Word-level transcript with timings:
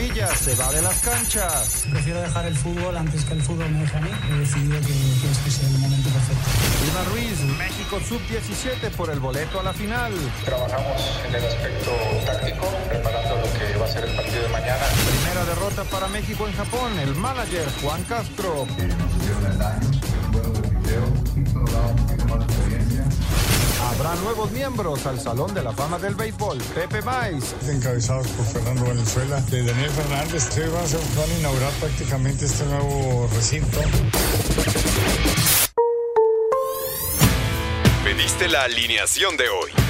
Se 0.00 0.54
va 0.54 0.72
de 0.72 0.80
las 0.80 0.98
canchas. 1.00 1.84
Prefiero 1.90 2.22
dejar 2.22 2.46
el 2.46 2.56
fútbol 2.56 2.96
antes 2.96 3.22
que 3.22 3.34
el 3.34 3.42
fútbol 3.42 3.68
me 3.70 3.80
deje 3.80 3.98
a 3.98 4.00
mí. 4.00 4.10
He 4.30 4.38
decidido 4.38 4.80
que, 4.80 4.86
que 4.86 5.30
este 5.30 5.48
es 5.50 5.62
el 5.62 5.78
momento 5.78 6.08
perfecto. 6.08 6.50
Iván 6.90 7.04
Ruiz, 7.12 7.40
México 7.58 8.00
sub-17 8.08 8.90
por 8.96 9.10
el 9.10 9.20
boleto 9.20 9.60
a 9.60 9.62
la 9.62 9.74
final. 9.74 10.12
Trabajamos 10.46 11.20
en 11.28 11.34
el 11.34 11.44
aspecto 11.44 11.90
táctico, 12.24 12.66
preparando 12.88 13.36
lo 13.36 13.58
que 13.58 13.76
va 13.76 13.84
a 13.84 13.88
ser 13.88 14.04
el 14.06 14.16
partido 14.16 14.42
de 14.42 14.48
mañana. 14.48 14.84
Primera 15.10 15.44
derrota 15.44 15.84
para 15.84 16.08
México 16.08 16.48
en 16.48 16.54
Japón. 16.54 16.98
El 16.98 17.14
manager 17.16 17.68
Juan 17.82 18.02
Castro. 18.04 18.66
Que 18.78 18.86
nos 18.86 19.20
dieron 19.20 19.46
el 19.52 19.58
daño, 19.58 19.90
el 19.92 20.32
juego 20.32 20.60
de 20.60 20.68
video, 20.80 21.04
y 21.36 21.72
daba 21.72 21.86
un 21.88 21.96
poquito 21.96 22.24
más 22.24 22.46
de. 22.46 22.79
Habrá 24.00 24.14
nuevos 24.22 24.50
miembros 24.52 25.04
al 25.04 25.20
Salón 25.20 25.52
de 25.52 25.62
la 25.62 25.72
Fama 25.72 25.98
del 25.98 26.14
Béisbol. 26.14 26.56
Pepe 26.74 27.02
Mais, 27.02 27.54
encabezados 27.68 28.26
por 28.28 28.46
Fernando 28.46 28.86
Valenzuela, 28.86 29.38
de 29.42 29.62
Daniel 29.62 29.90
Fernández. 29.90 30.48
Van 30.56 30.68
a, 30.68 31.20
van 31.20 31.30
a 31.30 31.38
inaugurar 31.38 31.70
prácticamente 31.72 32.46
este 32.46 32.64
nuevo 32.64 33.28
recinto. 33.34 33.78
Pediste 38.02 38.48
la 38.48 38.62
alineación 38.62 39.36
de 39.36 39.50
hoy. 39.50 39.89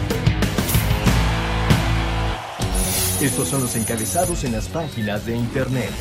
Estos 3.21 3.49
son 3.49 3.61
los 3.61 3.75
encabezados 3.75 4.43
en 4.45 4.53
las 4.53 4.67
páginas 4.67 5.27
de 5.27 5.35
internet. 5.35 5.91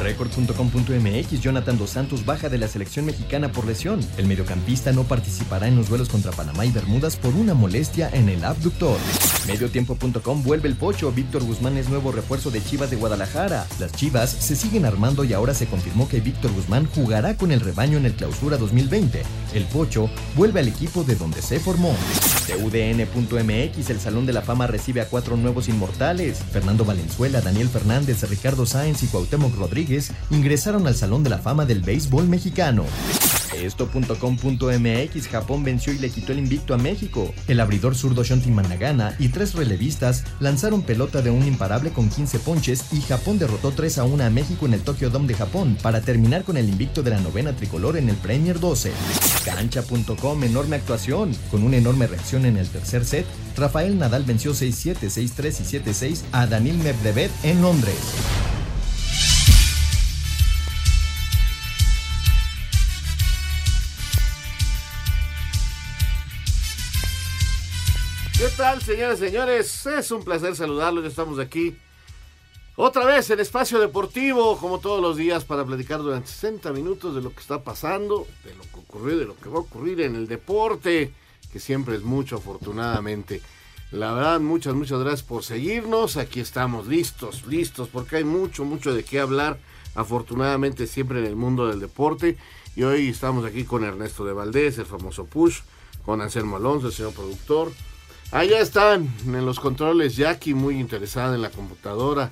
Record.com.mx 0.00 1.40
Jonathan 1.40 1.78
Dos 1.78 1.90
Santos 1.90 2.26
baja 2.26 2.48
de 2.48 2.58
la 2.58 2.66
selección 2.66 3.06
mexicana 3.06 3.52
por 3.52 3.64
lesión. 3.64 4.00
El 4.16 4.26
mediocampista 4.26 4.90
no 4.90 5.04
participará 5.04 5.68
en 5.68 5.76
los 5.76 5.88
duelos 5.88 6.08
contra 6.08 6.32
Panamá 6.32 6.66
y 6.66 6.72
Bermudas 6.72 7.14
por 7.14 7.34
una 7.34 7.54
molestia 7.54 8.10
en 8.12 8.28
el 8.28 8.44
abductor. 8.44 8.98
Mediotiempo.com 9.48 10.42
vuelve 10.42 10.68
el 10.68 10.76
pocho. 10.76 11.10
Víctor 11.10 11.42
Guzmán 11.42 11.78
es 11.78 11.88
nuevo 11.88 12.12
refuerzo 12.12 12.50
de 12.50 12.62
Chivas 12.62 12.90
de 12.90 12.96
Guadalajara. 12.96 13.66
Las 13.80 13.92
Chivas 13.92 14.30
se 14.30 14.54
siguen 14.54 14.84
armando 14.84 15.24
y 15.24 15.32
ahora 15.32 15.54
se 15.54 15.66
confirmó 15.66 16.06
que 16.06 16.20
Víctor 16.20 16.52
Guzmán 16.52 16.86
jugará 16.94 17.36
con 17.36 17.50
el 17.50 17.60
rebaño 17.60 17.96
en 17.96 18.06
el 18.06 18.12
clausura 18.12 18.58
2020. 18.58 19.22
El 19.54 19.64
pocho 19.64 20.10
vuelve 20.36 20.60
al 20.60 20.68
equipo 20.68 21.02
de 21.02 21.16
donde 21.16 21.40
se 21.40 21.58
formó. 21.58 21.96
TUDN.mx 22.46 23.90
El 23.90 24.00
Salón 24.00 24.26
de 24.26 24.34
la 24.34 24.42
Fama 24.42 24.66
recibe 24.66 25.00
a 25.00 25.08
cuatro 25.08 25.36
nuevos 25.36 25.68
inmortales. 25.68 26.38
Fernando 26.52 26.84
Valenzuela, 26.84 27.40
Daniel 27.40 27.68
Fernández, 27.68 28.22
Ricardo 28.28 28.66
Sáenz 28.66 29.02
y 29.02 29.06
Cuauhtémoc 29.06 29.56
Rodríguez 29.56 30.12
ingresaron 30.30 30.86
al 30.86 30.94
Salón 30.94 31.24
de 31.24 31.30
la 31.30 31.38
Fama 31.38 31.64
del 31.64 31.80
Béisbol 31.80 32.28
Mexicano. 32.28 32.84
Esto.com.mx 33.66 35.28
Japón 35.28 35.64
venció 35.64 35.92
y 35.92 35.98
le 35.98 36.10
quitó 36.10 36.32
el 36.32 36.38
invicto 36.38 36.74
a 36.74 36.78
México. 36.78 37.32
El 37.46 37.60
abridor 37.60 37.94
zurdo 37.94 38.24
Shonti 38.24 38.50
Managana 38.50 39.14
y 39.18 39.28
tres 39.28 39.54
relevistas 39.54 40.24
lanzaron 40.40 40.82
pelota 40.82 41.22
de 41.22 41.30
un 41.30 41.46
imparable 41.46 41.90
con 41.90 42.08
15 42.08 42.38
ponches 42.40 42.92
y 42.92 43.00
Japón 43.00 43.38
derrotó 43.38 43.72
3 43.72 43.98
a 43.98 44.04
1 44.04 44.24
a 44.24 44.30
México 44.30 44.66
en 44.66 44.74
el 44.74 44.82
Tokyo 44.82 45.10
Dome 45.10 45.28
de 45.28 45.34
Japón 45.34 45.76
para 45.82 46.00
terminar 46.00 46.44
con 46.44 46.56
el 46.56 46.68
invicto 46.68 47.02
de 47.02 47.10
la 47.10 47.20
novena 47.20 47.52
tricolor 47.54 47.96
en 47.96 48.08
el 48.08 48.16
Premier 48.16 48.60
12. 48.60 48.92
Cancha.com 49.44 50.44
enorme 50.44 50.76
actuación. 50.76 51.32
Con 51.50 51.62
una 51.62 51.76
enorme 51.76 52.06
reacción 52.06 52.46
en 52.46 52.56
el 52.56 52.68
tercer 52.68 53.04
set, 53.04 53.26
Rafael 53.56 53.98
Nadal 53.98 54.24
venció 54.24 54.52
6-7, 54.52 54.96
6-3 55.08 55.60
y 55.60 55.78
7-6 55.78 56.22
a 56.32 56.46
Daniel 56.46 56.78
Medvedev 56.78 57.30
en 57.42 57.62
Londres. 57.62 58.57
¿Qué 68.38 68.46
tal, 68.56 68.80
señoras 68.80 69.18
y 69.18 69.24
señores? 69.24 69.86
Es 69.86 70.12
un 70.12 70.22
placer 70.22 70.54
saludarlos. 70.54 71.02
Ya 71.02 71.08
estamos 71.08 71.40
aquí 71.40 71.76
otra 72.76 73.04
vez 73.04 73.28
en 73.30 73.40
Espacio 73.40 73.80
Deportivo, 73.80 74.56
como 74.58 74.78
todos 74.78 75.02
los 75.02 75.16
días, 75.16 75.44
para 75.44 75.64
platicar 75.64 75.98
durante 75.98 76.28
60 76.28 76.72
minutos 76.72 77.16
de 77.16 77.20
lo 77.20 77.32
que 77.32 77.40
está 77.40 77.64
pasando, 77.64 78.28
de 78.44 78.54
lo 78.54 78.62
que 78.62 78.78
ocurrió, 78.78 79.18
de 79.18 79.24
lo 79.24 79.34
que 79.34 79.48
va 79.48 79.56
a 79.56 79.62
ocurrir 79.62 80.02
en 80.02 80.14
el 80.14 80.28
deporte, 80.28 81.12
que 81.52 81.58
siempre 81.58 81.96
es 81.96 82.04
mucho, 82.04 82.36
afortunadamente. 82.36 83.42
La 83.90 84.12
verdad, 84.12 84.38
muchas, 84.38 84.74
muchas 84.74 85.00
gracias 85.00 85.24
por 85.24 85.42
seguirnos. 85.42 86.16
Aquí 86.16 86.38
estamos 86.38 86.86
listos, 86.86 87.44
listos, 87.44 87.88
porque 87.88 88.18
hay 88.18 88.24
mucho, 88.24 88.64
mucho 88.64 88.94
de 88.94 89.02
qué 89.02 89.18
hablar, 89.18 89.58
afortunadamente, 89.96 90.86
siempre 90.86 91.18
en 91.18 91.24
el 91.24 91.34
mundo 91.34 91.66
del 91.66 91.80
deporte. 91.80 92.36
Y 92.76 92.84
hoy 92.84 93.08
estamos 93.08 93.44
aquí 93.44 93.64
con 93.64 93.82
Ernesto 93.82 94.24
de 94.24 94.32
Valdés, 94.32 94.78
el 94.78 94.86
famoso 94.86 95.24
Push, 95.24 95.62
con 96.04 96.20
Anselmo 96.20 96.54
Alonso, 96.54 96.86
el 96.86 96.92
señor 96.92 97.14
productor. 97.14 97.72
Allá 98.30 98.60
están 98.60 99.08
en 99.26 99.46
los 99.46 99.58
controles 99.58 100.16
Jackie, 100.16 100.52
muy 100.52 100.78
interesada 100.78 101.34
en 101.34 101.40
la 101.40 101.48
computadora, 101.48 102.30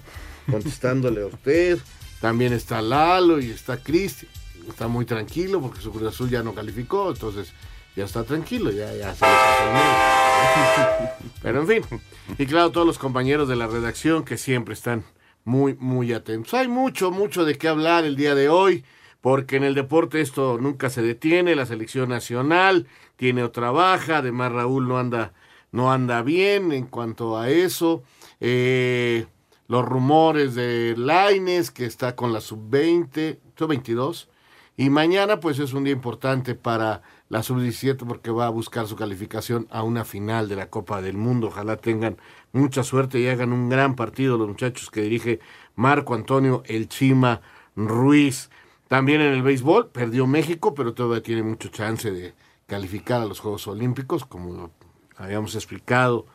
contestándole 0.51 1.23
a 1.23 1.27
usted. 1.27 1.79
También 2.21 2.53
está 2.53 2.83
Lalo 2.83 3.41
y 3.41 3.51
está 3.51 3.83
Cristi. 3.83 4.27
Está 4.69 4.89
muy 4.89 5.07
tranquilo 5.07 5.61
porque 5.61 5.81
su 5.81 5.91
Cruz 5.91 6.09
Azul 6.09 6.29
ya 6.29 6.43
no 6.43 6.55
calificó, 6.55 7.11
entonces 7.11 7.53
ya 7.95 8.05
está 8.05 8.25
tranquilo, 8.25 8.71
ya, 8.71 8.95
ya 8.95 9.15
se. 9.15 9.25
Pero 11.43 11.63
en 11.63 11.67
fin, 11.67 12.01
y 12.37 12.45
claro, 12.45 12.73
todos 12.73 12.87
los 12.87 12.99
compañeros 12.99 13.49
de 13.49 13.57
la 13.57 13.67
redacción 13.67 14.25
que 14.25 14.37
siempre 14.37 14.75
están 14.75 15.03
muy, 15.45 15.75
muy 15.75 16.13
atentos. 16.13 16.53
Hay 16.53 16.69
mucho, 16.69 17.11
mucho 17.11 17.47
de 17.47 17.57
qué 17.57 17.69
hablar 17.69 18.05
el 18.05 18.17
día 18.17 18.35
de 18.35 18.51
hoy, 18.51 18.85
porque 19.23 19.57
en 19.57 19.65
el 19.65 19.75
deporte 19.75 20.21
esto 20.21 20.59
nunca 20.61 20.91
se 20.91 21.01
detiene, 21.01 21.55
la 21.55 21.65
selección 21.65 22.11
nacional 22.11 22.87
tiene 23.17 23.45
otra 23.45 23.71
baja, 23.71 24.19
además 24.19 24.53
Raúl 24.53 24.89
no 24.89 24.99
anda 24.99 25.33
no 25.73 25.93
anda 25.93 26.23
bien 26.23 26.73
en 26.73 26.87
cuanto 26.87 27.37
a 27.37 27.51
eso. 27.51 28.03
Eh, 28.41 29.27
los 29.69 29.85
rumores 29.85 30.55
de 30.55 30.95
Laines, 30.97 31.71
que 31.71 31.87
está 31.87 32.15
con 32.15 32.33
la 32.33 32.41
sub-20, 32.41 33.39
sub-22. 33.57 34.29
Y 34.77 34.91
mañana, 34.91 35.41
pues 35.41 35.59
es 35.59 35.73
un 35.73 35.85
día 35.85 35.93
importante 35.93 36.55
para 36.55 37.03
la 37.29 37.43
sub-17 37.43 38.07
porque 38.07 38.31
va 38.31 38.47
a 38.47 38.51
buscar 38.51 38.87
su 38.87 38.95
calificación 38.95 39.67
a 39.71 39.83
una 39.83 40.05
final 40.05 40.49
de 40.49 40.57
la 40.57 40.69
Copa 40.69 41.01
del 41.01 41.17
Mundo. 41.17 41.49
Ojalá 41.49 41.77
tengan 41.77 42.19
mucha 42.53 42.85
suerte 42.85 43.19
y 43.19 43.27
hagan 43.29 43.53
un 43.53 43.69
gran 43.69 43.97
partido 43.97 44.37
los 44.37 44.49
muchachos 44.49 44.91
que 44.91 45.03
dirige 45.03 45.41
Marco 45.75 46.15
Antonio 46.15 46.63
El 46.67 46.89
Chima 46.89 47.41
Ruiz. 47.75 48.51
También 48.89 49.21
en 49.21 49.33
el 49.33 49.43
béisbol, 49.43 49.89
perdió 49.89 50.27
México, 50.27 50.75
pero 50.75 50.95
todavía 50.95 51.23
tiene 51.23 51.43
mucho 51.43 51.69
chance 51.69 52.11
de 52.11 52.35
calificar 52.67 53.23
a 53.23 53.27
los 53.27 53.41
Juegos 53.41 53.67
Olímpicos, 53.67 54.25
como 54.25 54.71
habíamos 55.17 55.55
explicado, 55.55 56.27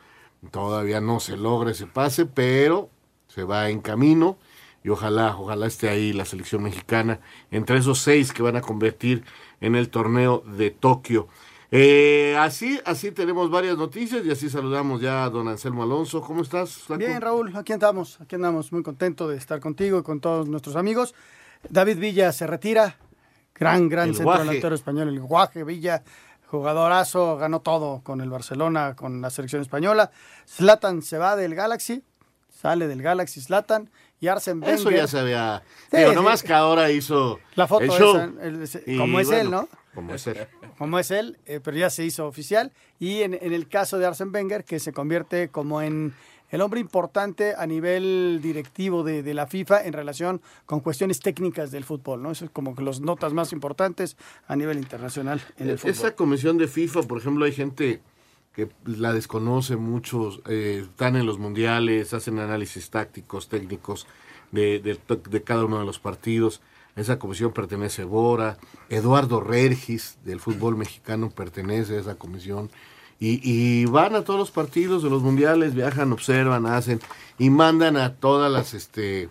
todavía 0.50 1.00
no 1.00 1.20
se 1.20 1.36
logra 1.36 1.70
ese 1.70 1.86
pase, 1.86 2.26
pero 2.26 2.90
se 3.28 3.44
va 3.44 3.70
en 3.70 3.80
camino 3.80 4.38
y 4.84 4.88
ojalá, 4.88 5.36
ojalá 5.36 5.66
esté 5.66 5.88
ahí 5.88 6.12
la 6.12 6.24
selección 6.24 6.62
mexicana 6.62 7.20
entre 7.50 7.78
esos 7.78 8.00
seis 8.00 8.32
que 8.32 8.42
van 8.42 8.56
a 8.56 8.60
convertir 8.60 9.24
en 9.60 9.76
el 9.76 9.88
torneo 9.88 10.42
de 10.46 10.70
Tokio. 10.70 11.28
Eh, 11.74 12.36
así, 12.38 12.78
así 12.84 13.12
tenemos 13.12 13.50
varias 13.50 13.78
noticias 13.78 14.26
y 14.26 14.30
así 14.30 14.50
saludamos 14.50 15.00
ya 15.00 15.24
a 15.24 15.30
don 15.30 15.48
Anselmo 15.48 15.82
Alonso. 15.82 16.20
¿Cómo 16.20 16.42
estás? 16.42 16.70
Flaco? 16.70 16.98
Bien, 16.98 17.20
Raúl, 17.20 17.56
aquí 17.56 17.72
andamos, 17.72 18.20
aquí 18.20 18.34
andamos, 18.34 18.72
muy 18.72 18.82
contento 18.82 19.26
de 19.26 19.38
estar 19.38 19.58
contigo 19.58 19.98
y 19.98 20.02
con 20.02 20.20
todos 20.20 20.48
nuestros 20.48 20.76
amigos. 20.76 21.14
David 21.70 21.98
Villa 21.98 22.32
se 22.32 22.46
retira, 22.46 22.98
gran, 23.54 23.88
gran 23.88 24.14
centro 24.14 24.38
delantero 24.38 24.74
español, 24.74 25.08
el 25.08 25.20
Guaje 25.20 25.64
Villa, 25.64 26.02
jugadorazo, 26.52 27.38
ganó 27.38 27.62
todo 27.62 28.02
con 28.02 28.20
el 28.20 28.28
Barcelona, 28.28 28.94
con 28.94 29.22
la 29.22 29.30
selección 29.30 29.62
española. 29.62 30.10
Zlatan 30.46 31.00
se 31.00 31.16
va 31.16 31.34
del 31.34 31.54
Galaxy, 31.54 32.04
sale 32.50 32.88
del 32.88 33.00
Galaxy 33.00 33.40
Zlatan 33.40 33.90
y 34.20 34.28
Arsen 34.28 34.58
Wenger. 34.58 34.74
Eso 34.74 34.90
ya 34.90 35.06
se 35.06 35.18
había. 35.18 35.62
Sí, 35.90 35.96
digo, 35.96 36.12
nomás 36.12 36.40
sí. 36.40 36.46
que 36.46 36.52
ahora 36.52 36.90
hizo 36.90 37.40
la 37.54 37.66
foto 37.66 37.84
el 37.84 37.90
show. 37.90 38.16
Esa, 38.62 38.78
el, 38.86 38.98
como 38.98 39.18
es 39.18 39.28
bueno, 39.28 39.42
él, 39.42 39.50
¿no? 39.50 39.68
Como 39.94 40.14
es 40.14 40.26
él. 40.26 40.46
Como 40.78 40.98
es 40.98 41.10
él, 41.10 41.38
eh, 41.46 41.60
pero 41.62 41.76
ya 41.76 41.90
se 41.90 42.04
hizo 42.04 42.26
oficial. 42.26 42.72
Y 42.98 43.22
en, 43.22 43.34
en, 43.34 43.52
el 43.52 43.68
caso 43.68 43.98
de 43.98 44.06
Arsen 44.06 44.34
Wenger, 44.34 44.64
que 44.64 44.80
se 44.80 44.92
convierte 44.92 45.48
como 45.48 45.80
en 45.80 46.12
el 46.52 46.60
hombre 46.60 46.78
importante 46.80 47.54
a 47.56 47.66
nivel 47.66 48.38
directivo 48.40 49.02
de, 49.02 49.22
de, 49.22 49.34
la 49.34 49.46
FIFA 49.46 49.84
en 49.84 49.94
relación 49.94 50.40
con 50.66 50.80
cuestiones 50.80 51.18
técnicas 51.18 51.72
del 51.72 51.82
fútbol, 51.82 52.22
¿no? 52.22 52.30
Eso 52.30 52.44
es 52.44 52.50
como 52.50 52.76
que 52.76 52.82
las 52.82 53.00
notas 53.00 53.32
más 53.32 53.52
importantes 53.52 54.16
a 54.46 54.54
nivel 54.54 54.78
internacional 54.78 55.42
en 55.56 55.70
el 55.70 55.78
fútbol. 55.78 55.90
Esa 55.90 56.14
comisión 56.14 56.58
de 56.58 56.68
FIFA, 56.68 57.02
por 57.02 57.18
ejemplo, 57.18 57.46
hay 57.46 57.52
gente 57.52 58.02
que 58.54 58.68
la 58.84 59.14
desconoce 59.14 59.76
muchos, 59.76 60.42
eh, 60.46 60.82
están 60.84 61.16
en 61.16 61.24
los 61.24 61.38
mundiales, 61.38 62.12
hacen 62.12 62.38
análisis 62.38 62.90
tácticos, 62.90 63.48
técnicos 63.48 64.06
de, 64.50 64.78
de, 64.78 64.98
de 65.30 65.42
cada 65.42 65.64
uno 65.64 65.78
de 65.78 65.86
los 65.86 65.98
partidos. 65.98 66.60
A 66.94 67.00
esa 67.00 67.18
comisión 67.18 67.52
pertenece 67.52 68.04
Bora, 68.04 68.58
Eduardo 68.90 69.40
Regis 69.40 70.18
del 70.24 70.38
fútbol 70.40 70.76
mexicano 70.76 71.30
pertenece 71.30 71.96
a 71.96 72.00
esa 72.00 72.16
comisión. 72.16 72.70
Y, 73.22 73.38
y, 73.44 73.84
van 73.84 74.16
a 74.16 74.24
todos 74.24 74.36
los 74.40 74.50
partidos 74.50 75.04
de 75.04 75.08
los 75.08 75.22
mundiales, 75.22 75.76
viajan, 75.76 76.12
observan, 76.12 76.66
hacen 76.66 76.98
y 77.38 77.50
mandan 77.50 77.96
a 77.96 78.14
todas 78.14 78.50
las 78.50 78.74
este, 78.74 79.28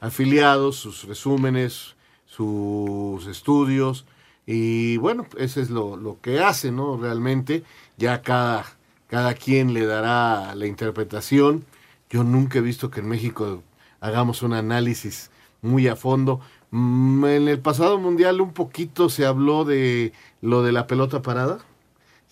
afiliados 0.00 0.76
sus 0.76 1.02
resúmenes, 1.08 1.96
sus 2.24 3.26
estudios. 3.26 4.04
Y 4.46 4.96
bueno, 4.98 5.26
ese 5.38 5.60
es 5.60 5.70
lo, 5.70 5.96
lo 5.96 6.20
que 6.20 6.38
hace, 6.38 6.70
¿no? 6.70 6.96
Realmente, 6.96 7.64
ya 7.96 8.22
cada, 8.22 8.64
cada 9.08 9.34
quien 9.34 9.74
le 9.74 9.86
dará 9.86 10.54
la 10.54 10.66
interpretación. 10.68 11.64
Yo 12.10 12.22
nunca 12.22 12.60
he 12.60 12.62
visto 12.62 12.92
que 12.92 13.00
en 13.00 13.08
México 13.08 13.64
hagamos 13.98 14.42
un 14.42 14.52
análisis 14.52 15.32
muy 15.62 15.88
a 15.88 15.96
fondo. 15.96 16.38
Mm, 16.70 17.24
En 17.24 17.48
el 17.48 17.58
pasado 17.58 17.98
mundial 17.98 18.40
un 18.40 18.52
poquito 18.52 19.08
se 19.08 19.26
habló 19.26 19.64
de 19.64 20.12
lo 20.42 20.62
de 20.62 20.70
la 20.70 20.86
pelota 20.86 21.22
parada. 21.22 21.58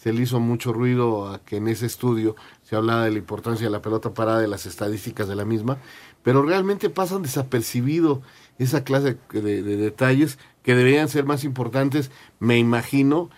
Se 0.00 0.12
le 0.14 0.23
hizo 0.23 0.41
mucho 0.41 0.73
ruido 0.73 1.29
a 1.29 1.41
que 1.44 1.56
en 1.58 1.69
ese 1.69 1.85
estudio 1.85 2.35
se 2.62 2.75
hablaba 2.75 3.05
de 3.05 3.11
la 3.11 3.19
importancia 3.19 3.67
de 3.67 3.70
la 3.70 3.82
pelota 3.82 4.14
parada, 4.14 4.41
de 4.41 4.49
las 4.49 4.64
estadísticas 4.64 5.29
de 5.29 5.37
la 5.37 5.44
misma, 5.44 5.76
pero 6.23 6.43
realmente 6.43 6.88
pasan 6.88 7.20
desapercibido 7.23 8.23
esa 8.58 8.82
clase 8.82 9.19
de, 9.32 9.43
de- 9.43 9.62
de 9.62 9.76
detalles 9.76 10.38
que 10.62 10.75
deberían 10.75 11.08
ser 11.11 11.25
más 11.26 11.44
importantes, 11.44 12.11
me 12.38 12.56
imagino, 12.58 13.29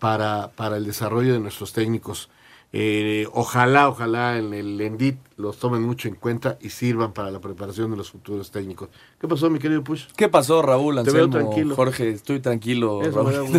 para, 0.00 0.50
para 0.56 0.76
el 0.76 0.84
desarrollo 0.84 1.32
de 1.34 1.40
nuestros 1.40 1.72
técnicos. 1.72 2.30
Eh, 2.70 3.26
ojalá, 3.32 3.88
ojalá 3.88 4.36
en 4.36 4.52
el 4.52 4.78
ENDIT 4.78 5.16
los 5.36 5.58
tomen 5.58 5.82
mucho 5.82 6.06
en 6.08 6.16
cuenta 6.16 6.58
y 6.60 6.68
sirvan 6.68 7.14
para 7.14 7.30
la 7.30 7.40
preparación 7.40 7.90
de 7.90 7.96
los 7.96 8.10
futuros 8.10 8.50
técnicos. 8.50 8.90
¿Qué 9.18 9.26
pasó, 9.26 9.48
mi 9.48 9.58
querido 9.58 9.82
Push? 9.82 10.08
¿Qué 10.16 10.28
pasó, 10.28 10.60
Raúl? 10.60 10.96
Te 11.02 11.10
veo 11.10 11.24
Anselmo, 11.24 11.48
tranquilo. 11.48 11.74
Jorge, 11.74 12.10
estoy 12.10 12.40
tranquilo, 12.40 13.00
Eso 13.02 13.22
Raúl. 13.22 13.58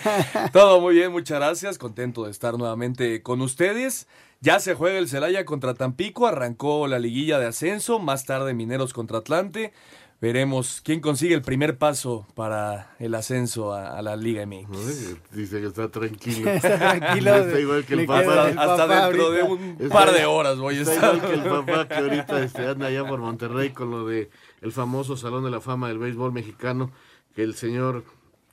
Todo 0.52 0.80
muy 0.80 0.94
bien, 0.94 1.10
muchas 1.10 1.38
gracias. 1.38 1.78
Contento 1.78 2.24
de 2.24 2.30
estar 2.30 2.58
nuevamente 2.58 3.22
con 3.22 3.40
ustedes. 3.40 4.06
Ya 4.40 4.60
se 4.60 4.74
juega 4.74 4.98
el 4.98 5.08
Celaya 5.08 5.44
contra 5.44 5.74
Tampico, 5.74 6.26
arrancó 6.26 6.86
la 6.86 6.98
liguilla 6.98 7.38
de 7.38 7.46
ascenso, 7.46 7.98
más 7.98 8.26
tarde 8.26 8.52
Mineros 8.52 8.92
contra 8.92 9.18
Atlante. 9.18 9.72
Veremos 10.20 10.82
quién 10.84 11.00
consigue 11.00 11.34
el 11.34 11.40
primer 11.40 11.78
paso 11.78 12.26
para 12.34 12.94
el 12.98 13.14
ascenso 13.14 13.72
a, 13.72 13.96
a 13.96 14.02
la 14.02 14.16
Liga 14.16 14.44
MX. 14.44 15.16
Dice 15.32 15.60
que 15.62 15.66
está 15.66 15.88
tranquilo. 15.90 16.50
Está 16.50 16.76
tranquilo, 16.78 17.34
Está 17.36 17.58
igual 17.60 17.84
que 17.86 17.94
el 17.94 18.06
papá. 18.06 18.50
el 18.50 18.58
Hasta 18.58 18.86
dentro 18.86 19.30
de 19.30 19.42
un 19.44 19.76
Está- 19.80 19.88
par 19.94 20.12
de 20.12 20.26
horas 20.26 20.58
voy 20.58 20.76
a 20.76 20.82
Está 20.82 20.94
estar. 20.94 21.14
igual 21.16 21.30
que 21.30 21.36
el 21.36 21.42
papá 21.64 21.88
que 21.88 21.94
ahorita 21.94 22.42
este, 22.44 22.66
anda 22.66 22.86
allá 22.88 23.06
por 23.06 23.18
Monterrey 23.20 23.70
con 23.70 23.90
lo 23.90 24.06
de 24.06 24.28
el 24.60 24.72
famoso 24.72 25.16
Salón 25.16 25.42
de 25.44 25.50
la 25.50 25.62
Fama 25.62 25.88
del 25.88 25.98
Béisbol 25.98 26.32
Mexicano 26.32 26.90
que 27.34 27.42
el 27.42 27.54
señor 27.54 28.04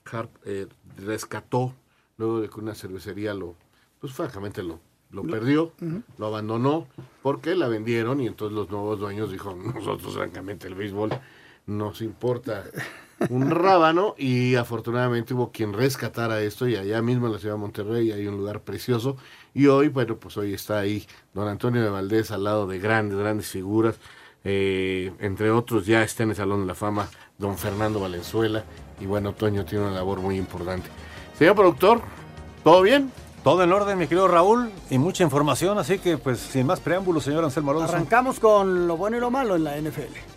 Harp 0.10 0.30
eh, 0.46 0.68
rescató 0.98 1.74
luego 2.18 2.40
de 2.40 2.48
que 2.50 2.60
una 2.62 2.76
cervecería 2.76 3.34
lo, 3.34 3.56
pues 4.00 4.14
francamente 4.14 4.64
lo, 4.64 4.80
lo 5.12 5.24
perdió, 5.24 5.74
lo 6.18 6.28
abandonó 6.28 6.88
porque 7.22 7.56
la 7.56 7.68
vendieron 7.68 8.22
y 8.22 8.28
entonces 8.28 8.56
los 8.56 8.70
nuevos 8.70 9.00
dueños 9.00 9.32
dijeron, 9.34 9.74
nosotros 9.76 10.14
francamente 10.14 10.68
el 10.68 10.76
béisbol 10.76 11.10
nos 11.68 12.02
importa 12.02 12.64
un 13.30 13.50
rábano 13.50 14.16
y 14.18 14.56
afortunadamente 14.56 15.34
hubo 15.34 15.52
quien 15.52 15.74
rescatara 15.74 16.42
esto 16.42 16.68
y 16.68 16.76
allá 16.76 17.02
mismo 17.02 17.28
en 17.28 17.34
la 17.34 17.40
ciudad 17.40 17.56
de 17.56 17.62
Monterrey 17.62 18.12
hay 18.12 18.28
un 18.28 18.38
lugar 18.38 18.62
precioso 18.62 19.18
y 19.54 19.68
hoy, 19.68 19.90
bueno, 19.90 20.18
pues 20.18 20.38
hoy 20.38 20.54
está 20.54 20.80
ahí 20.80 21.06
don 21.34 21.48
Antonio 21.48 21.84
de 21.84 21.90
Valdés 21.90 22.32
al 22.32 22.44
lado 22.44 22.68
de 22.68 22.80
grandes, 22.80 23.18
grandes 23.18 23.48
figuras, 23.48 23.96
eh, 24.44 25.12
entre 25.20 25.52
otros 25.52 25.86
ya 25.86 26.04
está 26.04 26.24
en 26.24 26.30
el 26.30 26.36
Salón 26.36 26.62
de 26.62 26.68
la 26.68 26.76
Fama 26.76 27.10
don 27.38 27.58
Fernando 27.58 28.00
Valenzuela 28.00 28.64
y 29.00 29.06
bueno, 29.06 29.34
Toño 29.34 29.66
tiene 29.66 29.86
una 29.86 29.94
labor 29.94 30.20
muy 30.20 30.38
importante. 30.38 30.90
Señor 31.38 31.56
productor, 31.56 32.02
¿todo 32.64 32.82
bien? 32.82 33.12
Todo 33.44 33.64
en 33.64 33.72
orden, 33.72 33.98
mi 33.98 34.08
querido 34.08 34.28
Raúl, 34.28 34.72
y 34.90 34.98
mucha 34.98 35.24
información, 35.24 35.78
así 35.78 36.00
que 36.00 36.18
pues 36.18 36.40
sin 36.40 36.66
más 36.66 36.80
preámbulos, 36.80 37.24
señor 37.24 37.44
Anselmo 37.44 37.72
Alonso. 37.72 37.94
Arrancamos 37.94 38.40
con 38.40 38.88
lo 38.88 38.98
bueno 38.98 39.18
y 39.18 39.20
lo 39.20 39.32
malo 39.32 39.56
en 39.56 39.64
la 39.64 39.78
NFL. 39.80 40.37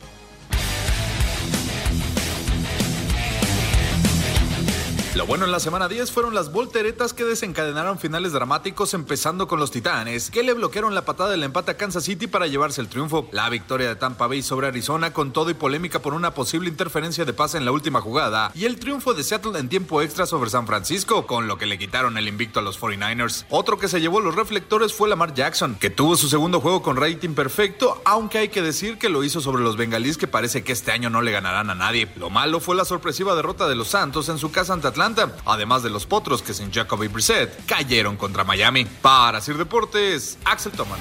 Lo 5.20 5.26
bueno 5.26 5.44
en 5.44 5.52
la 5.52 5.60
semana 5.60 5.86
10 5.86 6.12
fueron 6.12 6.34
las 6.34 6.50
volteretas 6.50 7.12
que 7.12 7.26
desencadenaron 7.26 7.98
finales 7.98 8.32
dramáticos 8.32 8.94
empezando 8.94 9.46
con 9.48 9.60
los 9.60 9.70
Titanes, 9.70 10.30
que 10.30 10.42
le 10.42 10.54
bloquearon 10.54 10.94
la 10.94 11.04
patada 11.04 11.28
del 11.28 11.42
empate 11.42 11.72
a 11.72 11.76
Kansas 11.76 12.04
City 12.04 12.26
para 12.26 12.46
llevarse 12.46 12.80
el 12.80 12.88
triunfo. 12.88 13.28
La 13.30 13.50
victoria 13.50 13.88
de 13.88 13.96
Tampa 13.96 14.28
Bay 14.28 14.40
sobre 14.40 14.68
Arizona 14.68 15.12
con 15.12 15.34
todo 15.34 15.50
y 15.50 15.54
polémica 15.54 15.98
por 15.98 16.14
una 16.14 16.32
posible 16.32 16.70
interferencia 16.70 17.26
de 17.26 17.34
pase 17.34 17.58
en 17.58 17.66
la 17.66 17.72
última 17.72 18.00
jugada 18.00 18.50
y 18.54 18.64
el 18.64 18.78
triunfo 18.78 19.12
de 19.12 19.22
Seattle 19.22 19.58
en 19.58 19.68
tiempo 19.68 20.00
extra 20.00 20.24
sobre 20.24 20.48
San 20.48 20.66
Francisco, 20.66 21.26
con 21.26 21.48
lo 21.48 21.58
que 21.58 21.66
le 21.66 21.76
quitaron 21.76 22.16
el 22.16 22.26
invicto 22.26 22.60
a 22.60 22.62
los 22.62 22.80
49ers. 22.80 23.44
Otro 23.50 23.78
que 23.78 23.88
se 23.88 24.00
llevó 24.00 24.20
los 24.20 24.36
reflectores 24.36 24.94
fue 24.94 25.10
Lamar 25.10 25.34
Jackson, 25.34 25.76
que 25.78 25.90
tuvo 25.90 26.16
su 26.16 26.30
segundo 26.30 26.62
juego 26.62 26.80
con 26.80 26.96
rating 26.96 27.34
perfecto, 27.34 28.00
aunque 28.06 28.38
hay 28.38 28.48
que 28.48 28.62
decir 28.62 28.96
que 28.96 29.10
lo 29.10 29.22
hizo 29.22 29.42
sobre 29.42 29.62
los 29.62 29.76
bengalíes 29.76 30.16
que 30.16 30.28
parece 30.28 30.64
que 30.64 30.72
este 30.72 30.92
año 30.92 31.10
no 31.10 31.20
le 31.20 31.30
ganarán 31.30 31.68
a 31.68 31.74
nadie. 31.74 32.08
Lo 32.16 32.30
malo 32.30 32.58
fue 32.58 32.74
la 32.74 32.86
sorpresiva 32.86 33.34
derrota 33.34 33.68
de 33.68 33.74
los 33.74 33.88
Santos 33.88 34.30
en 34.30 34.38
su 34.38 34.50
casa 34.50 34.72
ante 34.72 34.88
Atlanta, 34.88 35.09
además 35.44 35.82
de 35.82 35.90
los 35.90 36.06
Potros 36.06 36.42
que 36.42 36.54
sin 36.54 36.72
Jacoby 36.72 37.08
Brissett 37.08 37.64
cayeron 37.66 38.16
contra 38.16 38.44
Miami. 38.44 38.84
Para 38.84 39.40
Sir 39.40 39.56
Deportes, 39.56 40.38
Axel 40.44 40.72
Toman. 40.72 40.98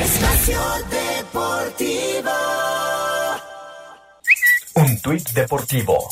Espacio 0.00 0.60
Deportivo. 0.90 2.30
Un 4.74 5.00
tuit 5.00 5.30
deportivo. 5.30 6.08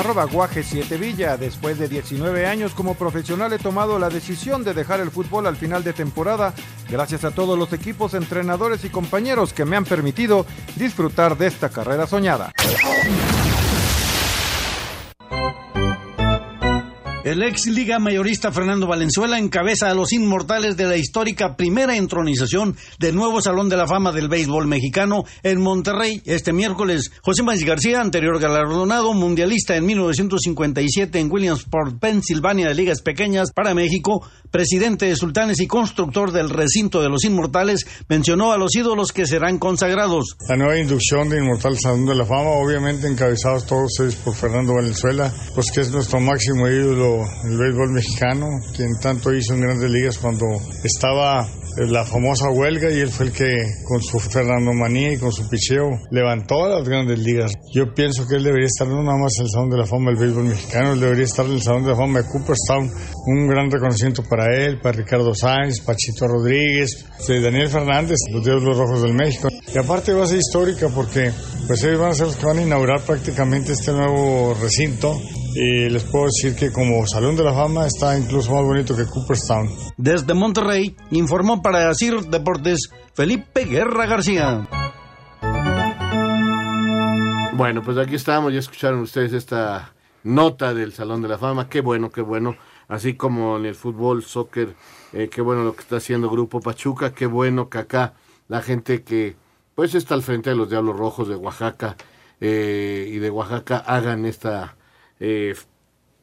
Arroba 0.00 0.24
Guaje 0.24 0.62
7 0.62 0.96
Villa. 0.96 1.36
Después 1.36 1.78
de 1.78 1.86
19 1.86 2.46
años 2.46 2.72
como 2.72 2.94
profesional 2.94 3.52
he 3.52 3.58
tomado 3.58 3.98
la 3.98 4.08
decisión 4.08 4.64
de 4.64 4.72
dejar 4.72 4.98
el 5.00 5.10
fútbol 5.10 5.46
al 5.46 5.56
final 5.56 5.84
de 5.84 5.92
temporada. 5.92 6.54
Gracias 6.88 7.22
a 7.24 7.32
todos 7.32 7.58
los 7.58 7.74
equipos, 7.74 8.14
entrenadores 8.14 8.82
y 8.86 8.88
compañeros 8.88 9.52
que 9.52 9.66
me 9.66 9.76
han 9.76 9.84
permitido 9.84 10.46
disfrutar 10.76 11.36
de 11.36 11.48
esta 11.48 11.68
carrera 11.68 12.06
soñada. 12.06 12.50
El 17.22 17.42
ex 17.42 17.66
liga 17.66 17.98
mayorista 17.98 18.50
Fernando 18.50 18.86
Valenzuela 18.86 19.38
encabeza 19.38 19.90
a 19.90 19.94
los 19.94 20.10
inmortales 20.14 20.78
de 20.78 20.86
la 20.86 20.96
histórica 20.96 21.54
primera 21.54 21.94
entronización 21.94 22.78
del 22.98 23.14
nuevo 23.14 23.42
Salón 23.42 23.68
de 23.68 23.76
la 23.76 23.86
Fama 23.86 24.10
del 24.10 24.30
Béisbol 24.30 24.66
Mexicano 24.66 25.24
en 25.42 25.60
Monterrey 25.60 26.22
este 26.24 26.54
miércoles. 26.54 27.12
José 27.20 27.42
Manuel 27.42 27.66
García, 27.66 28.00
anterior 28.00 28.40
galardonado 28.40 29.12
mundialista 29.12 29.76
en 29.76 29.84
1957 29.84 31.18
en 31.18 31.30
Williamsport, 31.30 32.00
Pensilvania 32.00 32.68
de 32.68 32.74
ligas 32.74 33.02
pequeñas 33.02 33.52
para 33.52 33.74
México, 33.74 34.26
presidente 34.50 35.04
de 35.04 35.14
Sultanes 35.14 35.60
y 35.60 35.66
constructor 35.66 36.32
del 36.32 36.48
recinto 36.48 37.02
de 37.02 37.10
los 37.10 37.24
inmortales, 37.24 37.86
mencionó 38.08 38.50
a 38.52 38.56
los 38.56 38.74
ídolos 38.74 39.12
que 39.12 39.26
serán 39.26 39.58
consagrados. 39.58 40.36
La 40.48 40.56
nueva 40.56 40.78
inducción 40.78 41.28
de 41.28 41.36
Inmortal 41.36 41.78
Salón 41.78 42.06
de 42.06 42.14
la 42.14 42.24
Fama, 42.24 42.48
obviamente 42.48 43.08
encabezados 43.08 43.66
todos 43.66 44.00
ellos 44.00 44.14
por 44.16 44.34
Fernando 44.34 44.72
Valenzuela, 44.72 45.30
pues 45.54 45.70
que 45.70 45.82
es 45.82 45.90
nuestro 45.90 46.18
máximo 46.18 46.66
ídolo 46.66 47.09
del 47.44 47.58
béisbol 47.58 47.92
mexicano, 47.92 48.46
quien 48.74 48.90
tanto 49.00 49.32
hizo 49.32 49.54
en 49.54 49.62
grandes 49.62 49.90
ligas 49.90 50.18
cuando 50.18 50.46
estaba 50.84 51.46
la 51.76 52.04
famosa 52.04 52.50
huelga 52.50 52.90
y 52.90 52.98
él 52.98 53.10
fue 53.10 53.26
el 53.26 53.32
que 53.32 53.64
con 53.84 54.02
su 54.02 54.18
Fernando 54.18 54.72
Manía 54.72 55.12
y 55.12 55.18
con 55.18 55.32
su 55.32 55.48
picheo 55.48 55.88
levantó 56.10 56.64
a 56.64 56.68
las 56.68 56.88
grandes 56.88 57.18
ligas. 57.18 57.52
Yo 57.72 57.94
pienso 57.94 58.26
que 58.26 58.36
él 58.36 58.44
debería 58.44 58.66
estar 58.66 58.88
no 58.88 59.02
nada 59.02 59.18
más 59.18 59.32
en 59.38 59.44
el 59.44 59.50
Salón 59.50 59.70
de 59.70 59.78
la 59.78 59.86
Fama 59.86 60.10
del 60.10 60.20
béisbol 60.20 60.44
mexicano, 60.44 60.92
él 60.92 61.00
debería 61.00 61.24
estar 61.24 61.46
en 61.46 61.52
el 61.52 61.62
Salón 61.62 61.84
de 61.84 61.90
la 61.90 61.96
Fama 61.96 62.20
de 62.20 62.28
Cooperstown. 62.28 62.90
Un 63.26 63.46
gran 63.48 63.70
reconocimiento 63.70 64.22
para 64.28 64.46
él, 64.56 64.80
para 64.80 64.98
Ricardo 64.98 65.34
Sáenz, 65.34 65.80
Pachito 65.80 66.26
Rodríguez, 66.26 67.06
de 67.26 67.40
Daniel 67.40 67.68
Fernández, 67.68 68.16
los 68.32 68.44
Diablos 68.44 68.76
Rojos 68.76 69.02
del 69.02 69.14
México. 69.14 69.48
Y 69.72 69.78
aparte 69.78 70.12
va 70.12 70.24
a 70.24 70.26
ser 70.26 70.38
histórica 70.38 70.88
porque 70.88 71.30
pues 71.66 71.82
ellos 71.84 72.00
van 72.00 72.10
a 72.10 72.14
ser 72.14 72.26
los 72.26 72.36
que 72.36 72.46
van 72.46 72.58
a 72.58 72.62
inaugurar 72.62 73.00
prácticamente 73.02 73.72
este 73.72 73.92
nuevo 73.92 74.56
recinto 74.60 75.20
y 75.54 75.88
les 75.88 76.04
puedo 76.04 76.26
decir 76.26 76.54
que 76.54 76.72
como 76.72 77.06
Salón 77.06 77.36
de 77.36 77.44
la 77.44 77.52
Fama 77.52 77.86
está 77.86 78.18
incluso 78.18 78.52
más 78.52 78.64
bonito 78.64 78.96
que 78.96 79.06
Cooperstown. 79.06 79.68
Desde 79.96 80.34
Monterrey, 80.34 80.96
informó 81.10 81.62
para 81.62 81.92
CIR 81.94 82.26
Deportes 82.26 82.90
Felipe 83.14 83.64
Guerra 83.64 84.06
García. 84.06 84.68
Bueno, 87.54 87.82
pues 87.82 87.98
aquí 87.98 88.14
estamos, 88.14 88.52
ya 88.52 88.60
escucharon 88.60 89.00
ustedes 89.00 89.32
esta 89.32 89.92
nota 90.22 90.72
del 90.72 90.92
Salón 90.92 91.22
de 91.22 91.28
la 91.28 91.38
Fama, 91.38 91.68
qué 91.68 91.80
bueno, 91.80 92.10
qué 92.10 92.22
bueno, 92.22 92.56
así 92.88 93.14
como 93.14 93.56
en 93.56 93.66
el 93.66 93.74
fútbol, 93.74 94.22
soccer, 94.22 94.74
eh, 95.12 95.28
qué 95.30 95.42
bueno 95.42 95.64
lo 95.64 95.74
que 95.74 95.82
está 95.82 95.96
haciendo 95.96 96.30
Grupo 96.30 96.60
Pachuca, 96.60 97.12
qué 97.12 97.26
bueno 97.26 97.68
que 97.68 97.78
acá 97.78 98.14
la 98.48 98.62
gente 98.62 99.02
que 99.02 99.36
pues 99.74 99.94
está 99.94 100.14
al 100.14 100.22
frente 100.22 100.50
de 100.50 100.56
los 100.56 100.68
Diablos 100.68 100.96
Rojos 100.96 101.28
de 101.28 101.36
Oaxaca 101.36 101.96
eh, 102.40 103.08
y 103.10 103.18
de 103.18 103.30
Oaxaca 103.30 103.78
hagan 103.78 104.26
esta 104.26 104.76
eh, 105.20 105.54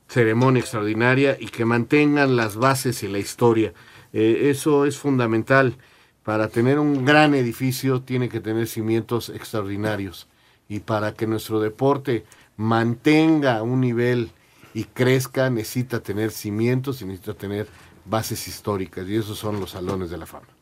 ceremonia 0.08 0.62
extraordinaria 0.62 1.38
y 1.40 1.48
que 1.48 1.66
mantengan 1.66 2.36
las 2.36 2.56
bases 2.56 3.04
y 3.04 3.08
la 3.08 3.20
historia. 3.20 3.74
Eh, 4.14 4.50
eso 4.50 4.86
es 4.86 4.98
fundamental. 4.98 5.78
Para 6.24 6.50
tener 6.50 6.80
un 6.80 7.06
gran 7.06 7.34
edificio 7.36 8.02
tiene 8.02 8.28
que 8.28 8.42
tener 8.42 8.68
cimientos 8.68 9.30
extraordinarios. 9.30 10.28
Y 10.68 10.80
para 10.80 11.14
que 11.14 11.28
nuestro 11.28 11.62
deporte 11.62 12.26
mantenga 12.58 13.62
un 13.64 13.80
nivel 13.80 14.32
y 14.74 14.84
crezca, 14.84 15.50
necesita 15.50 16.02
tener 16.02 16.32
cimientos 16.32 17.02
y 17.02 17.06
necesita 17.06 17.34
tener 17.34 17.68
bases 18.06 18.48
históricas. 18.48 19.08
Y 19.08 19.16
esos 19.16 19.38
son 19.38 19.60
los 19.60 19.72
salones 19.72 20.10
de 20.10 20.18
la 20.18 20.26
fama. 20.26 20.57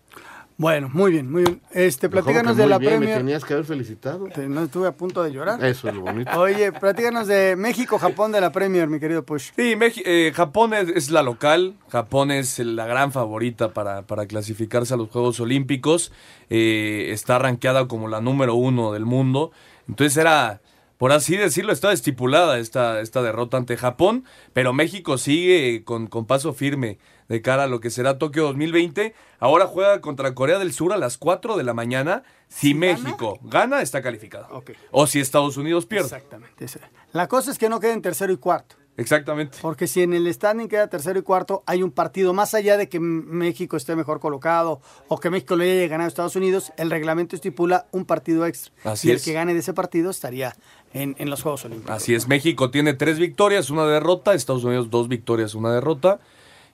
Bueno, 0.57 0.89
muy 0.93 1.11
bien, 1.11 1.29
muy 1.29 1.43
bien. 1.43 1.61
Este, 1.71 2.07
platícanos 2.07 2.55
de 2.55 2.65
la 2.65 2.77
bien, 2.77 2.91
Premier. 2.91 3.09
Me 3.17 3.17
tenías 3.17 3.43
que 3.43 3.53
haber 3.55 3.65
felicitado. 3.65 4.29
No 4.47 4.63
estuve 4.63 4.87
a 4.87 4.93
punto 4.93 5.21
de 5.21 5.33
llorar. 5.33 5.63
Eso 5.65 5.89
es 5.89 5.95
lo 5.95 5.99
bonito. 6.01 6.31
Oye, 6.39 6.71
platícanos 6.71 7.27
de 7.27 7.57
México-Japón 7.57 8.31
de 8.31 8.39
la 8.39 8.53
Premier, 8.53 8.87
mi 8.87 8.99
querido 9.01 9.25
Push. 9.25 9.51
Sí, 9.55 9.75
Meji- 9.75 10.03
eh, 10.05 10.31
Japón 10.33 10.73
es, 10.73 10.87
es 10.89 11.11
la 11.11 11.23
local, 11.23 11.73
Japón 11.89 12.31
es 12.31 12.57
la 12.59 12.85
gran 12.85 13.11
favorita 13.11 13.73
para, 13.73 14.03
para 14.03 14.27
clasificarse 14.27 14.93
a 14.93 14.97
los 14.97 15.09
Juegos 15.09 15.41
Olímpicos, 15.41 16.13
eh, 16.49 17.07
está 17.11 17.37
rankeada 17.37 17.89
como 17.89 18.07
la 18.07 18.21
número 18.21 18.55
uno 18.55 18.93
del 18.93 19.05
mundo, 19.05 19.51
entonces 19.89 20.15
era, 20.15 20.61
por 20.97 21.11
así 21.11 21.35
decirlo, 21.35 21.73
estaba 21.73 21.91
estipulada 21.93 22.59
esta, 22.59 23.01
esta 23.01 23.21
derrota 23.21 23.57
ante 23.57 23.75
Japón, 23.75 24.23
pero 24.53 24.71
México 24.71 25.17
sigue 25.17 25.83
con, 25.83 26.07
con 26.07 26.25
paso 26.25 26.53
firme 26.53 26.97
de 27.27 27.41
cara 27.41 27.63
a 27.63 27.67
lo 27.67 27.79
que 27.79 27.89
será 27.89 28.17
Tokio 28.17 28.43
2020, 28.43 29.13
ahora 29.39 29.67
juega 29.67 30.01
contra 30.01 30.35
Corea 30.35 30.59
del 30.59 30.73
Sur 30.73 30.93
a 30.93 30.97
las 30.97 31.17
4 31.17 31.57
de 31.57 31.63
la 31.63 31.73
mañana, 31.73 32.23
si 32.47 32.73
México 32.73 33.39
gana, 33.43 33.81
está 33.81 34.01
calificado, 34.01 34.63
o 34.91 35.07
si 35.07 35.19
Estados 35.19 35.57
Unidos 35.57 35.85
pierde. 35.85 36.05
Exactamente. 36.05 36.65
La 37.11 37.27
cosa 37.27 37.51
es 37.51 37.57
que 37.57 37.69
no 37.69 37.79
queden 37.79 38.01
tercero 38.01 38.31
y 38.31 38.37
cuarto. 38.37 38.75
Exactamente. 38.97 39.57
Porque 39.61 39.87
si 39.87 40.01
en 40.01 40.13
el 40.13 40.31
standing 40.33 40.67
queda 40.67 40.87
tercero 40.87 41.19
y 41.19 41.21
cuarto, 41.21 41.63
hay 41.65 41.83
un 41.83 41.91
partido 41.91 42.33
más 42.33 42.53
allá 42.53 42.77
de 42.77 42.87
que 42.87 42.99
México 42.99 43.75
esté 43.75 43.95
mejor 43.95 44.19
colocado 44.19 44.79
o 45.07 45.19
que 45.19 45.29
México 45.29 45.55
le 45.55 45.69
haya 45.69 45.87
ganado 45.89 46.05
a 46.05 46.09
Estados 46.09 46.35
Unidos, 46.35 46.71
el 46.77 46.89
reglamento 46.89 47.35
estipula 47.35 47.87
un 47.91 48.05
partido 48.05 48.45
extra. 48.45 48.73
Así 48.83 49.09
y 49.09 49.11
el 49.11 49.21
que 49.21 49.33
gane 49.33 49.53
de 49.53 49.59
ese 49.59 49.73
partido 49.73 50.09
estaría 50.11 50.55
en, 50.93 51.15
en 51.19 51.29
los 51.29 51.41
Juegos 51.41 51.65
Olímpicos. 51.65 51.93
Así 51.93 52.15
es, 52.15 52.27
México 52.27 52.71
tiene 52.71 52.93
tres 52.93 53.19
victorias, 53.19 53.69
una 53.69 53.85
derrota, 53.85 54.33
Estados 54.33 54.63
Unidos 54.63 54.89
dos 54.89 55.09
victorias, 55.09 55.55
una 55.55 55.73
derrota. 55.73 56.19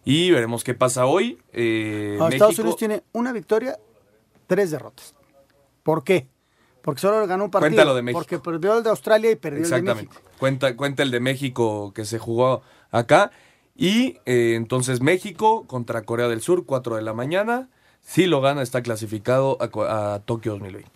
Y 0.04 0.32
veremos 0.32 0.64
qué 0.64 0.74
pasa 0.74 1.06
hoy. 1.06 1.38
Eh, 1.54 2.16
No, 2.18 2.28
Estados 2.30 2.58
Unidos 2.60 2.78
tiene 2.78 3.04
una 3.12 3.32
victoria, 3.32 3.78
tres 4.48 4.72
derrotas. 4.72 5.16
¿Por 5.84 6.04
qué? 6.04 6.28
Porque 6.82 7.02
solo 7.02 7.26
ganó 7.28 7.46
un 7.46 7.52
partido. 7.52 7.70
Cuéntalo 7.70 7.96
de 7.96 8.02
México. 8.02 8.20
Porque 8.20 8.40
perdió 8.40 8.78
el 8.78 8.84
de 8.84 8.90
Australia 8.90 9.30
y 9.32 9.36
perdió 9.36 9.64
el 9.64 9.70
de 9.70 9.76
Exactamente. 9.76 10.14
México. 10.16 10.32
Cuenta, 10.40 10.76
cuenta 10.76 11.04
el 11.04 11.12
de 11.12 11.20
México 11.20 11.92
que 11.94 12.06
se 12.06 12.18
jugó 12.18 12.64
acá. 12.90 13.32
Y 13.76 14.18
eh, 14.26 14.54
entonces 14.56 15.02
México 15.02 15.66
contra 15.68 16.02
Corea 16.04 16.28
del 16.28 16.42
Sur, 16.42 16.66
4 16.66 16.96
de 16.96 17.02
la 17.04 17.14
mañana. 17.14 17.70
Si 18.02 18.26
lo 18.26 18.42
gana, 18.42 18.64
está 18.64 18.82
clasificado 18.82 19.58
a, 19.62 20.16
a 20.16 20.20
Tokio 20.22 20.54
2020. 20.54 20.90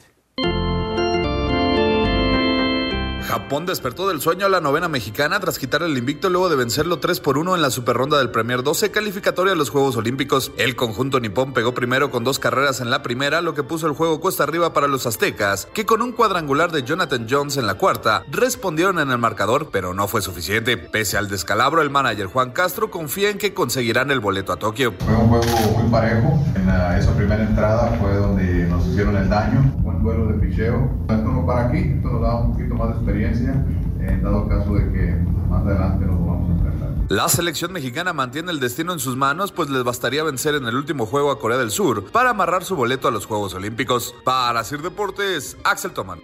Japón 3.25 3.65
despertó 3.65 4.07
del 4.07 4.21
sueño 4.21 4.45
a 4.45 4.49
la 4.49 4.61
novena 4.61 4.87
mexicana 4.87 5.39
tras 5.39 5.57
quitar 5.57 5.81
el 5.81 5.97
invicto 5.97 6.29
luego 6.29 6.47
de 6.47 6.55
vencerlo 6.55 6.99
3 6.99 7.19
por 7.21 7.39
1 7.39 7.55
en 7.55 7.61
la 7.61 7.71
superronda 7.71 8.19
del 8.19 8.29
Premier 8.29 8.61
12 8.61 8.91
calificatoria 8.91 9.53
a 9.53 9.55
los 9.55 9.71
Juegos 9.71 9.97
Olímpicos. 9.97 10.51
El 10.57 10.75
conjunto 10.75 11.19
nipón 11.19 11.51
pegó 11.51 11.73
primero 11.73 12.11
con 12.11 12.23
dos 12.23 12.37
carreras 12.37 12.81
en 12.81 12.91
la 12.91 13.01
primera, 13.01 13.41
lo 13.41 13.55
que 13.55 13.63
puso 13.63 13.87
el 13.87 13.93
juego 13.93 14.19
cuesta 14.19 14.43
arriba 14.43 14.73
para 14.73 14.87
los 14.87 15.07
aztecas, 15.07 15.67
que 15.73 15.87
con 15.87 16.03
un 16.03 16.11
cuadrangular 16.11 16.71
de 16.71 16.83
Jonathan 16.83 17.25
Jones 17.27 17.57
en 17.57 17.65
la 17.65 17.73
cuarta 17.73 18.23
respondieron 18.29 18.99
en 18.99 19.09
el 19.09 19.17
marcador, 19.17 19.69
pero 19.71 19.95
no 19.95 20.07
fue 20.07 20.21
suficiente. 20.21 20.77
Pese 20.77 21.17
al 21.17 21.27
descalabro, 21.27 21.81
el 21.81 21.89
manager 21.89 22.27
Juan 22.27 22.51
Castro 22.51 22.91
confía 22.91 23.31
en 23.31 23.39
que 23.39 23.55
conseguirán 23.55 24.11
el 24.11 24.19
boleto 24.19 24.53
a 24.53 24.57
Tokio. 24.57 24.93
Fue 24.99 25.15
un 25.15 25.29
juego 25.29 25.45
muy 25.79 25.91
parejo. 25.91 26.39
En 26.55 26.69
esa 26.69 27.15
primera 27.15 27.43
entrada 27.43 27.97
fue 27.99 28.13
donde 28.15 28.67
nos 28.67 28.85
hicieron 28.85 29.17
el 29.17 29.29
daño. 29.29 29.73
Buen 29.79 30.03
duelo 30.03 30.27
de 30.27 30.45
picheo. 30.45 30.91
Esto 31.09 31.31
no 31.31 31.45
para 31.45 31.67
aquí, 31.67 31.79
esto 31.79 32.09
nos 32.09 32.21
da 32.21 32.35
un 32.35 32.51
poquito 32.53 32.75
más 32.75 32.89
de 32.89 32.93
experiencia 32.93 33.14
en 33.23 34.21
dado 34.21 34.47
caso 34.47 34.73
de 34.73 34.91
que 34.91 35.11
más 35.49 35.65
adelante 35.65 36.05
nos 36.05 36.19
vamos 36.19 36.49
a 36.49 36.53
enfrentar. 36.53 36.89
La 37.09 37.29
selección 37.29 37.71
mexicana 37.71 38.13
mantiene 38.13 38.51
el 38.51 38.59
destino 38.59 38.93
en 38.93 38.99
sus 38.99 39.15
manos, 39.15 39.51
pues 39.51 39.69
les 39.69 39.83
bastaría 39.83 40.23
vencer 40.23 40.55
en 40.55 40.65
el 40.65 40.75
último 40.75 41.05
juego 41.05 41.31
a 41.31 41.39
Corea 41.39 41.57
del 41.57 41.71
Sur 41.71 42.11
para 42.11 42.31
amarrar 42.31 42.63
su 42.63 42.75
boleto 42.75 43.07
a 43.07 43.11
los 43.11 43.25
Juegos 43.25 43.53
Olímpicos. 43.53 44.15
Para 44.23 44.63
Sir 44.63 44.81
Deportes, 44.81 45.57
Axel 45.63 45.91
Toman. 45.91 46.19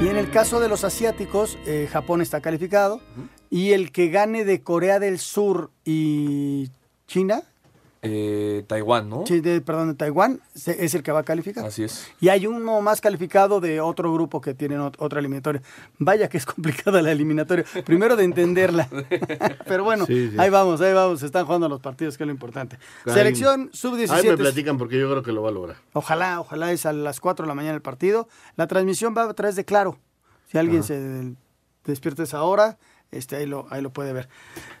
Y 0.00 0.08
en 0.08 0.16
el 0.16 0.30
caso 0.30 0.60
de 0.60 0.68
los 0.68 0.84
asiáticos, 0.84 1.58
eh, 1.66 1.88
Japón 1.90 2.22
está 2.22 2.40
calificado. 2.40 3.00
Y 3.50 3.72
el 3.72 3.92
que 3.92 4.08
gane 4.08 4.44
de 4.44 4.62
Corea 4.62 4.98
del 4.98 5.18
Sur 5.18 5.70
y 5.84 6.70
China, 7.06 7.42
Eh, 8.04 8.64
Taiwán, 8.66 9.08
¿no? 9.08 9.24
sí, 9.28 9.40
de- 9.40 9.60
perdón, 9.60 9.88
de 9.90 9.94
Taiwán, 9.94 10.40
se- 10.56 10.84
es 10.84 10.92
el 10.96 11.04
que 11.04 11.12
va 11.12 11.20
a 11.20 11.22
calificar. 11.22 11.64
Así 11.64 11.84
es. 11.84 12.10
Y 12.20 12.30
hay 12.30 12.48
uno 12.48 12.80
más 12.80 13.00
calificado 13.00 13.60
de 13.60 13.80
otro 13.80 14.12
grupo 14.12 14.40
que 14.40 14.54
tienen 14.54 14.80
ot- 14.80 14.96
otra 14.98 15.20
eliminatoria. 15.20 15.62
Vaya 15.98 16.28
que 16.28 16.36
es 16.36 16.44
complicada 16.46 17.00
la 17.00 17.12
eliminatoria. 17.12 17.64
Primero 17.84 18.16
de 18.16 18.24
entenderla. 18.24 18.88
Pero 19.68 19.84
bueno, 19.84 20.04
Sí, 20.06 20.30
sí. 20.30 20.36
ahí 20.36 20.50
vamos, 20.50 20.80
ahí 20.80 20.92
vamos. 20.92 21.20
Se 21.20 21.26
están 21.26 21.46
jugando 21.46 21.68
los 21.68 21.80
partidos, 21.80 22.16
que 22.18 22.24
es 22.24 22.26
lo 22.26 22.32
importante. 22.32 22.76
Ahí- 23.06 23.12
Selección 23.14 23.60
Ahí 23.60 23.66
me 23.66 23.72
sub-17. 23.72 24.36
platican 24.36 24.78
porque 24.78 24.98
yo 24.98 25.08
creo 25.08 25.22
que 25.22 25.30
lo 25.30 25.42
va 25.42 25.50
a 25.50 25.52
lograr. 25.52 25.76
Ojalá, 25.92 26.40
ojalá 26.40 26.72
es 26.72 26.84
a 26.86 26.92
las 26.92 27.20
4 27.20 27.44
de 27.44 27.48
la 27.48 27.54
mañana 27.54 27.76
el 27.76 27.82
partido. 27.82 28.28
La 28.56 28.66
transmisión 28.66 29.14
va 29.16 29.22
a 29.30 29.34
través 29.34 29.54
de 29.54 29.64
Claro. 29.64 29.96
Si 30.50 30.58
alguien 30.58 30.78
Ajá. 30.80 30.88
se 30.88 31.34
despierta 31.84 32.24
esa 32.24 32.42
hora, 32.42 32.78
este, 33.12 33.36
ahí, 33.36 33.46
lo, 33.46 33.66
ahí 33.70 33.82
lo 33.82 33.92
puede 33.92 34.12
ver. 34.12 34.28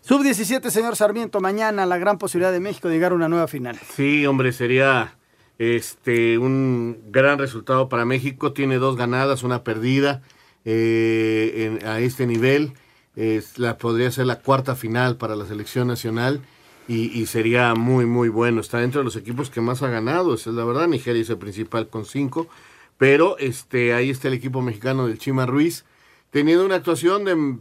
Sub-17, 0.00 0.70
señor 0.70 0.96
Sarmiento, 0.96 1.40
mañana 1.40 1.86
la 1.86 1.98
gran 1.98 2.18
posibilidad 2.18 2.50
de 2.50 2.60
México 2.60 2.88
de 2.88 2.94
llegar 2.94 3.12
a 3.12 3.14
una 3.14 3.28
nueva 3.28 3.46
final. 3.46 3.78
Sí, 3.94 4.26
hombre, 4.26 4.52
sería 4.52 5.16
este 5.58 6.38
un 6.38 6.98
gran 7.10 7.38
resultado 7.38 7.88
para 7.88 8.04
México. 8.04 8.52
Tiene 8.52 8.76
dos 8.76 8.96
ganadas, 8.96 9.42
una 9.42 9.62
perdida 9.62 10.22
eh, 10.64 11.78
a 11.84 12.00
este 12.00 12.26
nivel. 12.26 12.72
Es 13.14 13.54
podría 13.78 14.10
ser 14.10 14.26
la 14.26 14.40
cuarta 14.40 14.74
final 14.74 15.16
para 15.18 15.36
la 15.36 15.44
selección 15.44 15.86
nacional 15.86 16.40
y, 16.88 17.20
y 17.20 17.26
sería 17.26 17.74
muy, 17.74 18.06
muy 18.06 18.30
bueno. 18.30 18.62
Está 18.62 18.78
dentro 18.78 19.02
de 19.02 19.04
los 19.04 19.16
equipos 19.16 19.50
que 19.50 19.60
más 19.60 19.82
ha 19.82 19.88
ganado, 19.88 20.34
esa 20.34 20.48
es 20.48 20.56
la 20.56 20.64
verdad. 20.64 20.88
Nigeria 20.88 21.20
es 21.20 21.28
el 21.28 21.36
principal 21.36 21.88
con 21.88 22.06
cinco, 22.06 22.48
pero 22.96 23.36
este 23.36 23.92
ahí 23.92 24.08
está 24.08 24.28
el 24.28 24.34
equipo 24.34 24.62
mexicano 24.62 25.06
del 25.06 25.18
Chima 25.18 25.44
Ruiz, 25.44 25.84
teniendo 26.30 26.64
una 26.64 26.76
actuación 26.76 27.26
de, 27.26 27.58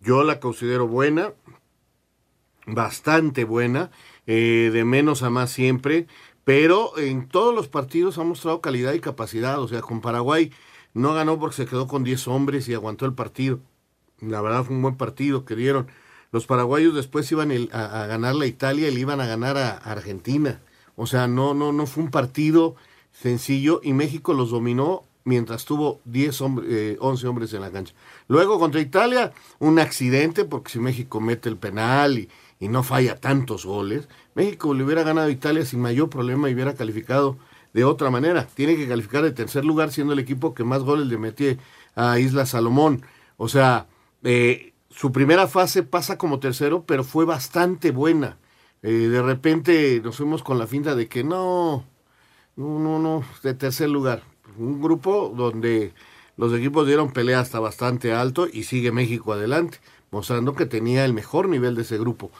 yo 0.00 0.24
la 0.24 0.40
considero 0.40 0.86
buena, 0.86 1.32
bastante 2.66 3.44
buena, 3.44 3.90
eh, 4.26 4.70
de 4.72 4.84
menos 4.84 5.22
a 5.22 5.30
más 5.30 5.50
siempre, 5.50 6.06
pero 6.44 6.96
en 6.98 7.28
todos 7.28 7.54
los 7.54 7.68
partidos 7.68 8.18
ha 8.18 8.24
mostrado 8.24 8.60
calidad 8.60 8.92
y 8.92 9.00
capacidad. 9.00 9.60
O 9.60 9.68
sea, 9.68 9.80
con 9.80 10.00
Paraguay 10.00 10.52
no 10.94 11.14
ganó 11.14 11.38
porque 11.38 11.56
se 11.56 11.66
quedó 11.66 11.86
con 11.86 12.04
10 12.04 12.28
hombres 12.28 12.68
y 12.68 12.74
aguantó 12.74 13.06
el 13.06 13.14
partido. 13.14 13.60
La 14.20 14.40
verdad 14.40 14.64
fue 14.64 14.76
un 14.76 14.82
buen 14.82 14.96
partido 14.96 15.44
que 15.44 15.56
dieron. 15.56 15.88
Los 16.32 16.46
paraguayos 16.46 16.94
después 16.94 17.30
iban 17.32 17.50
a 17.72 18.06
ganar 18.06 18.34
la 18.34 18.46
Italia 18.46 18.88
y 18.88 18.94
le 18.94 19.00
iban 19.00 19.20
a 19.20 19.26
ganar 19.26 19.56
a, 19.56 19.70
a 19.70 19.92
Argentina. 19.92 20.60
O 20.96 21.06
sea, 21.06 21.28
no, 21.28 21.54
no, 21.54 21.72
no 21.72 21.86
fue 21.86 22.04
un 22.04 22.10
partido 22.10 22.76
sencillo 23.12 23.80
y 23.82 23.92
México 23.92 24.34
los 24.34 24.50
dominó 24.50 25.04
mientras 25.26 25.66
tuvo 25.66 26.00
10 26.06 26.40
hombres, 26.40 26.68
eh, 26.70 26.96
11 27.00 27.26
hombres 27.26 27.52
en 27.52 27.60
la 27.60 27.70
cancha. 27.70 27.92
Luego 28.28 28.58
contra 28.58 28.80
Italia, 28.80 29.32
un 29.58 29.78
accidente, 29.78 30.44
porque 30.46 30.72
si 30.72 30.78
México 30.78 31.20
mete 31.20 31.48
el 31.50 31.58
penal 31.58 32.18
y, 32.18 32.30
y 32.60 32.68
no 32.68 32.82
falla 32.82 33.16
tantos 33.16 33.66
goles, 33.66 34.08
México 34.34 34.72
le 34.72 34.84
hubiera 34.84 35.02
ganado 35.02 35.26
a 35.28 35.30
Italia 35.30 35.64
sin 35.66 35.80
mayor 35.80 36.08
problema 36.08 36.48
y 36.48 36.54
hubiera 36.54 36.74
calificado 36.74 37.36
de 37.74 37.84
otra 37.84 38.10
manera. 38.10 38.46
Tiene 38.54 38.76
que 38.76 38.88
calificar 38.88 39.22
de 39.22 39.32
tercer 39.32 39.64
lugar 39.64 39.92
siendo 39.92 40.14
el 40.14 40.18
equipo 40.18 40.54
que 40.54 40.64
más 40.64 40.82
goles 40.82 41.08
le 41.08 41.18
metió 41.18 41.56
a 41.94 42.18
Isla 42.18 42.46
Salomón. 42.46 43.02
O 43.36 43.48
sea, 43.48 43.88
eh, 44.22 44.72
su 44.90 45.12
primera 45.12 45.46
fase 45.48 45.82
pasa 45.82 46.16
como 46.16 46.40
tercero, 46.40 46.84
pero 46.86 47.04
fue 47.04 47.24
bastante 47.24 47.90
buena. 47.90 48.38
Eh, 48.82 49.08
de 49.08 49.22
repente 49.22 50.00
nos 50.02 50.16
fuimos 50.16 50.42
con 50.42 50.58
la 50.58 50.66
finta 50.66 50.94
de 50.94 51.08
que 51.08 51.24
no, 51.24 51.84
no, 52.56 52.78
no, 52.78 52.98
no, 52.98 53.24
de 53.42 53.54
tercer 53.54 53.90
lugar. 53.90 54.22
Un 54.58 54.80
grupo 54.80 55.32
donde 55.36 55.92
los 56.36 56.52
equipos 56.54 56.86
dieron 56.86 57.12
pelea 57.12 57.40
hasta 57.40 57.60
bastante 57.60 58.12
alto 58.12 58.46
y 58.52 58.64
sigue 58.64 58.92
México 58.92 59.32
adelante, 59.32 59.78
mostrando 60.10 60.54
que 60.54 60.66
tenía 60.66 61.04
el 61.04 61.12
mejor 61.12 61.48
nivel 61.48 61.74
de 61.74 61.82
ese 61.82 61.98
grupo. 61.98 62.30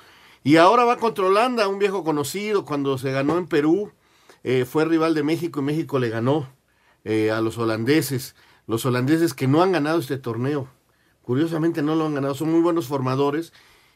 Y 0.44 0.56
ahora 0.56 0.85
va 0.85 0.99
contra 0.99 1.26
Holanda, 1.26 1.68
un 1.68 1.78
viejo 1.78 2.04
conocido, 2.04 2.64
cuando 2.64 2.99
se 2.99 3.11
ganó 3.12 3.37
en 3.38 3.46
Perú, 3.46 3.92
eh, 4.44 4.64
fue 4.64 4.85
rival 4.85 5.14
de 5.14 5.23
México 5.25 5.61
y 5.61 5.64
México 5.64 5.99
le 5.99 6.08
ganó 6.08 6.49
eh, 7.04 7.30
a 7.30 7.40
los 7.40 7.58
holandeses. 7.58 8.37
Los 8.66 8.85
holandeses 8.87 9.35
que 9.35 9.46
no 9.49 9.62
han 9.62 9.73
ganado 9.73 9.99
este 9.99 10.18
torneo. 10.18 10.68
Curiosamente 11.23 11.82
no 11.82 11.96
lo 11.96 12.06
han 12.06 12.14
ganado, 12.14 12.35
son 12.35 12.52
muy 12.52 12.61
buenos 12.61 12.87
formadores 12.87 13.52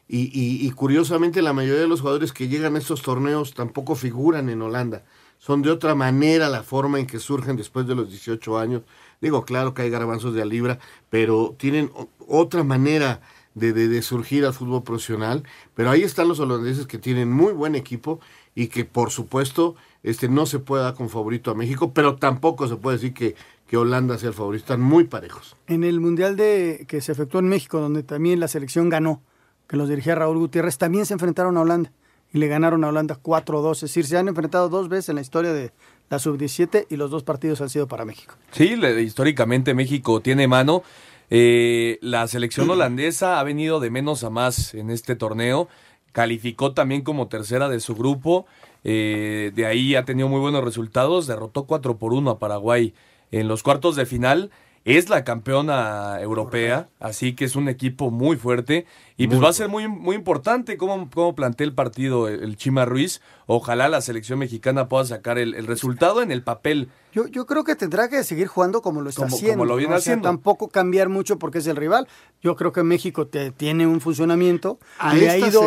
y, 0.09 0.23
y- 0.39 0.67
y 0.67 0.71
curiosamente 0.73 1.43
la 1.43 1.53
mayoría 1.53 1.81
de 1.83 1.89
los 1.89 2.01
jugadores 2.01 2.33
que 2.33 2.49
llegan 2.49 2.75
a 2.75 2.79
estos 2.81 3.03
torneos 3.03 3.55
tampoco 3.55 3.95
figuran 3.95 4.49
en 4.51 4.63
Holanda. 4.63 5.05
Son 5.41 5.63
de 5.63 5.71
otra 5.71 5.95
manera 5.95 6.51
la 6.51 6.63
forma 6.63 7.01
en 7.01 7.07
que 7.07 7.19
surgen 7.19 7.57
después 7.57 7.87
de 7.87 7.95
los 7.95 8.11
18 8.11 8.59
años. 8.59 8.83
Digo, 9.23 9.45
claro 9.47 9.73
que 9.73 9.83
hay 9.83 9.91
garbanzos 9.91 10.35
de 10.35 10.43
a 10.43 10.45
libra, 10.45 10.79
pero 11.09 11.57
tienen 11.59 11.91
otra 12.29 12.63
manera 12.63 13.23
de, 13.55 13.73
de, 13.73 14.03
surgir 14.03 14.45
al 14.45 14.53
fútbol 14.53 14.83
profesional. 14.83 15.43
Pero 15.75 15.91
ahí 15.91 16.03
están 16.03 16.29
los 16.29 16.41
holandeses 16.41 16.87
que 16.87 16.99
tienen 16.99 17.33
muy 17.33 17.55
buen 17.55 17.75
equipo 17.75 18.21
y 18.55 18.67
que 18.67 18.85
por 18.85 19.11
supuesto 19.11 19.77
este, 20.03 20.29
no 20.29 20.45
se 20.45 20.59
puede 20.59 20.85
dar 20.85 20.95
con 20.95 21.09
favorito 21.09 21.51
a 21.51 21.55
México, 21.55 21.95
pero 21.95 22.17
tampoco 22.17 22.69
se 22.69 22.77
puede 22.77 22.99
decir 22.99 23.15
que, 23.15 23.35
que 23.67 23.79
Holanda 23.79 24.19
sea 24.19 24.29
el 24.29 24.35
favorito. 24.35 24.65
Están 24.65 24.83
muy 24.83 25.05
parejos. 25.05 25.57
En 25.69 25.85
el 25.85 26.01
Mundial 26.01 26.37
de 26.37 26.85
que 26.87 27.01
se 27.01 27.13
efectuó 27.13 27.41
en 27.41 27.49
México, 27.49 27.81
donde 27.81 28.03
también 28.03 28.41
la 28.41 28.49
selección 28.49 28.91
ganó, 28.91 29.23
que 29.67 29.79
los 29.79 29.89
dirigía 29.89 30.15
Raúl 30.15 30.37
Gutiérrez, 30.37 30.77
también 30.77 31.07
se 31.07 31.15
enfrentaron 31.15 31.57
a 31.57 31.63
Holanda 31.63 31.91
y 32.33 32.39
le 32.39 32.49
ganaron 32.49 32.85
a 32.85 32.89
Holanda 32.89 33.19
4-2. 33.23 33.73
Es 33.73 33.81
decir, 33.83 34.07
se 34.07 34.17
han 34.17 34.29
enfrentado 34.29 34.69
dos 34.69 34.89
veces 34.89 35.11
en 35.11 35.17
la 35.17 35.21
historia 35.21 35.53
de 35.53 35.73
la 36.09 36.19
sub-17 36.19 36.87
y 36.89 36.97
los 36.97 37.11
dos 37.11 37.23
partidos 37.23 37.61
han 37.61 37.71
sido 37.71 37.87
para 37.87 38.05
México. 38.05 38.35
Sí, 38.53 38.75
históricamente 39.01 39.75
México 39.75 40.21
tiene 40.21 40.49
mano. 40.49 40.83
Eh, 41.31 41.99
la 42.03 42.27
selección 42.27 42.69
holandesa 42.69 43.39
ha 43.39 43.45
venido 43.45 43.79
de 43.79 43.91
menos 43.91 44.25
a 44.25 44.31
más 44.31 44.75
en 44.75 44.91
este 44.91 45.17
torneo. 45.17 45.69
Calificó 46.13 46.73
también 46.73 47.03
como 47.03 47.29
tercera 47.29 47.69
de 47.69 47.79
su 47.81 47.95
grupo. 47.95 48.47
Eh, 48.83 49.53
de 49.55 49.67
ahí 49.67 49.95
ha 49.95 50.05
tenido 50.05 50.29
muy 50.29 50.41
buenos 50.41 50.65
resultados. 50.65 51.27
Derrotó 51.29 51.65
4 51.65 51.97
por 51.99 52.13
1 52.13 52.31
a 52.31 52.39
Paraguay 52.39 52.93
en 53.31 53.47
los 53.47 53.63
cuartos 53.63 53.95
de 53.95 54.07
final 54.07 54.51
es 54.85 55.11
la 55.11 55.25
campeona 55.25 56.21
europea, 56.21 56.89
así 57.01 57.35
que 57.35 57.45
es 57.45 57.55
un 57.55 57.69
equipo 57.69 58.11
muy 58.11 58.37
fuerte 58.37 58.87
y 59.19 59.27
pues 59.27 59.43
va 59.43 59.51
a 59.51 59.53
ser 59.53 59.69
muy, 59.69 59.87
muy 59.87 60.17
importante 60.17 60.79
cómo, 60.79 61.11
cómo 61.11 61.35
plantea 61.35 61.67
el 61.67 61.75
partido 61.75 62.29
el, 62.29 62.57
Chima 62.57 62.87
Ruiz. 62.87 63.21
Ojalá 63.47 63.91
la 63.91 64.01
selección 64.01 64.39
mexicana 64.39 64.89
pueda 64.89 65.05
sacar 65.05 65.39
el, 65.39 65.67
resultado 65.67 66.23
en 66.23 66.33
el 66.33 66.43
papel. 66.43 66.89
Yo, 67.13 67.27
yo 67.27 67.45
creo 67.45 67.63
que 67.63 67.77
tendrá 67.77 68.09
que 68.09 68.25
seguir 68.25 68.47
jugando 68.47 68.81
como 68.81 69.03
lo 69.03 69.11
está 69.11 69.27
haciendo. 69.27 69.59
Como 69.59 69.65
lo 69.67 69.77
viene 69.77 69.95
haciendo. 69.95 70.27
tampoco 70.27 70.69
cambiar 70.69 71.11
mucho 71.11 71.39
porque 71.39 71.59
es 71.59 71.67
el 71.67 71.77
rival. 71.77 72.09
Yo 72.41 72.57
creo 72.57 72.73
que 72.73 72.83
México 72.83 73.27
te, 73.27 73.51
tiene 73.51 73.87
un 73.87 74.01
funcionamiento 74.01 74.79
a 74.99 75.15
y 75.15 75.27
ha 75.27 75.37
ido 75.37 75.61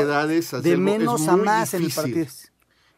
de 0.62 0.78
menos 0.78 1.28
a 1.28 1.38
más 1.38 1.76
en 1.76 1.84
el 1.84 1.92
partido. 1.92 2.26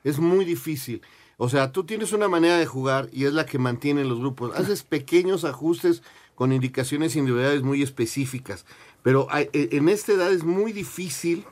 Es 0.06 0.20
muy 0.20 0.46
difícil. 0.46 1.02
O 1.38 1.50
sea, 1.50 1.72
tú 1.72 1.84
tienes 1.84 2.13
una 2.13 2.27
manera 2.27 2.58
de 2.58 2.65
jugar 2.65 3.10
y 3.12 3.25
es 3.25 3.34
la 3.34 3.46
que 3.46 3.60
mantiene 3.60 4.06
los 4.06 4.20
grupos. 4.20 4.56
Haces 4.56 4.84
pequeños 4.84 5.44
ajustes 5.44 6.01
con 6.36 6.54
indicaciones 6.54 7.15
individuales 7.15 7.63
muy 7.63 7.82
específicas, 7.82 8.65
pero 9.04 9.27
e, 9.34 9.50
en 9.72 9.89
esta 9.89 10.13
edad 10.13 10.32
es 10.32 10.44
muy 10.44 10.72
difícil 10.74 11.46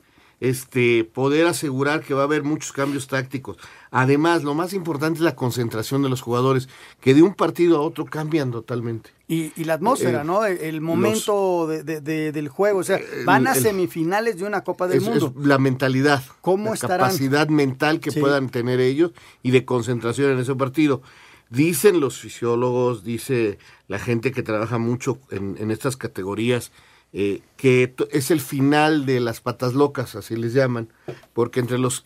este, 0.43 1.05
poder 1.05 1.47
asegurar 1.47 2.01
que 2.01 2.13
va 2.13 2.19
a 2.19 2.23
haber 2.25 2.43
muchos 2.43 2.73
cambios 2.73 3.07
tácticos. 3.07 3.55
Además, 3.91 4.43
lo 4.43 4.53
más 4.53 4.73
importante 4.73 5.19
es 5.19 5.23
la 5.23 5.38
concentración 5.38 6.03
de 6.03 6.09
los 6.09 6.19
jugadores, 6.19 6.67
que 7.00 7.13
de 7.13 7.21
un 7.21 7.33
partido 7.33 7.77
a 7.77 7.79
otro 7.79 8.03
cambian 8.03 8.51
totalmente. 8.51 9.12
Y, 9.29 9.51
la 9.63 9.75
atmósfera, 9.75 10.21
eh, 10.21 10.25
¿no? 10.25 10.43
El, 10.43 10.81
momento 10.81 11.67
del 11.67 12.50
juego. 12.50 12.79
O 12.79 12.83
sea, 12.83 13.00
van 13.23 13.47
a 13.47 13.55
semifinales 13.55 14.38
de 14.38 14.43
una 14.43 14.65
Copa 14.65 14.89
del 14.89 15.00
Mundo. 15.00 15.33
la 15.39 15.57
mentalidad. 15.59 16.21
¿Cómo 16.41 16.71
la 16.71 16.77
capacidad 16.77 17.47
mental 17.47 18.01
que 18.01 18.12
puedan 18.12 18.50
tener 18.50 18.81
ellos 18.81 19.12
y 19.43 19.51
de 19.51 19.63
concentración 19.63 20.31
en 20.31 20.39
ese 20.39 20.55
partido. 20.55 21.01
Dicen 21.50 22.01
los 22.01 22.19
fisiólogos, 22.19 23.05
dice 23.05 23.59
la 23.88 23.97
gente 23.97 24.33
que 24.33 24.43
trabaja 24.43 24.77
mucho 24.77 25.19
en, 25.29 25.71
estas 25.71 25.95
categorías, 25.95 26.73
eh, 27.15 27.41
que 27.58 27.93
es 28.12 28.32
el 28.32 28.41
final 28.41 29.05
de 29.05 29.20
las 29.20 29.39
patas 29.39 29.75
locas, 29.75 30.15
así 30.15 30.36
les 30.36 30.53
llaman, 30.53 30.89
porque 31.34 31.60
entre 31.60 31.77
los 31.77 32.05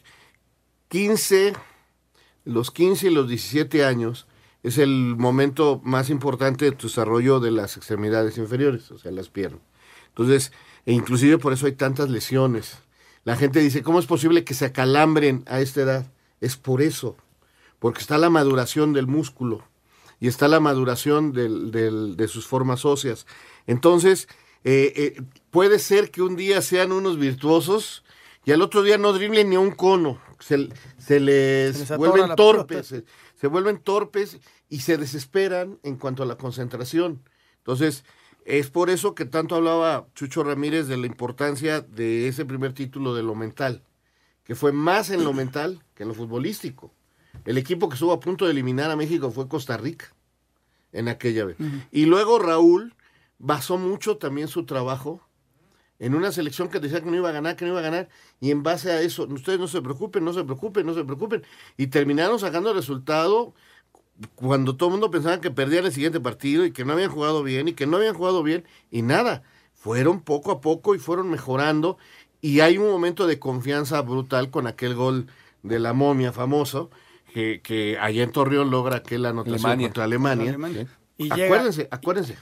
15, 0.90 1.54
los 2.44 2.72
15 2.72 3.08
y 3.08 3.14
los 3.14 3.30
17 3.30 3.86
años 3.86 4.28
es 4.64 4.78
el 4.78 5.16
momento 5.18 5.80
más 5.86 6.10
importante 6.10 6.66
de 6.66 6.72
tu 6.72 6.88
desarrollo 6.88 7.40
de 7.40 7.52
las 7.52 7.78
extremidades 7.78 8.38
inferiores, 8.38 8.92
o 8.92 8.98
sea, 8.98 9.12
las 9.12 9.30
piernas. 9.30 9.62
Entonces, 10.10 10.52
e 10.86 10.92
inclusive 10.92 11.38
por 11.38 11.54
eso 11.54 11.68
hay 11.68 11.74
tantas 11.74 12.10
lesiones. 12.10 12.80
La 13.24 13.38
gente 13.38 13.62
dice, 13.62 13.84
¿cómo 13.84 14.00
es 14.00 14.08
posible 14.08 14.44
que 14.44 14.54
se 14.54 14.66
acalambren 14.66 15.44
a 15.48 15.62
esta 15.62 15.82
edad? 15.82 16.12
Es 16.42 16.58
por 16.58 16.82
eso, 16.82 17.16
porque 17.80 18.02
está 18.02 18.18
la 18.18 18.30
maduración 18.30 18.92
del 18.92 19.08
músculo 19.08 19.64
y 20.20 20.28
está 20.28 20.50
la 20.50 20.60
maduración 20.60 21.32
de 21.32 22.28
sus 22.28 22.46
formas 22.46 22.84
óseas. 22.84 23.26
Entonces, 23.68 24.28
eh, 24.64 24.94
eh, 24.96 25.22
puede 25.50 25.80
ser 25.80 26.12
que 26.12 26.22
un 26.22 26.36
día 26.36 26.62
sean 26.62 26.92
unos 26.92 27.18
virtuosos 27.18 28.04
y 28.46 28.52
al 28.52 28.62
otro 28.62 28.82
día 28.82 28.98
no 28.98 29.14
driblen 29.14 29.50
ni 29.50 29.58
un 29.58 29.72
cono, 29.72 30.22
se, 30.40 30.58
les, 31.20 31.98
vuelven 31.98 32.36
torpes, 32.36 32.96
se, 33.36 33.48
vuelven 33.48 33.80
torpes 33.80 34.40
y 34.70 34.80
se 34.80 34.98
desesperan 34.98 35.80
en 35.84 35.98
cuanto 35.98 36.24
a 36.24 36.26
la 36.26 36.38
concentración. 36.38 37.22
Entonces, 37.58 38.06
es 38.46 38.70
por 38.70 38.90
eso 38.90 39.16
que 39.16 39.26
tanto 39.26 39.56
hablaba 39.56 40.08
Chucho 40.16 40.44
Ramírez 40.44 40.88
de 40.88 40.96
la 40.96 41.08
importancia 41.08 41.82
de 41.82 42.30
ese 42.30 42.46
primer 42.46 42.74
título 42.74 43.14
de 43.14 43.24
lo 43.24 43.36
mental, 43.36 43.84
que 44.46 44.56
fue 44.56 44.72
más 44.72 45.10
en 45.10 45.26
lo 45.26 45.34
mental 45.34 45.84
que 45.94 46.04
en 46.04 46.10
lo 46.10 46.16
futbolístico. 46.16 46.94
El 47.44 47.58
equipo 47.58 47.90
que 47.90 47.96
estuvo 47.96 48.14
a 48.14 48.20
punto 48.20 48.46
de 48.46 48.52
eliminar 48.52 48.90
a 48.92 48.96
México 48.96 49.32
fue 49.32 49.50
Costa 49.50 49.76
Rica 49.76 50.14
en 50.94 51.10
aquella 51.10 51.46
vez. 51.46 51.58
Y 51.92 52.06
luego 52.06 52.40
Raúl 52.40 52.96
basó 53.40 53.78
mucho 53.78 54.18
también 54.18 54.48
su 54.48 54.66
trabajo 54.66 55.22
en 56.00 56.14
una 56.14 56.32
selección 56.32 56.70
que 56.70 56.80
decía 56.80 57.02
que 57.02 57.10
no 57.10 57.16
iba 57.16 57.30
a 57.30 57.32
ganar, 57.32 57.56
que 57.56 57.66
no 57.66 57.72
iba 57.72 57.80
a 57.80 57.84
ganar, 57.84 58.10
y 58.40 58.52
en 58.52 58.62
base 58.62 58.92
a 58.92 59.02
eso, 59.02 59.24
ustedes 59.24 59.60
no 59.60 59.68
se 59.68 59.82
preocupen, 59.82 60.24
no 60.24 60.32
se 60.32 60.44
preocupen, 60.44 60.86
no 60.86 60.94
se 60.94 61.04
preocupen, 61.04 61.44
y 61.76 61.88
terminaron 61.88 62.40
sacando 62.40 62.70
el 62.70 62.76
resultado 62.76 63.54
cuando 64.36 64.76
todo 64.76 64.90
el 64.90 64.94
mundo 64.94 65.12
pensaba 65.12 65.42
que 65.42 65.52
perdían 65.52 65.86
el 65.86 65.92
siguiente 65.92 66.20
partido 66.20 66.66
y 66.66 66.72
que 66.72 66.86
no 66.86 66.94
habían 66.94 67.12
jugado 67.12 67.44
bien 67.44 67.68
y 67.68 67.74
que 67.74 67.88
no 67.88 67.98
habían 67.98 68.14
jugado 68.14 68.44
bien, 68.44 68.64
y 68.92 69.02
nada, 69.02 69.44
fueron 69.74 70.22
poco 70.22 70.52
a 70.52 70.62
poco 70.62 70.94
y 70.94 71.00
fueron 71.00 71.30
mejorando, 71.30 71.98
y 72.42 72.60
hay 72.60 72.78
un 72.78 72.90
momento 72.90 73.26
de 73.26 73.40
confianza 73.40 74.02
brutal 74.02 74.52
con 74.52 74.68
aquel 74.68 74.94
gol 74.94 75.28
de 75.64 75.80
la 75.80 75.94
momia 75.94 76.32
famoso, 76.32 76.92
que, 77.34 77.62
que 77.64 77.98
allá 78.00 78.24
en 78.24 78.32
Torreón 78.32 78.70
logra 78.70 78.98
aquella 78.98 79.30
anotación 79.30 79.80
contra 79.82 80.04
Alemania. 80.04 80.58
Y 81.18 81.32
acuérdense, 81.32 81.88
acuérdense, 81.92 82.38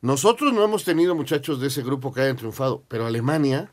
nosotros 0.00 0.52
no 0.52 0.64
hemos 0.64 0.84
tenido 0.84 1.14
muchachos 1.14 1.60
de 1.60 1.68
ese 1.68 1.82
grupo 1.82 2.12
que 2.12 2.20
hayan 2.20 2.36
triunfado, 2.36 2.84
pero 2.88 3.06
Alemania 3.06 3.68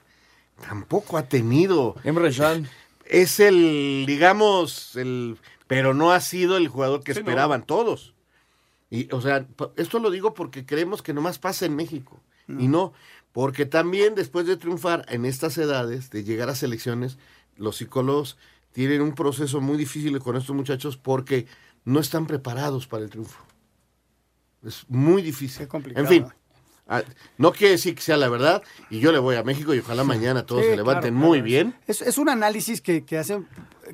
tampoco 0.68 1.18
ha 1.18 1.28
tenido. 1.28 1.96
Emre 2.04 2.34
Can. 2.34 2.68
Es 3.06 3.40
el, 3.40 4.06
digamos, 4.08 4.96
el, 4.96 5.38
pero 5.68 5.94
no 5.94 6.12
ha 6.12 6.20
sido 6.22 6.58
el 6.58 6.68
jugador 6.68 7.04
que 7.04 7.12
esperaban 7.12 7.64
todos. 7.64 8.14
Y, 8.90 9.14
o 9.14 9.22
sea, 9.22 9.46
esto 9.76 10.00
lo 10.00 10.10
digo 10.10 10.34
porque 10.34 10.66
creemos 10.66 11.02
que 11.02 11.14
nomás 11.14 11.38
pasa 11.38 11.66
en 11.66 11.76
México. 11.76 12.20
Y 12.48 12.68
no, 12.68 12.94
porque 13.32 13.66
también 13.66 14.14
después 14.14 14.46
de 14.46 14.56
triunfar 14.56 15.04
en 15.10 15.26
estas 15.26 15.58
edades, 15.58 16.12
de 16.12 16.24
llegar 16.24 16.50
a 16.50 16.56
selecciones, 16.56 17.18
los 17.58 17.78
psicólogos 17.78 18.38
tienen 18.72 19.02
un 19.02 19.16
proceso 19.16 19.62
muy 19.62 19.78
difícil 19.78 20.20
con 20.20 20.36
estos 20.36 20.56
muchachos 20.56 20.96
porque 20.96 21.48
no 21.86 22.00
están 22.00 22.28
preparados 22.28 22.86
para 22.88 23.04
el 23.04 23.10
triunfo. 23.10 23.44
Es 24.66 24.86
muy 24.90 25.22
difícil. 25.22 25.68
En 25.96 26.08
fin, 26.08 26.26
ah, 26.88 27.04
no 27.38 27.52
quiere 27.52 27.74
decir 27.74 27.96
que 27.96 28.02
sea 28.02 28.18
la 28.18 28.30
verdad, 28.30 28.64
y 28.90 29.00
yo 29.00 29.12
le 29.12 29.20
voy 29.20 29.36
a 29.36 29.44
México 29.44 29.74
y 29.74 29.80
ojalá 29.80 30.04
mañana 30.04 30.46
todos 30.46 30.66
se 30.66 30.76
levanten 30.76 31.14
muy 31.14 31.42
bien. 31.42 31.76
Es, 31.88 32.02
es, 32.02 32.18
un 32.18 32.30
análisis 32.30 32.82
que, 32.82 33.06
que, 33.06 33.18
hacen, 33.18 33.48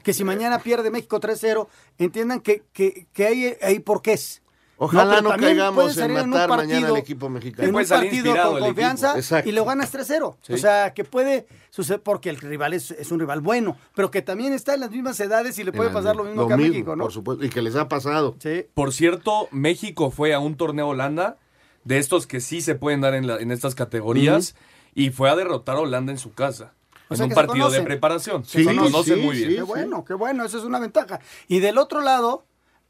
que 0.03 0.13
si 0.13 0.23
mañana 0.23 0.59
pierde 0.59 0.89
México 0.89 1.19
3-0, 1.19 1.67
entiendan 1.97 2.39
que, 2.39 2.63
que, 2.73 3.07
que 3.13 3.25
hay, 3.25 3.57
hay 3.61 3.79
porqués. 3.79 4.40
Ojalá 4.83 5.21
no, 5.21 5.29
caigamos 5.37 5.95
en 5.95 6.11
matar 6.11 6.49
mañana 6.49 6.87
al 6.87 6.97
equipo 6.97 7.29
mexicano. 7.29 7.69
En 7.69 7.75
un 7.75 7.85
partido 7.85 8.35
con 8.35 8.59
confianza 8.59 9.13
y 9.45 9.51
lo 9.51 9.63
ganas 9.63 9.93
3-0. 9.93 10.23
O 10.49 10.57
sea, 10.57 10.91
que 10.95 11.03
puede 11.03 11.45
suceder 11.69 12.01
porque 12.01 12.31
el 12.31 12.37
rival 12.37 12.73
es, 12.73 12.89
es, 12.89 13.11
un 13.11 13.19
rival 13.19 13.41
bueno, 13.41 13.77
pero 13.93 14.09
que 14.09 14.23
también 14.23 14.53
está 14.53 14.73
en 14.73 14.79
las 14.79 14.89
mismas 14.89 15.19
edades 15.19 15.59
y 15.59 15.63
le 15.63 15.71
puede 15.71 15.91
pasar 15.91 16.15
lo 16.15 16.23
mismo 16.23 16.47
que 16.47 16.53
a 16.53 16.57
México, 16.57 16.95
¿no? 16.95 17.03
Por 17.03 17.13
supuesto, 17.13 17.45
y 17.45 17.49
que 17.49 17.61
les 17.61 17.75
ha 17.75 17.87
pasado. 17.87 18.35
Sí. 18.39 18.65
Por 18.73 18.91
cierto, 18.91 19.47
México 19.51 20.09
fue 20.09 20.33
a 20.33 20.39
un 20.39 20.55
torneo 20.55 20.87
Holanda, 20.87 21.37
de 21.83 21.99
estos 21.99 22.25
que 22.25 22.41
sí 22.41 22.61
se 22.61 22.73
pueden 22.73 23.01
dar 23.01 23.13
en, 23.13 23.27
la, 23.27 23.37
en 23.37 23.51
estas 23.51 23.75
categorías, 23.75 24.55
y 24.95 25.11
fue 25.11 25.29
a 25.29 25.35
derrotar 25.35 25.77
a 25.77 25.81
Holanda 25.81 26.11
en 26.11 26.17
su 26.17 26.33
casa. 26.33 26.73
en 27.11 27.21
un 27.21 27.29
partido 27.29 27.69
de 27.69 27.83
preparación. 27.83 28.45
Sí, 28.45 28.63
se 28.63 28.75
conocen 28.75 29.21
muy 29.21 29.37
bien. 29.37 29.57
Qué 29.57 29.61
bueno, 29.61 30.03
qué 30.05 30.15
bueno, 30.15 30.43
eso 30.43 30.57
es 30.57 30.63
una 30.63 30.79
ventaja. 30.79 31.19
Y 31.47 31.59
del 31.59 31.77
otro 31.77 32.01
lado, 32.01 32.45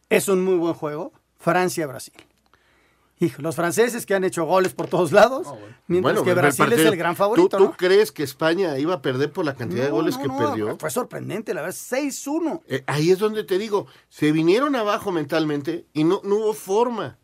es 0.09 0.29
un 0.29 0.45
muy 0.45 0.55
buen 0.55 0.73
juego 0.73 1.11
Francia-Brasil. 1.41 2.13
Hijo, 3.19 3.41
los 3.43 3.55
franceses 3.55 4.07
que 4.07 4.15
han 4.15 4.23
hecho 4.23 4.45
goles 4.45 4.73
por 4.73 4.87
todos 4.87 5.11
lados, 5.11 5.47
mientras 5.85 6.21
que 6.23 6.33
Brasil 6.33 6.73
es 6.73 6.79
el 6.79 6.95
gran 6.95 7.15
favorito. 7.15 7.55
¿Tú, 7.55 7.73
crees 7.77 8.11
que 8.11 8.23
España 8.23 8.79
iba 8.79 8.95
a 8.95 9.01
perder 9.03 9.31
por 9.31 9.45
la 9.45 9.53
cantidad 9.53 9.83
de 9.83 9.91
goles 9.91 10.17
que 10.17 10.27
perdió? 10.27 10.75
Fue 10.79 10.89
sorprendente, 10.89 11.53
la 11.53 11.61
verdad, 11.61 11.75
6-1. 11.75 12.61
Eh, 12.67 12.83
ahí 12.87 13.11
es 13.11 13.19
donde 13.19 13.43
te 13.43 13.59
digo, 13.59 13.85
se 14.09 14.31
vinieron 14.31 14.75
abajo 14.75 15.11
mentalmente 15.11 15.85
y 15.93 16.03
no, 16.03 16.21
no 16.23 16.37
hubo 16.37 16.53
forma. 16.53 17.19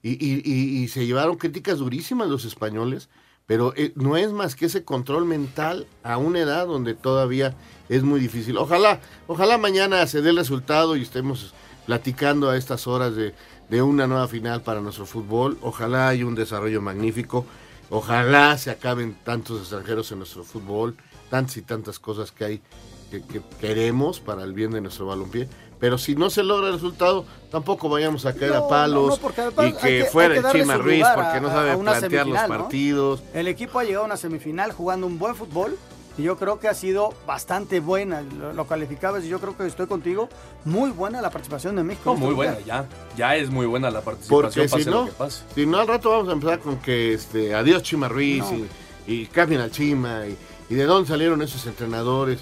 Y, 0.00 0.10
y, 0.10 0.82
y, 0.82 0.88
se 0.88 1.06
llevaron 1.06 1.36
críticas 1.36 1.78
durísimas 1.78 2.28
los 2.28 2.44
españoles 2.44 3.08
pero 3.46 3.74
eh, 3.76 3.92
no 3.96 4.16
es 4.16 4.32
más 4.32 4.54
que 4.54 4.66
ese 4.66 4.84
control 4.84 5.24
mental 5.24 5.86
a 6.02 6.16
una 6.16 6.40
edad 6.40 6.66
donde 6.66 6.94
todavía 6.94 7.54
es 7.88 8.02
muy 8.02 8.20
difícil. 8.20 8.56
Ojalá, 8.56 9.00
ojalá 9.26 9.58
mañana 9.58 10.06
se 10.06 10.22
dé 10.22 10.30
el 10.30 10.36
resultado 10.36 10.96
y 10.96 11.02
estemos 11.02 11.52
platicando 11.86 12.50
a 12.50 12.56
estas 12.56 12.86
horas 12.86 13.14
de, 13.16 13.34
de 13.68 13.82
una 13.82 14.06
nueva 14.06 14.28
final 14.28 14.62
para 14.62 14.80
nuestro 14.80 15.06
fútbol. 15.06 15.58
Ojalá 15.62 16.08
haya 16.08 16.26
un 16.26 16.34
desarrollo 16.34 16.80
magnífico. 16.80 17.44
Ojalá 17.90 18.56
se 18.58 18.70
acaben 18.70 19.16
tantos 19.24 19.60
extranjeros 19.60 20.10
en 20.12 20.18
nuestro 20.18 20.44
fútbol, 20.44 20.96
tantas 21.30 21.56
y 21.58 21.62
tantas 21.62 21.98
cosas 21.98 22.32
que 22.32 22.44
hay 22.44 22.62
que, 23.10 23.20
que 23.22 23.42
queremos 23.60 24.20
para 24.20 24.42
el 24.44 24.54
bien 24.54 24.70
de 24.70 24.80
nuestro 24.80 25.06
balompié. 25.06 25.48
Pero 25.78 25.98
si 25.98 26.14
no 26.14 26.30
se 26.30 26.44
logra 26.44 26.68
el 26.68 26.74
resultado, 26.74 27.24
tampoco 27.50 27.88
vayamos 27.88 28.24
a 28.24 28.32
caer 28.34 28.52
No, 28.52 28.64
a 28.64 28.68
palos 28.68 29.02
no, 29.08 29.16
no, 29.16 29.16
porque 29.20 29.42
y 29.68 29.72
que, 29.72 29.78
que- 29.98 30.04
fuera 30.04 30.36
el 30.36 30.44
Chima 30.52 30.76
Ruiz 30.76 31.04
porque 31.14 31.28
a- 31.38 31.40
no 31.40 31.48
sabe 31.48 31.76
plantear 31.76 32.26
los 32.26 32.38
partidos. 32.42 33.22
El 33.34 33.48
equipo 33.48 33.78
ha 33.80 33.84
llegado 33.84 34.04
a 34.04 34.06
una 34.06 34.16
semifinal 34.16 34.72
jugando 34.72 35.06
un 35.08 35.18
buen 35.18 35.34
fútbol 35.34 35.76
y 36.18 36.22
yo 36.22 36.36
creo 36.36 36.58
que 36.60 36.68
ha 36.68 36.74
sido 36.74 37.14
bastante 37.26 37.80
buena. 37.80 38.20
Lo, 38.22 38.52
lo 38.52 38.66
calificabas 38.66 39.24
y 39.24 39.28
yo 39.28 39.40
creo 39.40 39.56
que 39.56 39.66
estoy 39.66 39.86
contigo. 39.86 40.28
Muy 40.64 40.90
buena 40.90 41.22
la 41.22 41.30
participación 41.30 41.76
de 41.76 41.82
México. 41.84 42.10
No, 42.10 42.14
este 42.14 42.26
muy 42.26 42.34
buena, 42.34 42.60
ya. 42.60 42.86
Ya 43.16 43.36
es 43.36 43.50
muy 43.50 43.66
buena 43.66 43.90
la 43.90 44.00
participación, 44.02 44.42
Porque 44.42 44.68
si 44.68 44.74
pase 44.76 44.90
no, 44.90 45.00
lo 45.02 45.06
que 45.06 45.12
pase. 45.12 45.42
si 45.54 45.66
no 45.66 45.78
al 45.78 45.86
rato 45.88 46.10
vamos 46.10 46.28
a 46.28 46.32
empezar 46.32 46.58
con 46.60 46.78
que 46.78 47.14
este, 47.14 47.54
adiós 47.54 47.82
Chima 47.82 48.08
Ruiz 48.08 48.44
No. 48.44 48.58
y, 48.58 48.68
y 49.06 49.26
cambien 49.26 49.60
al 49.60 49.70
Chima 49.70 50.26
y, 50.26 50.36
y 50.68 50.74
de 50.74 50.84
dónde 50.84 51.08
salieron 51.08 51.40
esos 51.42 51.64
entrenadores. 51.66 52.40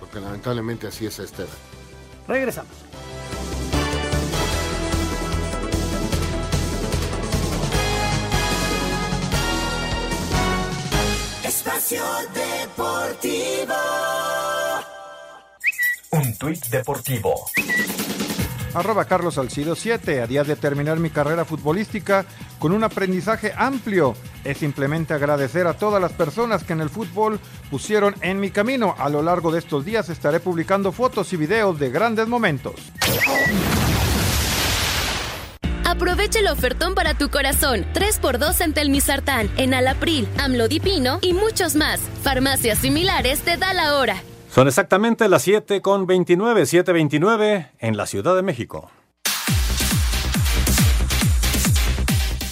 Porque 0.00 0.20
lamentablemente 0.20 0.86
así 0.86 1.06
es 1.06 1.18
esta 1.18 1.42
edad. 1.42 1.50
Regresamos. 2.28 2.72
Espacio 11.44 12.02
Deportivo. 12.76 13.74
Un 16.10 16.36
tuit 16.36 16.66
deportivo. 16.70 17.34
Arroba 18.74 19.04
Carlos 19.04 19.34
Salcido 19.34 19.76
7. 19.76 20.22
A 20.22 20.26
días 20.26 20.48
de 20.48 20.56
terminar 20.56 20.98
mi 20.98 21.10
carrera 21.10 21.44
futbolística 21.44 22.26
con 22.58 22.72
un 22.72 22.82
aprendizaje 22.82 23.52
amplio. 23.56 24.14
Es 24.42 24.58
simplemente 24.58 25.14
agradecer 25.14 25.68
a 25.68 25.74
todas 25.74 26.02
las 26.02 26.12
personas 26.14 26.64
que 26.64 26.72
en 26.72 26.80
el 26.80 26.90
fútbol 26.90 27.38
pusieron 27.70 28.16
en 28.22 28.40
mi 28.40 28.50
camino. 28.50 28.96
A 28.98 29.08
lo 29.08 29.22
largo 29.22 29.52
de 29.52 29.60
estos 29.60 29.84
días 29.84 30.08
estaré 30.08 30.40
publicando 30.40 30.90
fotos 30.90 31.32
y 31.32 31.36
videos 31.36 31.78
de 31.78 31.90
grandes 31.90 32.26
momentos. 32.26 32.74
Aprovecha 35.84 36.40
el 36.40 36.48
ofertón 36.48 36.94
para 36.94 37.14
tu 37.14 37.30
corazón. 37.30 37.84
3x2 37.94 38.60
en 38.62 38.72
Telmisartán, 38.72 39.50
en 39.56 39.74
Alapril, 39.74 40.28
Amlodipino 40.38 41.18
y 41.22 41.32
muchos 41.32 41.76
más. 41.76 42.00
Farmacias 42.22 42.78
similares 42.78 43.40
te 43.42 43.56
da 43.56 43.74
la 43.74 43.96
hora. 43.96 44.16
Son 44.50 44.68
exactamente 44.68 45.28
las 45.28 45.42
7 45.42 45.82
con 45.82 46.06
29, 46.06 46.62
7.29 46.62 47.70
en 47.78 47.96
la 47.96 48.06
Ciudad 48.06 48.36
de 48.36 48.42
México. 48.42 48.90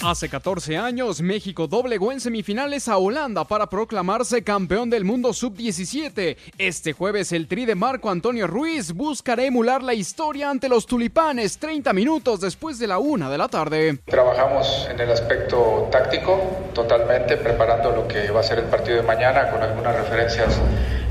Hace 0.03 0.27
14 0.27 0.75
años, 0.75 1.21
México 1.21 1.65
doblegó 1.65 2.11
en 2.11 2.19
semifinales 2.19 2.89
a 2.89 2.97
Holanda 2.97 3.45
para 3.45 3.67
proclamarse 3.67 4.43
campeón 4.43 4.89
del 4.89 5.05
mundo 5.05 5.31
sub-17. 5.31 6.35
Este 6.57 6.91
jueves, 6.91 7.31
el 7.31 7.47
tri 7.47 7.65
de 7.65 7.75
Marco 7.75 8.09
Antonio 8.09 8.45
Ruiz 8.45 8.91
buscará 8.91 9.45
emular 9.45 9.81
la 9.81 9.93
historia 9.93 10.49
ante 10.49 10.67
los 10.67 10.87
tulipanes 10.87 11.57
30 11.57 11.93
minutos 11.93 12.41
después 12.41 12.79
de 12.79 12.87
la 12.87 12.97
una 12.97 13.29
de 13.29 13.37
la 13.37 13.47
tarde. 13.47 13.99
Trabajamos 14.03 14.89
en 14.91 14.99
el 14.99 15.09
aspecto 15.09 15.87
táctico 15.89 16.37
totalmente, 16.73 17.37
preparando 17.37 17.91
lo 17.91 18.05
que 18.05 18.29
va 18.29 18.41
a 18.41 18.43
ser 18.43 18.59
el 18.59 18.65
partido 18.65 18.97
de 18.97 19.03
mañana 19.03 19.49
con 19.51 19.63
algunas 19.63 19.95
referencias 19.95 20.59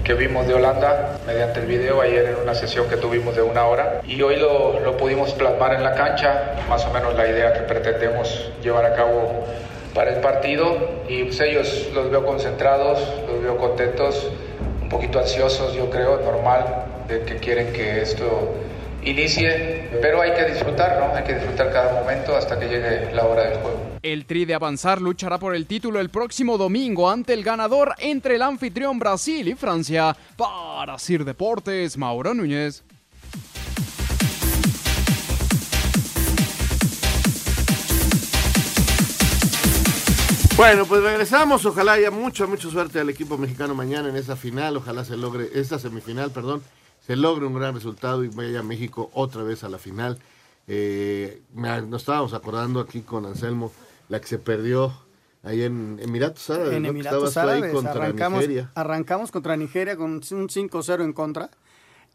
que 0.05 0.15
vimos 0.15 0.47
de 0.47 0.55
Holanda 0.55 1.19
mediante 1.27 1.61
el 1.61 1.67
video 1.67 2.01
ayer 2.01 2.27
en 2.27 2.37
una 2.37 2.55
sesión 2.55 2.89
que 2.89 2.97
tuvimos 2.97 3.37
de 3.37 3.43
una 3.43 3.67
hora. 3.67 4.01
Y 4.07 4.21
hoy 4.23 4.37
lo, 4.37 4.81
lo 4.81 4.97
pudimos 4.97 5.33
plasmar 5.35 5.75
en 5.75 5.85
la 5.85 5.95
cancha, 5.95 6.57
más 6.69 6.85
o 6.87 6.93
menos 6.93 7.15
la 7.15 7.29
idea 7.29 7.53
que 7.53 7.61
pretendemos 7.61 8.51
llevar 8.63 8.85
a 8.85 8.95
cabo 8.95 9.45
para 9.95 10.15
el 10.15 10.21
partido. 10.21 10.77
Y 11.09 11.25
pues 11.25 11.41
ellos 11.41 11.89
los 11.95 12.11
veo 12.11 12.25
concentrados, 12.25 12.99
los 13.29 13.43
veo 13.43 13.57
contentos, 13.59 14.29
un 14.81 14.89
poquito 14.89 15.19
ansiosos 15.19 15.75
yo 15.75 15.89
creo, 15.91 16.21
normal, 16.21 16.65
de 17.09 17.23
que 17.23 17.37
quieren 17.37 17.73
que 17.73 18.03
esto 18.03 18.55
inicie, 19.05 19.89
pero 20.01 20.23
hay 20.23 20.33
que 20.33 20.53
disfrutar, 20.53 20.99
¿no? 20.99 21.15
Hay 21.15 21.25
que 21.25 21.35
disfrutar 21.35 21.73
cada 21.73 22.01
momento 22.01 22.37
hasta 22.37 22.59
que 22.59 22.67
llegue 22.67 23.13
la 23.13 23.25
hora 23.27 23.49
del 23.49 23.59
juego. 23.59 23.93
El 24.03 24.27
Tri 24.27 24.45
de 24.45 24.55
Avanzar 24.55 25.01
luchará 25.01 25.39
por 25.39 25.55
el 25.55 25.67
título 25.67 26.01
el 26.01 26.11
próximo 26.11 26.59
domingo 26.59 27.11
ante 27.11 27.33
el 27.33 27.45
ganador 27.45 27.95
entre 27.99 28.37
el 28.37 28.43
anfitrión 28.43 28.99
Brasil 28.99 29.49
y 29.49 29.55
Francia. 29.55 30.17
Para 30.37 30.99
Sir 30.99 31.25
Deportes, 31.25 31.97
Mauro 31.97 32.35
Núñez. 32.35 32.85
Bueno, 40.57 40.85
pues 40.85 41.03
regresamos. 41.03 41.65
Ojalá 41.65 41.95
haya 41.95 42.11
mucha, 42.11 42.47
mucha 42.47 42.71
suerte 42.71 43.01
al 43.01 43.09
equipo 43.09 43.39
mexicano 43.39 43.75
mañana 43.75 44.11
en 44.11 44.17
esa 44.17 44.37
final. 44.37 44.77
Ojalá 44.77 45.05
se 45.05 45.17
logre, 45.17 45.49
esta 45.55 45.79
semifinal, 45.79 46.31
perdón, 46.31 46.63
se 47.07 47.17
logre 47.17 47.47
un 47.47 47.55
gran 47.55 47.75
resultado 47.75 48.25
y 48.25 48.29
vaya 48.29 48.63
México 48.63 49.11
otra 49.15 49.43
vez 49.43 49.65
a 49.65 49.69
la 49.69 49.79
final. 49.79 50.19
Eh, 50.69 51.43
me- 51.55 51.83
nos 51.83 52.03
estábamos 52.03 52.35
acordando 52.35 52.81
aquí 52.81 53.01
con 53.03 53.27
Anselmo, 53.27 53.73
la 54.09 54.21
que 54.21 54.27
se 54.29 54.39
perdió 54.39 54.93
ahí 55.43 55.63
en 55.63 55.99
Emiratos 56.01 56.49
Árabes. 56.51 56.71
Ahí 56.73 56.77
Árabes 57.37 57.73
contra 57.75 57.93
arrancamos, 57.93 58.41
Nigeria. 58.41 58.71
arrancamos 58.75 59.31
contra 59.33 59.57
Nigeria 59.57 59.97
con 59.97 60.13
un 60.13 60.23
5-0 60.49 61.03
en 61.05 61.13
contra 61.13 61.51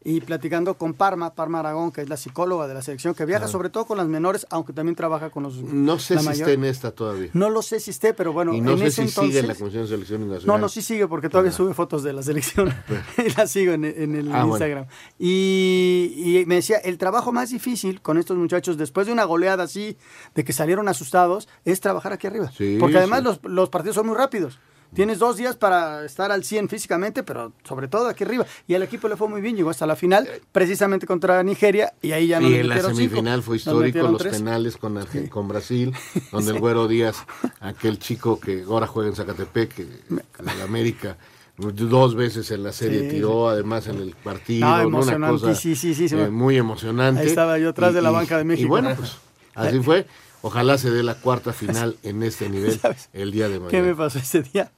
y 0.04 0.20
platicando 0.20 0.74
con 0.74 0.94
Parma, 0.94 1.34
Parma 1.34 1.58
Aragón, 1.58 1.90
que 1.90 2.00
es 2.02 2.08
la 2.08 2.16
psicóloga 2.16 2.68
de 2.68 2.74
la 2.74 2.82
selección, 2.82 3.14
que 3.14 3.24
viaja 3.24 3.48
sobre 3.48 3.68
todo 3.68 3.84
con 3.84 3.98
las 3.98 4.06
menores, 4.06 4.46
aunque 4.50 4.72
también 4.72 4.94
trabaja 4.94 5.30
con 5.30 5.42
los 5.42 5.56
No 5.62 5.98
sé 5.98 6.18
si 6.18 6.24
mayor. 6.24 6.48
esté 6.48 6.52
en 6.54 6.64
esta 6.64 6.92
todavía. 6.92 7.30
No 7.34 7.50
lo 7.50 7.62
sé 7.62 7.80
si 7.80 7.90
esté, 7.90 8.14
pero 8.14 8.32
bueno, 8.32 8.54
y 8.54 8.60
no 8.60 8.72
en 8.72 8.78
sé 8.78 8.86
ese 8.86 8.94
si 8.96 9.08
entonces... 9.08 9.26
sigue 9.26 9.38
en 9.40 9.48
la 9.48 9.54
Comisión 9.56 9.82
de 9.82 9.88
Selección 9.88 10.20
Nacional. 10.28 10.46
No, 10.46 10.58
no, 10.58 10.68
sí 10.68 10.82
sigue 10.82 11.08
porque 11.08 11.28
todavía 11.28 11.50
sube 11.52 11.74
fotos 11.74 12.02
de 12.04 12.12
la 12.12 12.22
selección 12.22 12.72
y 13.18 13.30
la 13.36 13.46
sigo 13.48 13.72
en, 13.72 13.84
en 13.84 14.14
el 14.14 14.28
Ah, 14.28 14.44
bueno. 14.44 14.54
Instagram. 14.54 14.86
Y, 15.18 16.12
y 16.40 16.46
me 16.46 16.56
decía, 16.56 16.78
el 16.78 16.96
trabajo 16.96 17.32
más 17.32 17.50
difícil 17.50 18.00
con 18.00 18.18
estos 18.18 18.36
muchachos 18.36 18.76
después 18.78 19.06
de 19.08 19.12
una 19.12 19.24
goleada 19.24 19.64
así, 19.64 19.96
de 20.34 20.44
que 20.44 20.52
salieron 20.52 20.88
asustados, 20.88 21.48
es 21.64 21.80
trabajar 21.80 22.12
aquí 22.12 22.26
arriba. 22.26 22.50
Sí, 22.56 22.76
porque 22.80 22.98
además 22.98 23.18
sí. 23.20 23.24
los, 23.24 23.40
los 23.44 23.68
partidos 23.68 23.96
son 23.96 24.06
muy 24.06 24.16
rápidos. 24.16 24.58
Tienes 24.94 25.18
dos 25.18 25.36
días 25.36 25.54
para 25.56 26.04
estar 26.04 26.32
al 26.32 26.44
100 26.44 26.68
físicamente, 26.68 27.22
pero 27.22 27.52
sobre 27.62 27.88
todo 27.88 28.08
aquí 28.08 28.24
arriba. 28.24 28.46
Y 28.66 28.74
al 28.74 28.82
equipo 28.82 29.06
le 29.08 29.16
fue 29.16 29.28
muy 29.28 29.40
bien, 29.40 29.54
llegó 29.54 29.70
hasta 29.70 29.86
la 29.86 29.96
final, 29.96 30.28
precisamente 30.50 31.06
contra 31.06 31.42
Nigeria, 31.42 31.92
y 32.00 32.12
ahí 32.12 32.28
ya 32.28 32.40
no 32.40 32.48
y 32.48 32.54
en 32.54 32.68
la 32.68 32.76
cinco, 32.76 32.94
semifinal 32.94 33.42
fue 33.42 33.56
histórico, 33.58 33.98
los 34.08 34.18
tres. 34.18 34.38
penales 34.38 34.76
con, 34.78 34.96
Arge- 34.96 35.28
con 35.28 35.46
Brasil, 35.46 35.92
donde 36.32 36.52
el 36.52 36.58
Güero 36.58 36.88
Díaz, 36.88 37.16
aquel 37.60 37.98
chico 37.98 38.40
que 38.40 38.64
ahora 38.66 38.86
juega 38.86 39.10
en 39.10 39.16
Zacatepec, 39.16 39.76
de 39.76 40.22
la 40.42 40.64
América, 40.64 41.16
dos 41.58 42.14
veces 42.14 42.50
en 42.50 42.62
la 42.62 42.72
serie 42.72 43.02
Sí, 43.02 43.08
tiró, 43.16 43.48
además 43.48 43.86
en 43.88 43.96
el 43.96 44.14
partido, 44.14 44.66
No, 44.66 44.70
¿no? 44.70 44.88
una 44.88 44.98
emocionante, 44.98 45.40
cosa 45.40 45.54
sí, 45.54 45.74
sí, 45.76 45.94
sí, 45.94 46.08
sí, 46.08 46.14
eh, 46.16 46.28
muy 46.28 46.56
emocionante. 46.56 47.20
Ahí 47.22 47.26
estaba 47.26 47.58
yo 47.58 47.70
atrás 47.70 47.90
Y- 47.92 47.94
de 47.96 48.02
la 48.02 48.10
banca 48.10 48.38
de 48.38 48.44
México. 48.44 48.64
Y 48.66 48.68
bueno, 48.68 48.94
pues 48.96 49.16
así 49.54 49.80
fue. 49.80 50.06
Ojalá 50.42 50.78
se 50.78 50.90
dé 50.90 51.02
la 51.02 51.14
cuarta 51.14 51.52
final 51.52 51.96
en 52.02 52.22
este 52.22 52.48
nivel 52.50 52.80
el 53.12 53.30
día 53.32 53.48
de 53.48 53.60
mañana. 53.60 53.70
¿Qué 53.70 53.82
me 53.82 53.94
pasó 53.94 54.18
ese 54.18 54.42
día? 54.42 54.70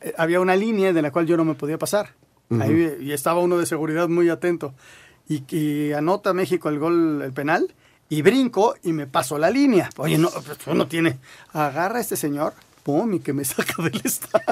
Eh, 0.00 0.14
había 0.16 0.40
una 0.40 0.56
línea 0.56 0.92
de 0.92 1.02
la 1.02 1.10
cual 1.10 1.26
yo 1.26 1.36
no 1.36 1.44
me 1.44 1.54
podía 1.54 1.78
pasar. 1.78 2.14
Ujú. 2.50 2.62
Ahí, 2.62 2.96
y 3.00 3.12
estaba 3.12 3.40
uno 3.40 3.58
de 3.58 3.66
seguridad 3.66 4.08
muy 4.08 4.28
atento. 4.28 4.74
Y, 5.28 5.44
y 5.56 5.92
anota 5.92 6.34
México 6.34 6.68
el 6.68 6.78
gol, 6.78 7.22
el 7.22 7.32
penal, 7.32 7.74
y 8.08 8.22
brinco 8.22 8.74
y 8.82 8.92
me 8.92 9.06
paso 9.06 9.38
la 9.38 9.50
línea. 9.50 9.88
Oye, 9.96 10.18
no, 10.18 10.30
pues 10.30 10.58
uno 10.66 10.86
tiene. 10.86 11.18
Agarra 11.52 11.98
a 11.98 12.00
este 12.00 12.16
señor, 12.16 12.52
pum, 12.82 13.14
y 13.14 13.20
que 13.20 13.32
me 13.32 13.44
saca 13.44 13.82
del 13.82 14.00
estadio. 14.04 14.44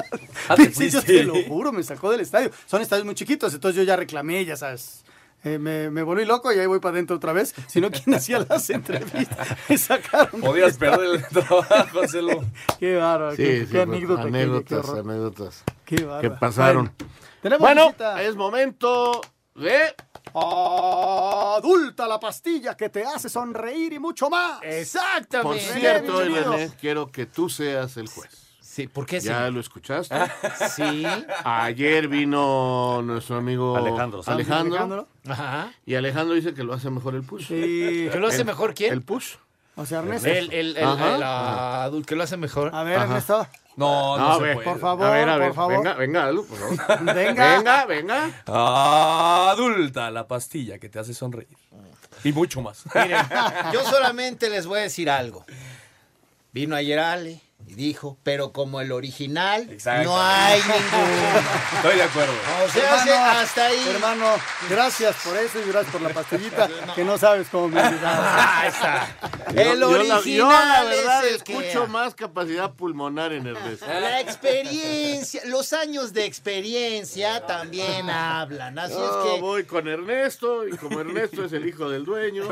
Ah, 0.49 0.55
¿te 0.55 0.73
Sí, 0.73 0.89
yo 0.89 1.01
te 1.01 1.23
lo 1.23 1.35
juro, 1.43 1.71
me 1.71 1.83
sacó 1.83 2.11
del 2.11 2.21
estadio. 2.21 2.51
Son 2.65 2.81
estadios 2.81 3.05
muy 3.05 3.15
chiquitos, 3.15 3.53
entonces 3.53 3.77
yo 3.77 3.83
ya 3.83 3.95
reclamé, 3.95 4.43
ya 4.43 4.57
sabes. 4.57 5.03
Eh, 5.45 5.59
me, 5.59 5.89
me 5.89 6.03
volví 6.03 6.23
loco 6.25 6.53
y 6.53 6.59
ahí 6.59 6.65
voy 6.65 6.79
para 6.79 6.93
adentro 6.93 7.17
otra 7.17 7.33
vez. 7.33 7.53
Si 7.67 7.81
no, 7.81 7.91
¿quién 7.91 8.15
hacía 8.15 8.39
las 8.47 8.69
entrevistas? 8.69 9.47
Me 9.69 9.77
sacaron. 9.77 10.39
Podías 10.39 10.77
perder 10.77 11.15
el 11.15 11.25
trabajo, 11.27 11.87
Marcelo. 11.99 12.43
Qué 12.79 12.95
bárbaro, 12.95 13.31
Sí, 13.35 13.43
qué, 13.43 13.59
sí, 13.59 13.65
qué 13.65 13.71
pues, 13.71 13.87
anécdota. 13.89 14.23
qué- 14.23 14.31
qué 14.31 14.37
anécdotas, 14.37 14.89
anécdotas 14.89 15.63
Qué 15.85 15.95
que 15.97 16.03
bárbaro. 16.05 16.39
pasaron. 16.39 16.93
Bueno, 16.97 17.11
tenemos 17.41 17.59
Bueno, 17.59 17.85
visita. 17.87 18.23
es 18.23 18.35
momento 18.35 19.21
de... 19.55 19.93
Adulta 20.35 22.07
la 22.07 22.19
pastilla 22.19 22.75
que 22.75 22.89
te 22.89 23.03
hace 23.03 23.29
sonreír 23.29 23.93
y 23.93 23.99
mucho 23.99 24.29
más. 24.29 24.59
Exactamente. 24.63 25.63
Por 25.67 25.79
cierto, 25.79 26.21
René, 26.21 26.71
quiero 26.79 27.07
que 27.11 27.25
tú 27.25 27.49
seas 27.49 27.97
el 27.97 28.07
juez. 28.07 28.42
Sí, 28.73 28.87
¿por 28.87 29.05
qué 29.05 29.19
¿Ya 29.19 29.51
lo 29.51 29.59
escuchaste? 29.59 30.15
Sí. 30.75 31.05
Ayer 31.43 32.07
vino 32.07 33.03
nuestro 33.03 33.35
amigo 33.37 33.77
Alejandro 33.77 34.23
Sanz. 34.23 34.33
Alejandro, 34.35 34.73
Alejandro. 34.77 35.07
Ajá. 35.29 35.71
y 35.85 35.93
Alejandro 35.93 36.33
dice 36.33 36.55
que 36.55 36.63
lo 36.63 36.73
hace 36.73 36.89
mejor 36.89 37.13
el 37.13 37.21
push. 37.21 37.49
Sí. 37.49 38.09
¿Que 38.11 38.17
lo 38.19 38.27
hace 38.27 38.39
El- 38.39 38.45
mejor 38.45 38.73
quién? 38.73 38.91
El 38.93 39.03
push. 39.03 39.35
O 39.75 39.85
sea, 39.85 39.99
Ernesto. 39.99 40.27
El, 40.27 40.51
el, 40.51 40.77
el, 40.77 40.83
Ajá. 40.83 41.15
el 41.15 41.23
adulto 41.23 42.07
que 42.07 42.15
lo 42.15 42.23
hace 42.23 42.35
mejor. 42.37 42.71
A 42.73 42.81
ver, 42.81 42.99
Ernesto. 42.99 43.45
No, 43.75 44.17
no, 44.17 44.23
No, 44.23 44.31
a 44.33 44.37
se 44.37 44.41
ver, 44.43 44.53
puede. 44.55 44.67
Por 44.69 44.79
favor, 44.79 45.05
a 45.05 45.09
ver, 45.11 45.29
a 45.29 45.33
por 45.33 45.41
ver, 45.41 45.53
favor. 45.53 45.73
venga, 45.77 45.93
venga, 45.93 46.31
Lu, 46.31 46.45
por 46.47 46.57
favor. 46.57 47.05
Venga. 47.15 47.55
venga, 47.57 47.85
venga. 47.85 48.43
Adulta, 49.51 50.09
la 50.11 50.27
pastilla 50.27 50.79
que 50.79 50.89
te 50.89 50.97
hace 50.99 51.13
sonreír. 51.13 51.47
Y 52.23 52.31
mucho 52.31 52.61
más. 52.61 52.83
Miren, 52.95 53.17
yo 53.71 53.83
solamente 53.83 54.49
les 54.49 54.65
voy 54.65 54.79
a 54.79 54.81
decir 54.83 55.09
algo. 55.11 55.45
Vino 56.51 56.75
ayer 56.75 56.97
Ale 56.99 57.41
y 57.67 57.75
dijo, 57.75 58.17
pero 58.23 58.51
como 58.51 58.81
el 58.81 58.91
original, 58.91 59.67
Exacto. 59.69 60.09
no 60.09 60.21
hay 60.21 60.59
ninguno. 60.61 61.49
Estoy 61.75 61.95
de 61.97 62.03
acuerdo. 62.03 62.33
O 62.65 62.69
sea, 62.69 63.01
Hermano, 63.01 63.39
hasta 63.39 63.65
ahí. 63.65 63.87
Hermano, 63.89 64.25
gracias 64.69 65.15
por 65.23 65.37
eso 65.37 65.59
y 65.59 65.67
gracias 65.69 65.91
por 65.91 66.01
la 66.01 66.09
pastillita 66.09 66.69
que 66.95 67.03
no 67.03 67.17
sabes 67.17 67.47
cómo 67.49 67.69
me. 67.69 67.81
Ahí 68.03 68.67
está. 68.69 69.07
Yo- 69.53 69.61
El 69.61 69.79
yo 69.79 70.03
la- 70.03 70.17
original 70.19 70.23
Yo, 70.25 70.49
la 70.51 70.83
verdad, 70.83 71.25
es 71.27 71.43
que- 71.43 71.53
escucho 71.57 71.87
más 71.87 72.15
capacidad 72.15 72.71
pulmonar 72.73 73.33
en 73.33 73.47
Ernesto. 73.47 73.85
La 73.87 74.19
experiencia, 74.19 75.41
los 75.45 75.73
años 75.73 76.13
de 76.13 76.25
experiencia 76.25 77.45
también 77.45 78.09
hablan. 78.09 78.77
Así 78.79 78.93
Yo 78.93 79.25
es 79.27 79.33
que 79.35 79.41
voy 79.41 79.63
con 79.65 79.87
Ernesto 79.87 80.67
y 80.67 80.75
como 80.77 80.99
Ernesto 81.01 81.45
es 81.45 81.53
el 81.53 81.67
hijo 81.67 81.89
del 81.89 82.05
dueño. 82.05 82.43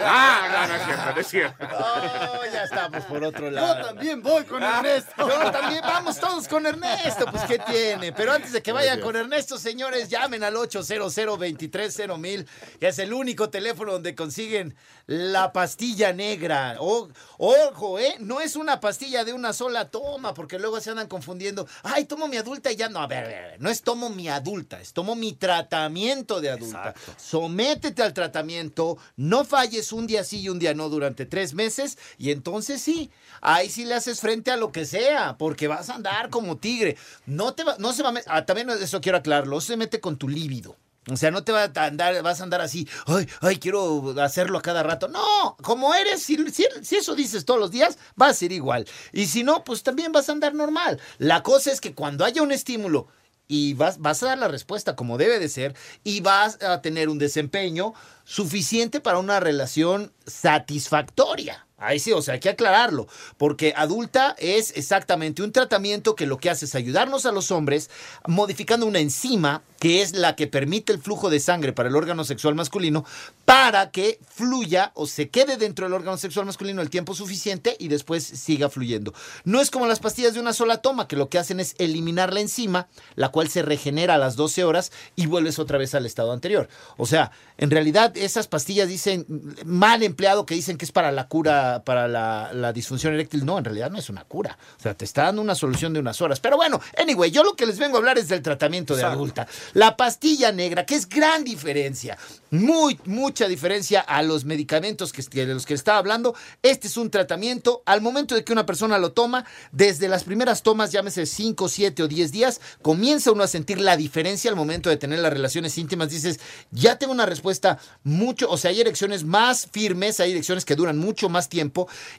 Ah, 0.00 0.48
no, 0.52 0.66
no 0.68 0.74
es 0.74 0.82
cierto, 0.86 1.14
no 1.14 1.20
es 1.20 1.26
cierto. 1.28 1.66
Oh, 1.70 2.44
ya 2.52 2.62
estamos 2.64 3.04
por 3.04 3.24
otro 3.24 3.44
Yo 3.46 3.50
lado. 3.50 3.86
también 3.86 4.22
voy 4.22 4.44
con 4.44 4.57
Ernesto. 4.62 5.12
Yo 5.28 5.50
también, 5.50 5.80
vamos 5.82 6.18
todos 6.18 6.48
con 6.48 6.66
Ernesto, 6.66 7.26
pues 7.30 7.44
¿qué 7.44 7.58
tiene? 7.58 8.12
Pero 8.12 8.32
antes 8.32 8.52
de 8.52 8.62
que 8.62 8.72
vayan 8.72 9.00
con 9.00 9.16
Ernesto, 9.16 9.58
señores, 9.58 10.08
llamen 10.08 10.42
al 10.44 10.56
800 10.56 11.14
230 11.14 12.50
que 12.80 12.88
es 12.88 12.98
el 12.98 13.12
único 13.12 13.50
teléfono 13.50 13.92
donde 13.92 14.14
consiguen 14.14 14.74
la 15.06 15.52
pastilla 15.52 16.12
negra. 16.12 16.76
O- 16.80 17.08
ojo, 17.38 17.98
¿eh? 17.98 18.16
No 18.20 18.40
es 18.40 18.56
una 18.56 18.80
pastilla 18.80 19.24
de 19.24 19.32
una 19.32 19.52
sola 19.52 19.88
toma, 19.90 20.34
porque 20.34 20.58
luego 20.58 20.80
se 20.80 20.90
andan 20.90 21.08
confundiendo. 21.08 21.66
Ay, 21.82 22.04
tomo 22.04 22.28
mi 22.28 22.36
adulta 22.36 22.70
y 22.70 22.76
ya 22.76 22.88
no. 22.88 23.00
A 23.00 23.06
ver, 23.06 23.24
a 23.24 23.28
ver, 23.28 23.44
a 23.44 23.46
ver, 23.48 23.60
no 23.60 23.70
es 23.70 23.82
tomo 23.82 24.10
mi 24.10 24.28
adulta, 24.28 24.80
es 24.80 24.92
tomo 24.92 25.14
mi 25.14 25.32
tratamiento 25.32 26.40
de 26.40 26.50
adulta. 26.50 26.94
Sométete 27.16 28.02
al 28.02 28.12
tratamiento, 28.14 28.98
no 29.16 29.44
falles 29.44 29.92
un 29.92 30.06
día 30.06 30.24
sí 30.24 30.40
y 30.40 30.48
un 30.48 30.58
día 30.58 30.74
no 30.74 30.88
durante 30.88 31.26
tres 31.26 31.54
meses, 31.54 31.98
y 32.18 32.30
entonces 32.30 32.80
sí, 32.82 33.10
ahí 33.40 33.70
sí 33.70 33.84
le 33.84 33.94
haces 33.94 34.20
frente 34.20 34.47
lo 34.56 34.72
que 34.72 34.84
sea, 34.86 35.36
porque 35.38 35.68
vas 35.68 35.90
a 35.90 35.94
andar 35.94 36.30
como 36.30 36.56
tigre. 36.56 36.96
No 37.26 37.54
te 37.54 37.64
va, 37.64 37.76
no 37.78 37.92
se 37.92 38.02
va 38.02 38.10
a 38.10 38.12
met- 38.12 38.24
ah, 38.26 38.44
también 38.46 38.70
eso 38.70 39.00
quiero 39.00 39.18
aclararlo, 39.18 39.60
se 39.60 39.76
mete 39.76 40.00
con 40.00 40.16
tu 40.16 40.28
líbido. 40.28 40.76
O 41.10 41.16
sea, 41.16 41.30
no 41.30 41.42
te 41.42 41.52
va 41.52 41.62
a 41.74 41.84
andar, 41.86 42.22
vas 42.22 42.40
a 42.40 42.44
andar 42.44 42.60
así, 42.60 42.86
ay, 43.06 43.26
ay, 43.40 43.56
quiero 43.58 44.14
hacerlo 44.20 44.58
a 44.58 44.62
cada 44.62 44.82
rato. 44.82 45.08
No, 45.08 45.56
como 45.62 45.94
eres, 45.94 46.22
si, 46.22 46.36
si- 46.50 46.66
si 46.82 46.96
eso 46.96 47.14
dices 47.14 47.44
todos 47.46 47.58
los 47.58 47.70
días, 47.70 47.96
va 48.20 48.26
a 48.28 48.34
ser 48.34 48.52
igual. 48.52 48.86
Y 49.12 49.26
si 49.26 49.42
no, 49.42 49.64
pues 49.64 49.82
también 49.82 50.12
vas 50.12 50.28
a 50.28 50.32
andar 50.32 50.54
normal. 50.54 51.00
La 51.16 51.42
cosa 51.42 51.72
es 51.72 51.80
que 51.80 51.94
cuando 51.94 52.24
haya 52.26 52.42
un 52.42 52.52
estímulo 52.52 53.08
y 53.46 53.72
vas, 53.72 53.98
vas 54.00 54.22
a 54.22 54.26
dar 54.26 54.38
la 54.38 54.48
respuesta 54.48 54.96
como 54.96 55.16
debe 55.16 55.38
de 55.38 55.48
ser 55.48 55.74
y 56.04 56.20
vas 56.20 56.62
a 56.62 56.82
tener 56.82 57.08
un 57.08 57.18
desempeño 57.18 57.94
suficiente 58.24 59.00
para 59.00 59.18
una 59.18 59.40
relación 59.40 60.12
satisfactoria. 60.26 61.66
Ahí 61.78 62.00
sí, 62.00 62.12
o 62.12 62.20
sea, 62.22 62.34
hay 62.34 62.40
que 62.40 62.48
aclararlo, 62.48 63.06
porque 63.36 63.72
adulta 63.76 64.34
es 64.38 64.76
exactamente 64.76 65.42
un 65.42 65.52
tratamiento 65.52 66.16
que 66.16 66.26
lo 66.26 66.38
que 66.38 66.50
hace 66.50 66.64
es 66.64 66.74
ayudarnos 66.74 67.24
a 67.24 67.32
los 67.32 67.50
hombres 67.52 67.88
modificando 68.26 68.84
una 68.84 68.98
enzima 68.98 69.62
que 69.78 70.02
es 70.02 70.12
la 70.12 70.34
que 70.34 70.46
permite 70.46 70.92
el 70.92 70.98
flujo 70.98 71.30
de 71.30 71.40
sangre 71.40 71.72
para 71.72 71.88
el 71.88 71.96
órgano 71.96 72.24
sexual 72.24 72.54
masculino 72.54 73.04
para 73.44 73.90
que 73.90 74.18
fluya 74.28 74.90
o 74.94 75.06
se 75.06 75.30
quede 75.30 75.56
dentro 75.56 75.86
del 75.86 75.94
órgano 75.94 76.18
sexual 76.18 76.46
masculino 76.46 76.82
el 76.82 76.90
tiempo 76.90 77.14
suficiente 77.14 77.76
y 77.78 77.88
después 77.88 78.24
siga 78.24 78.68
fluyendo. 78.68 79.14
No 79.44 79.60
es 79.60 79.70
como 79.70 79.86
las 79.86 80.00
pastillas 80.00 80.34
de 80.34 80.40
una 80.40 80.52
sola 80.52 80.78
toma, 80.78 81.08
que 81.08 81.16
lo 81.16 81.28
que 81.28 81.38
hacen 81.38 81.60
es 81.60 81.74
eliminar 81.78 82.32
la 82.32 82.40
enzima, 82.40 82.88
la 83.14 83.30
cual 83.30 83.48
se 83.48 83.62
regenera 83.62 84.14
a 84.14 84.18
las 84.18 84.36
12 84.36 84.64
horas 84.64 84.92
y 85.16 85.26
vuelves 85.26 85.58
otra 85.58 85.78
vez 85.78 85.94
al 85.94 86.06
estado 86.06 86.32
anterior. 86.32 86.68
O 86.96 87.06
sea, 87.06 87.30
en 87.56 87.70
realidad 87.70 88.16
esas 88.16 88.48
pastillas 88.48 88.88
dicen, 88.88 89.26
mal 89.64 90.02
empleado 90.02 90.44
que 90.44 90.54
dicen 90.54 90.76
que 90.76 90.84
es 90.84 90.92
para 90.92 91.12
la 91.12 91.28
cura, 91.28 91.67
para 91.84 92.08
la, 92.08 92.50
la 92.52 92.72
disfunción 92.72 93.14
eréctil, 93.14 93.44
no, 93.44 93.58
en 93.58 93.64
realidad 93.64 93.90
no 93.90 93.98
es 93.98 94.08
una 94.08 94.24
cura. 94.24 94.58
O 94.78 94.82
sea, 94.82 94.94
te 94.94 95.04
está 95.04 95.24
dando 95.24 95.42
una 95.42 95.54
solución 95.54 95.92
de 95.92 96.00
unas 96.00 96.20
horas. 96.20 96.40
Pero 96.40 96.56
bueno, 96.56 96.80
anyway, 96.96 97.30
yo 97.30 97.42
lo 97.44 97.54
que 97.54 97.66
les 97.66 97.78
vengo 97.78 97.96
a 97.96 97.98
hablar 97.98 98.18
es 98.18 98.28
del 98.28 98.42
tratamiento 98.42 98.96
de 98.96 99.04
adulta. 99.04 99.46
La 99.74 99.96
pastilla 99.96 100.52
negra, 100.52 100.86
que 100.86 100.94
es 100.94 101.08
gran 101.08 101.44
diferencia, 101.44 102.18
muy, 102.50 102.98
mucha 103.04 103.46
diferencia 103.48 104.00
a 104.00 104.22
los 104.22 104.44
medicamentos 104.44 105.12
que, 105.12 105.22
que 105.24 105.46
de 105.46 105.54
los 105.54 105.66
que 105.66 105.74
estaba 105.74 105.98
hablando. 105.98 106.34
Este 106.62 106.86
es 106.86 106.96
un 106.96 107.10
tratamiento, 107.10 107.82
al 107.86 108.00
momento 108.00 108.34
de 108.34 108.44
que 108.44 108.52
una 108.52 108.66
persona 108.66 108.98
lo 108.98 109.12
toma, 109.12 109.44
desde 109.72 110.08
las 110.08 110.24
primeras 110.24 110.62
tomas, 110.62 110.92
llámese 110.92 111.26
5, 111.26 111.68
7 111.68 112.02
o 112.02 112.08
10 112.08 112.32
días, 112.32 112.60
comienza 112.82 113.32
uno 113.32 113.42
a 113.42 113.48
sentir 113.48 113.80
la 113.80 113.96
diferencia 113.96 114.50
al 114.50 114.56
momento 114.56 114.88
de 114.90 114.96
tener 114.96 115.18
las 115.18 115.32
relaciones 115.32 115.76
íntimas. 115.78 116.10
Dices, 116.10 116.40
ya 116.70 116.98
tengo 116.98 117.12
una 117.12 117.26
respuesta 117.26 117.78
mucho, 118.04 118.50
o 118.50 118.56
sea, 118.56 118.70
hay 118.70 118.80
erecciones 118.80 119.24
más 119.24 119.68
firmes, 119.70 120.20
hay 120.20 120.32
erecciones 120.32 120.64
que 120.64 120.76
duran 120.76 120.98
mucho 120.98 121.28
más 121.28 121.48
tiempo 121.48 121.57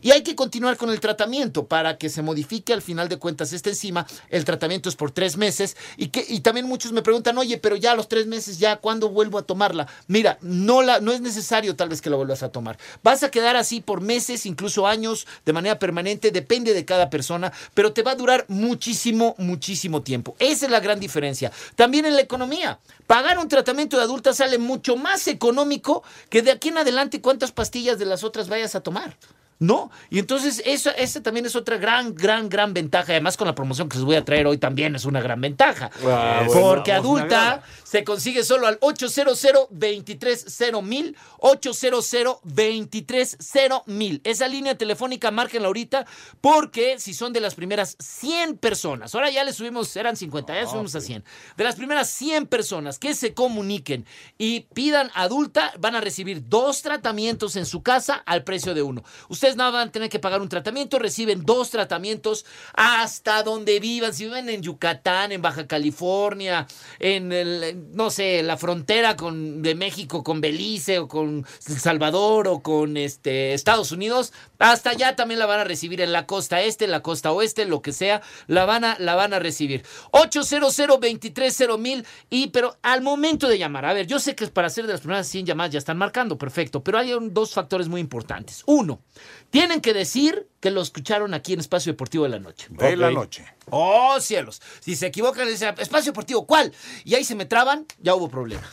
y 0.02 0.12
hay 0.12 0.24
que 0.24 0.36
continuar 0.36 0.78
con 0.78 0.90
el 0.90 1.00
tratamiento 1.00 1.66
para 1.66 1.98
que 1.98 2.10
se 2.10 2.22
modifique 2.22 2.74
al 2.74 2.82
final 2.82 3.08
de 3.08 3.18
cuentas 3.18 3.54
esta 3.54 3.70
enzima. 3.70 4.06
El 4.30 4.46
tratamiento 4.46 4.90
es 4.90 4.96
por 4.96 5.12
tres 5.12 5.38
meses 5.38 5.78
y, 5.98 6.08
que, 6.08 6.26
y 6.28 6.42
también 6.42 6.66
muchos 6.66 6.92
me 6.92 7.02
preguntan, 7.02 7.38
oye, 7.38 7.58
pero 7.58 7.76
ya 7.76 7.92
a 7.92 7.96
los 7.96 8.08
tres 8.08 8.28
meses, 8.28 8.60
ya, 8.60 8.78
¿cuándo 8.78 9.10
vuelvo 9.10 9.38
a 9.38 9.44
tomarla? 9.44 9.88
Mira, 10.08 10.38
no, 10.42 10.82
la, 10.82 11.00
no 11.00 11.12
es 11.12 11.22
necesario 11.22 11.76
tal 11.76 11.90
vez 11.90 12.02
que 12.02 12.10
la 12.10 12.18
vuelvas 12.18 12.44
a 12.44 12.50
tomar. 12.50 12.78
Vas 13.04 13.24
a 13.24 13.32
quedar 13.32 13.56
así 13.56 13.82
por 13.82 14.02
meses, 14.02 14.46
incluso 14.46 14.88
años, 14.88 15.28
de 15.46 15.54
manera 15.54 15.80
permanente, 15.80 16.32
depende 16.32 16.74
de 16.74 16.86
cada 16.86 17.10
persona, 17.10 17.52
pero 17.74 17.94
te 17.94 18.04
va 18.04 18.12
a 18.12 18.16
durar 18.16 18.46
muchísimo, 18.48 19.36
muchísimo 19.38 20.02
tiempo. 20.02 20.36
Esa 20.40 20.66
es 20.66 20.72
la 20.72 20.80
gran 20.80 21.00
diferencia. 21.00 21.52
También 21.76 22.06
en 22.06 22.16
la 22.16 22.22
economía. 22.22 22.80
Pagar 23.08 23.40
un 23.40 23.48
tratamiento 23.48 23.98
de 23.98 24.04
adulta 24.04 24.34
sale 24.34 24.58
mucho 24.58 24.96
más 24.96 25.28
económico 25.28 26.04
que 26.30 26.42
de 26.42 26.52
aquí 26.52 26.70
en 26.70 26.78
adelante 26.78 27.22
cuántas 27.22 27.52
pastillas 27.52 27.98
de 27.98 28.06
las 28.06 28.24
otras 28.24 28.50
vayas 28.50 28.76
a 28.76 28.82
tomar. 28.82 29.18
¿No? 29.60 29.92
Y 30.10 30.20
entonces 30.20 30.64
eso, 30.66 30.90
esa 30.98 31.22
también 31.22 31.46
es 31.46 31.54
otra 31.56 31.78
gran, 31.78 32.16
gran, 32.16 32.48
gran 32.48 32.74
ventaja. 32.74 33.12
Además, 33.12 33.36
con 33.36 33.46
la 33.46 33.56
promoción 33.56 33.90
que 33.90 33.98
les 33.98 34.06
voy 34.06 34.16
a 34.16 34.24
traer 34.24 34.48
hoy 34.48 34.58
también 34.58 34.96
es 34.96 35.04
una 35.04 35.20
gran 35.20 35.42
ventaja. 35.42 35.92
Ah, 36.06 36.44
bueno, 36.48 36.62
Porque 36.62 36.92
me 36.92 36.98
adulta 36.98 37.62
se 37.84 38.04
consigue 38.04 38.44
solo 38.44 38.68
al 38.68 38.78
800 38.82 39.42
230 39.72 40.82
mil 40.82 41.18
800 41.40 42.12
230 42.44 43.84
mil 43.88 44.22
Esa 44.24 44.48
línea 44.48 44.78
telefónica, 44.78 45.32
márquenla 45.32 45.68
ahorita, 45.68 46.06
porque 46.40 47.00
si 47.00 47.14
son 47.14 47.34
de 47.34 47.42
las 47.42 47.56
primeras 47.56 47.98
100 48.00 48.58
personas, 48.58 49.16
ahora 49.16 49.30
ya 49.30 49.44
le 49.44 49.54
subimos, 49.54 49.96
eran 49.96 50.16
50, 50.16 50.54
ya 50.54 50.68
subimos 50.68 50.96
a 50.96 51.02
100. 51.02 51.24
De 51.58 51.64
las 51.64 51.76
primeras 51.76 52.10
100 52.12 52.46
personas 52.48 53.00
que 53.00 53.16
se 53.16 53.34
comuniquen 53.34 54.06
y 54.38 54.62
pidan 54.74 55.10
adulta, 55.16 55.74
van 55.80 55.96
a 55.96 56.02
recibir 56.02 56.48
dos 56.48 56.82
tratamientos 56.84 57.56
en 57.56 57.66
su 57.66 57.82
casa 57.82 58.22
al 58.26 58.44
precio 58.44 58.74
de 58.74 58.84
uno. 58.84 59.04
Ustedes 59.50 59.66
no 59.66 59.72
van 59.72 59.88
a 59.88 59.92
tener 59.92 60.10
que 60.10 60.20
pagar 60.20 60.42
un 60.42 60.48
tratamiento, 60.50 61.00
reciben 61.00 61.44
dos 61.44 61.72
tratamientos 61.72 62.46
hasta 62.76 63.42
donde 63.42 63.80
vivan. 63.80 64.14
Si 64.14 64.26
viven 64.26 64.48
en 64.48 64.62
Yucatán, 64.62 65.32
en 65.32 65.42
Baja 65.42 65.66
California, 65.66 66.68
en 67.00 67.32
el, 67.32 67.88
no 67.94 68.12
sé, 68.12 68.44
la 68.44 68.58
frontera 68.58 69.16
con, 69.16 69.64
de 69.64 69.74
México 69.74 70.24
con 70.24 70.40
Belice 70.40 71.00
o 71.00 71.08
con 71.08 71.48
El 71.68 71.80
Salvador 71.80 72.48
o 72.48 72.60
con 72.60 72.96
este, 72.96 73.56
Estados 73.56 73.92
Unidos, 73.92 74.34
hasta 74.60 74.92
allá 74.92 75.16
también 75.16 75.40
la 75.40 75.48
van 75.48 75.62
a 75.62 75.64
recibir 75.64 76.00
en 76.02 76.12
la 76.12 76.28
costa 76.28 76.62
este, 76.62 76.86
en 76.86 76.92
la 76.92 77.02
costa 77.02 77.32
oeste, 77.32 77.66
lo 77.66 77.82
que 77.82 77.92
sea, 77.92 78.22
la 78.46 78.66
van 78.66 78.84
a, 78.84 78.98
la 79.00 79.16
van 79.16 79.34
a 79.34 79.40
recibir. 79.40 79.84
800 80.12 80.78
230 80.78 81.78
mil 81.78 82.06
y 82.30 82.50
pero 82.50 82.78
al 82.84 83.02
momento 83.02 83.48
de 83.48 83.58
llamar, 83.58 83.86
a 83.86 83.94
ver, 83.94 84.06
yo 84.06 84.20
sé 84.20 84.36
que 84.36 84.46
para 84.46 84.68
hacer 84.68 84.86
de 84.86 84.94
las 84.94 85.02
primeras 85.02 85.28
100 85.28 85.48
llamadas 85.48 85.72
ya 85.72 85.80
están 85.80 85.98
marcando, 85.98 86.38
perfecto, 86.38 86.84
pero 86.84 87.00
hay 87.00 87.18
dos 87.32 87.54
factores 87.54 87.88
muy 87.88 88.00
importantes. 88.00 88.62
Uno, 88.68 89.02
tienen 89.50 89.82
que 89.82 89.94
decir 89.94 90.48
que 90.60 90.72
lo 90.72 90.82
escucharon 90.82 91.34
aquí 91.34 91.54
en 91.54 91.60
Espacio 91.60 91.92
Deportivo 91.92 92.24
de 92.26 92.30
la 92.30 92.40
Noche. 92.40 92.68
De 92.70 92.96
la 92.96 93.12
noche. 93.12 93.46
Oh, 93.72 94.20
cielos. 94.20 94.62
Si 94.80 94.96
se 94.96 95.08
equivocan, 95.08 95.48
dicen, 95.48 95.76
espacio 95.78 96.12
deportivo, 96.12 96.46
¿cuál? 96.46 96.74
Y 97.04 97.16
ahí 97.16 97.24
se 97.24 97.36
me 97.36 97.46
traban, 97.46 97.86
ya 98.00 98.16
hubo 98.16 98.30
problema. 98.30 98.68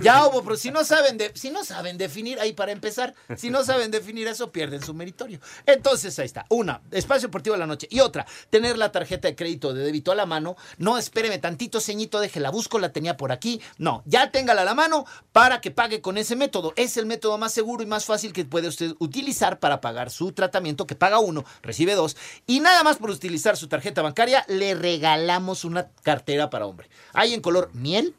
Ya 0.00 0.26
hubo 0.26 0.42
problema. 0.42 0.56
Si 0.56 0.70
no 0.70 0.84
saben 0.84 1.18
de, 1.18 1.32
si 1.34 1.50
no 1.50 1.64
saben 1.64 1.98
definir, 1.98 2.40
ahí 2.40 2.52
para 2.52 2.72
empezar, 2.72 3.14
si 3.36 3.50
no 3.50 3.64
saben 3.64 3.90
definir 3.90 4.28
eso, 4.28 4.52
pierden 4.52 4.82
su 4.82 4.94
meritorio. 4.94 5.40
Entonces, 5.66 6.18
ahí 6.18 6.26
está. 6.26 6.46
Una, 6.48 6.82
espacio 6.90 7.28
deportivo 7.28 7.54
de 7.54 7.60
la 7.60 7.66
noche. 7.66 7.86
Y 7.90 8.00
otra, 8.00 8.26
tener 8.50 8.78
la 8.78 8.92
tarjeta 8.92 9.28
de 9.28 9.36
crédito 9.36 9.72
de 9.72 9.84
débito 9.84 10.12
a 10.12 10.14
la 10.14 10.26
mano. 10.26 10.56
No, 10.78 10.98
espéreme 10.98 11.38
tantito, 11.38 11.80
ceñito, 11.80 12.20
déjela, 12.20 12.50
busco, 12.50 12.78
la 12.78 12.92
tenía 12.92 13.16
por 13.16 13.32
aquí. 13.32 13.60
No, 13.78 14.02
ya 14.06 14.30
téngala 14.30 14.62
a 14.62 14.64
la 14.64 14.74
mano 14.74 15.04
para 15.32 15.60
que 15.60 15.70
pague 15.70 16.00
con 16.00 16.18
ese 16.18 16.36
método. 16.36 16.72
Es 16.76 16.96
el 16.96 17.06
método 17.06 17.38
más 17.38 17.52
seguro 17.52 17.82
y 17.82 17.86
más 17.86 18.04
fácil 18.04 18.32
que 18.32 18.44
puede 18.44 18.68
usted 18.68 18.94
utilizar 18.98 19.58
para 19.58 19.80
pagar 19.80 20.10
su 20.10 20.32
tratamiento, 20.32 20.86
que 20.86 20.94
paga 20.94 21.18
uno, 21.18 21.44
recibe 21.62 21.94
dos. 21.94 22.16
Y 22.46 22.60
nada 22.60 22.82
más 22.82 22.96
por 22.96 23.10
utilizar 23.10 23.56
su 23.56 23.68
tarjeta 23.68 24.02
bancaria, 24.02 24.41
le 24.48 24.74
regalamos 24.74 25.64
una 25.64 25.90
cartera 26.02 26.50
para 26.50 26.66
hombre. 26.66 26.88
Hay 27.12 27.34
en 27.34 27.40
color 27.40 27.70
miel, 27.74 28.14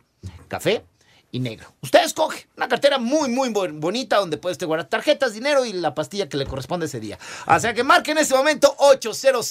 café 0.48 0.86
y 1.34 1.40
negro. 1.40 1.74
Usted 1.82 2.04
escoge 2.04 2.48
una 2.56 2.68
cartera 2.68 3.00
muy, 3.00 3.28
muy 3.28 3.50
bonita 3.50 4.18
donde 4.18 4.38
puedes 4.38 4.60
te 4.60 4.68
guardar 4.68 4.88
tarjetas, 4.88 5.34
dinero 5.34 5.66
y 5.66 5.74
la 5.74 5.96
pastilla 5.96 6.30
que 6.30 6.38
le 6.38 6.46
corresponde 6.46 6.86
ese 6.86 7.00
día. 7.00 7.18
O 7.48 7.60
sea 7.60 7.74
que 7.74 7.84
marque 7.84 8.12
en 8.12 8.20
este 8.20 8.36
momento 8.36 8.74
800 8.78 9.50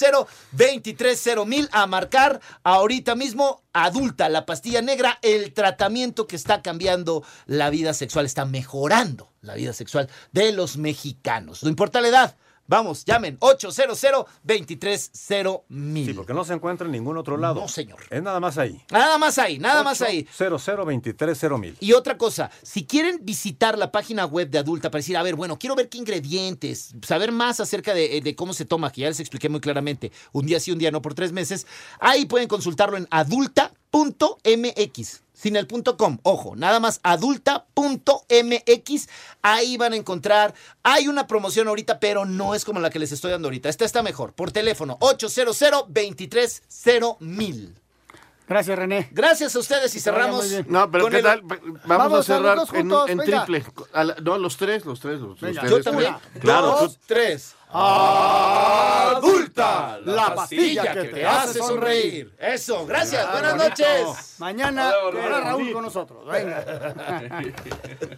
230 0.52 1.68
a 1.72 1.86
marcar 1.88 2.40
ahorita 2.62 3.16
mismo 3.16 3.62
adulta, 3.72 4.28
la 4.28 4.46
pastilla 4.46 4.80
negra, 4.80 5.18
el 5.22 5.52
tratamiento 5.52 6.28
que 6.28 6.36
está 6.36 6.62
cambiando 6.62 7.24
la 7.46 7.68
vida 7.68 7.94
sexual, 7.94 8.26
está 8.26 8.44
mejorando 8.44 9.32
la 9.40 9.54
vida 9.54 9.72
sexual 9.72 10.08
de 10.30 10.52
los 10.52 10.76
mexicanos. 10.76 11.64
No 11.64 11.68
importa 11.68 12.00
la 12.00 12.08
edad. 12.08 12.36
Vamos, 12.72 13.04
llamen 13.04 13.38
800-230-1000. 13.38 16.06
Sí, 16.06 16.14
porque 16.14 16.32
no 16.32 16.42
se 16.42 16.54
encuentra 16.54 16.86
en 16.86 16.92
ningún 16.92 17.18
otro 17.18 17.36
lado. 17.36 17.60
No, 17.60 17.68
señor. 17.68 17.98
Es 18.08 18.22
nada 18.22 18.40
más 18.40 18.56
ahí. 18.56 18.80
Nada 18.90 19.18
más 19.18 19.36
ahí, 19.36 19.58
nada 19.58 19.82
más 19.82 20.00
ahí. 20.00 20.26
00-230-1000. 20.38 21.76
Y 21.80 21.92
otra 21.92 22.16
cosa, 22.16 22.50
si 22.62 22.86
quieren 22.86 23.18
visitar 23.20 23.76
la 23.76 23.92
página 23.92 24.24
web 24.24 24.48
de 24.48 24.56
Adulta 24.56 24.90
para 24.90 25.00
decir, 25.00 25.18
a 25.18 25.22
ver, 25.22 25.34
bueno, 25.34 25.58
quiero 25.58 25.76
ver 25.76 25.90
qué 25.90 25.98
ingredientes, 25.98 26.94
saber 27.06 27.30
más 27.30 27.60
acerca 27.60 27.92
de, 27.92 28.22
de 28.22 28.34
cómo 28.34 28.54
se 28.54 28.64
toma, 28.64 28.90
que 28.90 29.02
ya 29.02 29.08
les 29.08 29.20
expliqué 29.20 29.50
muy 29.50 29.60
claramente, 29.60 30.10
un 30.32 30.46
día 30.46 30.58
sí, 30.58 30.72
un 30.72 30.78
día 30.78 30.90
no, 30.90 31.02
por 31.02 31.12
tres 31.12 31.30
meses, 31.30 31.66
ahí 32.00 32.24
pueden 32.24 32.48
consultarlo 32.48 32.96
en 32.96 33.06
adulta.mx 33.10 35.21
sin 35.42 35.56
el 35.56 35.66
punto 35.66 35.96
com. 35.96 36.18
Ojo, 36.22 36.54
nada 36.54 36.78
más 36.78 37.00
adulta.mx. 37.02 39.08
Ahí 39.42 39.76
van 39.76 39.92
a 39.92 39.96
encontrar. 39.96 40.54
Hay 40.84 41.08
una 41.08 41.26
promoción 41.26 41.66
ahorita, 41.66 41.98
pero 41.98 42.24
no 42.24 42.54
es 42.54 42.64
como 42.64 42.78
la 42.78 42.90
que 42.90 43.00
les 43.00 43.10
estoy 43.10 43.32
dando 43.32 43.48
ahorita. 43.48 43.68
Esta 43.68 43.84
está 43.84 44.04
mejor. 44.04 44.34
Por 44.34 44.52
teléfono 44.52 44.98
800 45.00 45.58
230 45.88 47.16
mil. 47.20 47.81
Gracias, 48.52 48.78
René. 48.78 49.08
Gracias 49.12 49.56
a 49.56 49.58
ustedes 49.58 49.94
y 49.94 50.00
cerramos. 50.00 50.44
No, 50.66 50.90
pero 50.90 51.08
¿qué 51.08 51.16
el- 51.18 51.22
tal? 51.22 51.40
Vamos, 51.42 51.80
Vamos 51.86 52.20
a 52.20 52.22
cerrar 52.22 52.58
en, 52.74 52.92
en 53.08 53.18
triple. 53.20 53.64
A 53.94 54.04
la- 54.04 54.14
no, 54.22 54.36
los 54.36 54.58
tres, 54.58 54.84
los 54.84 55.00
tres. 55.00 55.20
Los, 55.20 55.38
tres. 55.38 55.56
yo 55.68 55.82
también. 55.82 56.14
Claro, 56.38 56.66
Dos, 56.80 56.98
tres. 57.06 57.54
Adulta, 57.74 59.98
la 60.04 60.34
pastilla 60.34 60.92
que 60.92 61.04
te 61.04 61.24
hace 61.26 61.60
sonreír. 61.60 62.34
Eso, 62.38 62.84
gracias. 62.84 63.24
Ah, 63.26 63.32
Buenas 63.32 63.56
bonito. 63.56 63.68
noches. 63.70 64.34
Mañana 64.38 64.92
estará. 65.14 65.40
Raúl 65.40 65.72
con 65.72 65.82
nosotros. 65.84 66.26
Venga. 66.26 66.62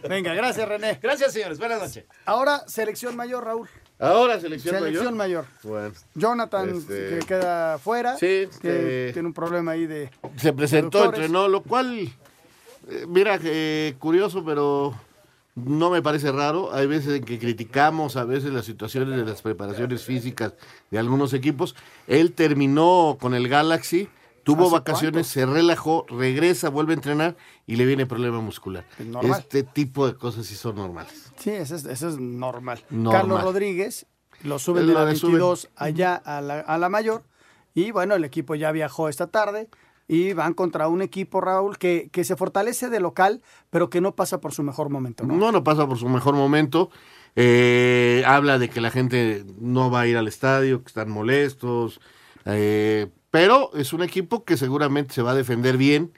Venga, 0.08 0.34
gracias, 0.34 0.68
René. 0.68 0.98
Gracias, 1.00 1.32
señores. 1.32 1.58
Buenas 1.58 1.80
noches. 1.80 2.04
Ahora, 2.26 2.64
selección 2.66 3.14
mayor, 3.14 3.44
Raúl. 3.44 3.68
Ahora 3.98 4.40
selección, 4.40 4.76
Selección 4.76 5.16
mayor. 5.16 5.46
Bueno. 5.62 5.94
Jonathan, 6.14 6.68
Este- 6.70 7.10
que 7.10 7.26
queda 7.26 7.78
fuera. 7.78 8.16
Sí, 8.16 8.48
que 8.60 9.08
eh, 9.08 9.10
tiene 9.12 9.28
un 9.28 9.34
problema 9.34 9.72
ahí 9.72 9.86
de. 9.86 10.10
Se 10.36 10.52
presentó, 10.52 11.04
entrenó, 11.04 11.46
lo 11.48 11.62
cual, 11.62 12.08
eh, 12.88 13.04
mira, 13.06 13.38
eh, 13.42 13.94
curioso, 14.00 14.44
pero 14.44 14.94
no 15.54 15.90
me 15.90 16.02
parece 16.02 16.32
raro. 16.32 16.74
Hay 16.74 16.86
veces 16.88 17.18
en 17.18 17.24
que 17.24 17.38
criticamos 17.38 18.16
a 18.16 18.24
veces 18.24 18.52
las 18.52 18.64
situaciones 18.64 19.16
de 19.16 19.24
las 19.24 19.42
preparaciones 19.42 20.02
físicas 20.04 20.54
de 20.90 20.98
algunos 20.98 21.32
equipos. 21.32 21.76
Él 22.08 22.32
terminó 22.32 23.16
con 23.20 23.32
el 23.34 23.48
Galaxy, 23.48 24.08
tuvo 24.44 24.64
¿Hace 24.66 24.72
vacaciones, 24.72 25.26
se 25.26 25.46
relajó, 25.46 26.06
regresa, 26.08 26.68
vuelve 26.68 26.92
a 26.92 26.96
entrenar 26.96 27.36
y 27.66 27.76
le 27.76 27.84
viene 27.86 28.06
problema 28.06 28.40
muscular. 28.40 28.84
normal. 29.04 29.40
Este 29.40 29.62
tipo 29.62 30.06
de 30.06 30.14
cosas 30.14 30.46
sí 30.46 30.54
son 30.54 30.76
normales. 30.76 31.32
Sí, 31.36 31.50
eso 31.50 31.74
es, 31.74 31.84
eso 31.84 32.08
es 32.08 32.18
normal. 32.18 32.84
Normal. 32.90 33.12
Carlos 33.20 33.42
Rodríguez 33.42 34.06
lo 34.42 34.58
suben 34.58 34.86
de 34.86 34.92
la 34.94 35.00
suben. 35.14 35.32
22 35.32 35.70
allá 35.76 36.14
a 36.14 36.40
la, 36.40 36.60
a 36.60 36.78
la 36.78 36.88
mayor. 36.88 37.24
Y 37.74 37.90
bueno, 37.90 38.14
el 38.14 38.24
equipo 38.24 38.54
ya 38.54 38.70
viajó 38.70 39.08
esta 39.08 39.26
tarde 39.26 39.68
y 40.06 40.32
van 40.34 40.52
contra 40.54 40.86
un 40.88 41.00
equipo, 41.02 41.40
Raúl, 41.40 41.78
que, 41.78 42.10
que 42.12 42.24
se 42.24 42.36
fortalece 42.36 42.90
de 42.90 43.00
local, 43.00 43.42
pero 43.70 43.88
que 43.90 44.00
no 44.00 44.14
pasa 44.14 44.40
por 44.40 44.52
su 44.52 44.62
mejor 44.62 44.90
momento. 44.90 45.24
¿no? 45.24 45.34
No, 45.34 45.50
no 45.50 45.64
pasa 45.64 45.86
por 45.88 45.98
su 45.98 46.08
mejor 46.08 46.34
momento. 46.34 46.90
Eh, 47.36 48.22
habla 48.26 48.58
de 48.58 48.68
que 48.68 48.80
la 48.80 48.90
gente 48.90 49.44
no 49.58 49.90
va 49.90 50.02
a 50.02 50.06
ir 50.06 50.16
al 50.16 50.28
estadio, 50.28 50.82
que 50.82 50.88
están 50.88 51.10
molestos. 51.10 52.00
eh, 52.44 53.08
pero 53.34 53.72
es 53.74 53.92
un 53.92 54.04
equipo 54.04 54.44
que 54.44 54.56
seguramente 54.56 55.12
se 55.12 55.20
va 55.20 55.32
a 55.32 55.34
defender 55.34 55.76
bien. 55.76 56.12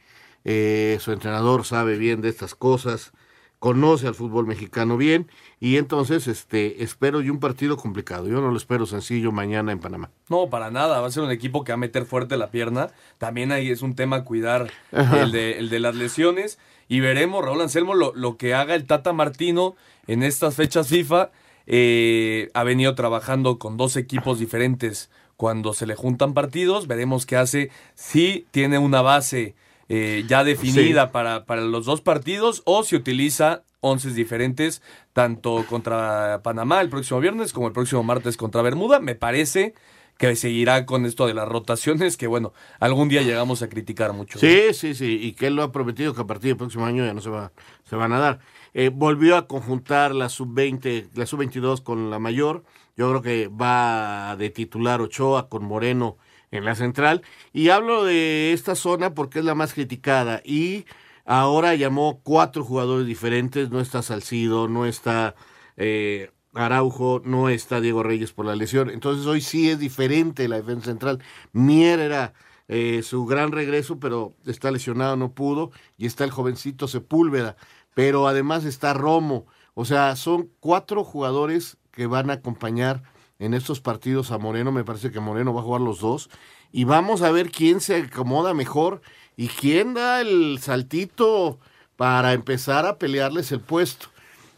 eh, 0.45 0.99
su 1.01 1.13
entrenador 1.13 1.65
sabe 1.65 1.97
bien 1.97 2.21
de 2.21 2.29
estas 2.29 2.55
cosas, 2.55 3.13
conoce 3.59 4.07
al 4.07 4.15
fútbol 4.15 4.47
mexicano 4.47 4.99
bien. 4.99 5.31
Y 5.59 5.79
entonces 5.79 6.27
este, 6.29 6.83
espero 6.83 7.23
yo 7.23 7.33
un 7.33 7.41
partido 7.41 7.79
complicado. 7.79 8.29
Yo 8.29 8.43
no 8.43 8.51
lo 8.51 8.57
espero 8.59 8.85
sencillo 8.85 9.33
mañana 9.33 9.73
en 9.73 9.79
Panamá. 9.79 10.11
No, 10.29 10.51
para 10.51 10.71
nada. 10.71 11.01
Va 11.01 11.07
a 11.07 11.11
ser 11.11 11.23
un 11.23 11.31
equipo 11.31 11.65
que 11.65 11.73
va 11.73 11.77
a 11.77 11.79
meter 11.79 12.05
fuerte 12.05 12.37
la 12.37 12.51
pierna. 12.51 12.91
También 13.17 13.51
ahí 13.51 13.71
es 13.71 13.81
un 13.81 13.95
tema 13.95 14.23
cuidar 14.23 14.71
el 14.93 15.33
de, 15.33 15.59
el 15.59 15.71
de 15.71 15.81
las 15.81 15.95
lesiones. 15.95 16.59
Y 16.87 17.01
veremos, 17.01 17.43
Raúl 17.43 17.63
Anselmo, 17.63 17.95
lo, 17.95 18.13
lo 18.15 18.37
que 18.37 18.53
haga 18.53 18.75
el 18.75 18.85
Tata 18.85 19.15
Martino 19.15 19.75
en 20.07 20.23
estas 20.23 20.55
fechas 20.55 20.89
FIFA. 20.89 21.31
Eh, 21.67 22.51
ha 22.53 22.63
venido 22.63 22.95
trabajando 22.95 23.59
con 23.59 23.79
dos 23.79 23.97
equipos 23.97 24.39
diferentes 24.39 25.09
cuando 25.37 25.75
se 25.75 25.87
le 25.87 25.95
juntan 25.95 26.35
partidos. 26.35 26.87
Veremos 26.87 27.27
qué 27.27 27.37
hace. 27.37 27.71
Si 27.95 28.47
tiene 28.51 28.79
una 28.79 29.03
base 29.03 29.55
eh, 29.89 30.25
ya 30.27 30.43
definida 30.45 31.07
Sí. 31.07 31.11
para, 31.13 31.45
para 31.45 31.63
los 31.63 31.87
dos 31.87 32.01
partidos 32.01 32.63
o 32.65 32.83
si 32.83 32.97
utiliza 32.97 33.63
once 33.81 34.11
diferentes, 34.11 34.83
tanto 35.13 35.65
contra 35.69 36.41
Panamá 36.43 36.81
el 36.81 36.89
próximo 36.89 37.21
viernes 37.21 37.53
como 37.53 37.69
el 37.69 37.73
próximo 37.73 38.03
martes 38.03 38.37
contra 38.37 38.63
Bermuda. 38.63 38.99
Me 38.99 39.15
parece 39.15 39.75
que 40.19 40.35
seguirá 40.35 40.87
con 40.87 41.05
esto 41.05 41.27
de 41.27 41.35
las 41.35 41.47
rotaciones, 41.47 42.17
que 42.17 42.27
bueno, 42.27 42.53
algún 42.81 43.09
día 43.09 43.23
llegamos 43.23 43.63
a 43.63 43.69
criticar 43.69 44.13
mucho. 44.15 44.39
Sí, 44.39 44.73
sí, 44.73 44.95
sí, 44.95 45.19
y 45.23 45.33
que 45.35 45.49
él 45.49 45.57
lo 45.57 45.63
ha 45.63 45.73
prometido 45.73 46.15
que 46.15 46.23
a 46.23 46.27
partir 46.27 46.49
del 46.49 46.57
próximo 46.57 46.87
año 46.87 47.05
ya 47.05 47.13
no 47.13 47.21
se, 47.21 47.29
va, 47.29 47.53
se 47.85 47.97
van 47.97 48.13
a 48.15 48.19
dar. 48.19 48.39
Eh, 48.73 48.91
volvió 48.93 49.37
a 49.37 49.47
conjuntar 49.47 50.15
la 50.15 50.29
sub-20, 50.31 51.11
la 51.15 51.27
sub-22 51.27 51.83
con 51.83 52.11
la 52.11 52.19
mayor. 52.19 52.65
Yo 52.97 53.11
creo 53.11 53.23
que 53.23 53.49
va 53.49 54.37
de 54.37 54.51
titular 54.51 55.01
Ochoa 55.03 55.49
con 55.49 55.65
Moreno 55.65 56.17
en 56.51 56.65
la 56.65 56.75
central. 56.75 57.23
Y 57.53 57.69
hablo 57.69 58.05
de 58.05 58.53
esta 58.53 58.75
zona 58.75 59.15
porque 59.15 59.41
es 59.41 59.45
la 59.45 59.55
más 59.55 59.75
criticada. 59.75 60.41
Y 60.45 60.87
ahora 61.27 61.75
llamó 61.75 62.21
cuatro 62.23 62.65
jugadores 62.65 63.07
diferentes. 63.07 63.71
No 63.71 63.81
está 63.81 64.03
Salcido, 64.03 64.69
no 64.69 64.87
está 64.87 65.35
eh, 65.77 66.31
Araujo, 66.55 67.21
no 67.25 67.51
está 67.51 67.81
Diego 67.83 68.03
Reyes 68.03 68.33
por 68.33 68.47
la 68.47 68.57
lesión. 68.57 68.89
Entonces 68.89 69.27
hoy 69.27 69.43
sí 69.43 69.71
es 69.71 69.79
diferente 69.79 70.49
la 70.49 70.57
defensa 70.57 70.87
central. 70.87 71.23
Mier 71.53 72.01
era 72.01 72.33
eh, 72.69 73.03
su 73.03 73.27
gran 73.27 73.53
regreso, 73.53 74.01
pero 74.01 74.35
está 74.47 74.71
lesionado, 74.71 75.17
no 75.17 75.35
pudo. 75.35 75.71
Y 75.99 76.07
está 76.07 76.25
el 76.25 76.31
jovencito 76.31 76.89
Sepúlveda. 76.89 77.57
Pero 77.95 78.27
además 78.27 78.65
está 78.65 78.95
Romo. 78.95 79.47
O 79.75 79.85
sea, 79.85 80.17
son 80.17 80.51
cuatro 80.61 81.05
jugadores 81.05 81.77
que 81.97 82.07
van 82.07 82.29
a 82.29 82.35
acompañar 82.35 83.03
en 83.39 83.55
estos 83.55 83.81
partidos 83.81 84.31
a 84.31 84.39
Moreno. 84.39 84.71
Me 84.71 84.85
parece 84.85 85.11
que 85.11 85.19
Moreno 85.19 85.55
va 85.55 85.63
a 85.63 85.65
jugar 85.65 85.81
los 85.81 85.99
dos. 85.99 86.29
Y 86.71 86.85
vamos 86.85 87.23
a 87.23 87.33
ver 87.33 87.51
quién 87.51 87.81
se 87.81 87.97
acomoda 87.97 88.53
mejor 88.53 89.01
y 89.35 89.49
quién 89.49 89.95
da 89.95 90.21
el 90.21 90.59
saltito 90.61 91.59
para 91.97 92.35
empezar 92.35 92.85
a 92.85 92.99
pelearles 92.99 93.51
el 93.51 93.61
puesto. 93.61 94.09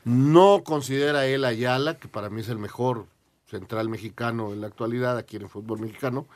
No 0.04 0.62
considera 0.64 1.26
él 1.26 1.44
a 1.44 1.48
Ayala, 1.48 1.98
que 1.98 2.08
para 2.08 2.28
mí 2.28 2.40
es 2.40 2.48
el 2.48 2.58
mejor 2.58 3.06
central 3.48 3.88
mexicano 3.88 4.52
en 4.52 4.60
la 4.60 4.66
actualidad 4.66 5.16
aquí 5.16 5.36
en 5.36 5.42
el 5.42 5.48
fútbol 5.48 5.78
mexicano. 5.78 6.26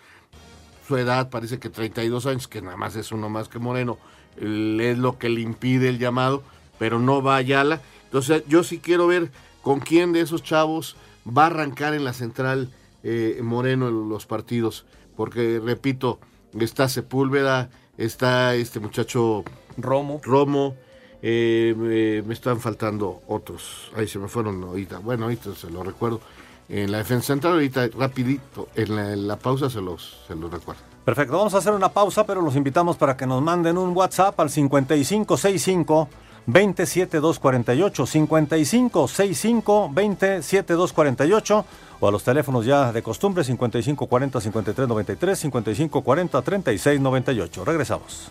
Su 0.87 0.97
edad 0.97 1.31
parece 1.31 1.59
que 1.59 1.69
32 1.69 2.27
años, 2.27 2.47
que 2.47 2.63
nada 2.63 2.77
más 2.77 2.95
es 2.95 3.11
uno 3.11 3.29
más 3.29 3.49
que 3.49 3.59
Moreno, 3.59 3.99
es 4.37 4.99
lo 4.99 5.19
que 5.19 5.29
le 5.29 5.41
impide 5.41 5.89
el 5.89 5.99
llamado, 5.99 6.45
pero 6.79 7.01
no 7.01 7.23
va 7.23 7.37
Ayala. 7.37 7.81
Entonces 8.05 8.45
yo 8.47 8.63
sí 8.63 8.79
quiero 8.79 9.09
ver 9.09 9.33
con 9.63 9.81
quién 9.81 10.13
de 10.13 10.21
esos 10.21 10.43
chavos 10.43 10.97
va 11.27 11.45
a 11.45 11.47
arrancar 11.47 11.95
en 11.95 12.05
la 12.05 12.13
central 12.13 12.71
eh, 13.03 13.41
Moreno 13.43 13.89
en 13.89 14.09
los 14.09 14.27
partidos, 14.27 14.85
porque 15.17 15.61
repito, 15.65 16.19
está 16.59 16.89
Sepúlveda, 16.89 17.71
está 17.97 18.55
este 18.55 18.81
muchacho 18.81 19.45
Romo. 19.77 20.21
Romo, 20.23 20.75
eh, 21.23 21.75
me, 21.77 22.23
me 22.23 22.35
están 22.35 22.61
faltando 22.61 23.23
otros, 23.29 23.91
ahí 23.97 24.07
se 24.09 24.19
me 24.19 24.29
fueron 24.29 24.63
ahorita, 24.63 24.99
bueno, 24.99 25.25
ahorita 25.25 25.55
se 25.55 25.71
lo 25.71 25.83
recuerdo. 25.83 26.21
En 26.69 26.91
la 26.91 26.99
defensa 26.99 27.29
central, 27.29 27.55
ahorita 27.55 27.89
rapidito, 27.99 28.69
en 28.75 28.97
la, 28.97 29.13
en 29.13 29.29
la 29.29 29.37
pausa 29.37 29.69
se 29.69 29.81
los, 29.81 30.23
se 30.27 30.35
los 30.35 30.51
recuerdo. 30.51 30.81
Perfecto, 31.05 31.37
vamos 31.37 31.53
a 31.55 31.59
hacer 31.59 31.73
una 31.73 31.89
pausa, 31.89 32.25
pero 32.25 32.41
los 32.41 32.55
invitamos 32.55 32.97
para 32.97 33.17
que 33.17 33.27
nos 33.27 33.43
manden 33.43 33.77
un 33.77 33.95
WhatsApp 33.95 34.39
al 34.39 34.49
5565 34.49 36.09
27248, 36.47 38.07
5565 38.07 39.91
27248 39.95 41.65
o 42.01 42.09
a 42.09 42.11
los 42.11 42.25
teléfonos 42.25 42.67
ya 42.67 42.93
de 42.93 43.03
costumbre 43.03 43.45
5540 43.45 44.41
5393, 44.41 45.39
5540 45.39 46.43
3698. 46.43 47.65
Regresamos. 47.65 48.31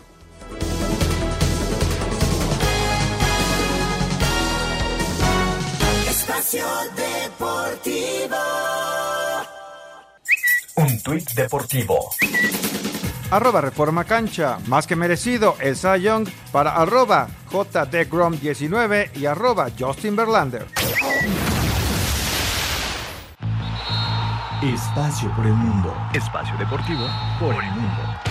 Espacio 6.09 6.66
Deportivo. 6.95 8.36
Un 10.76 11.01
tuit 11.03 11.34
deportivo. 11.34 12.09
Arroba 13.32 13.61
Reforma 13.61 14.03
Cancha. 14.03 14.59
Más 14.67 14.86
que 14.86 14.95
merecido 14.95 15.55
el 15.59 15.75
Cy 15.75 16.01
Young 16.01 16.27
para 16.51 16.75
arroba 16.75 17.27
JDGrom19 17.51 19.15
y 19.15 19.25
arroba 19.25 19.67
Justin 19.77 20.15
Verlander. 20.15 20.67
Espacio 24.61 25.36
por 25.36 25.47
el 25.47 25.53
mundo. 25.53 25.91
Espacio 26.13 26.55
deportivo 26.57 27.07
por 27.39 27.55
el 27.63 27.71
mundo. 27.71 28.30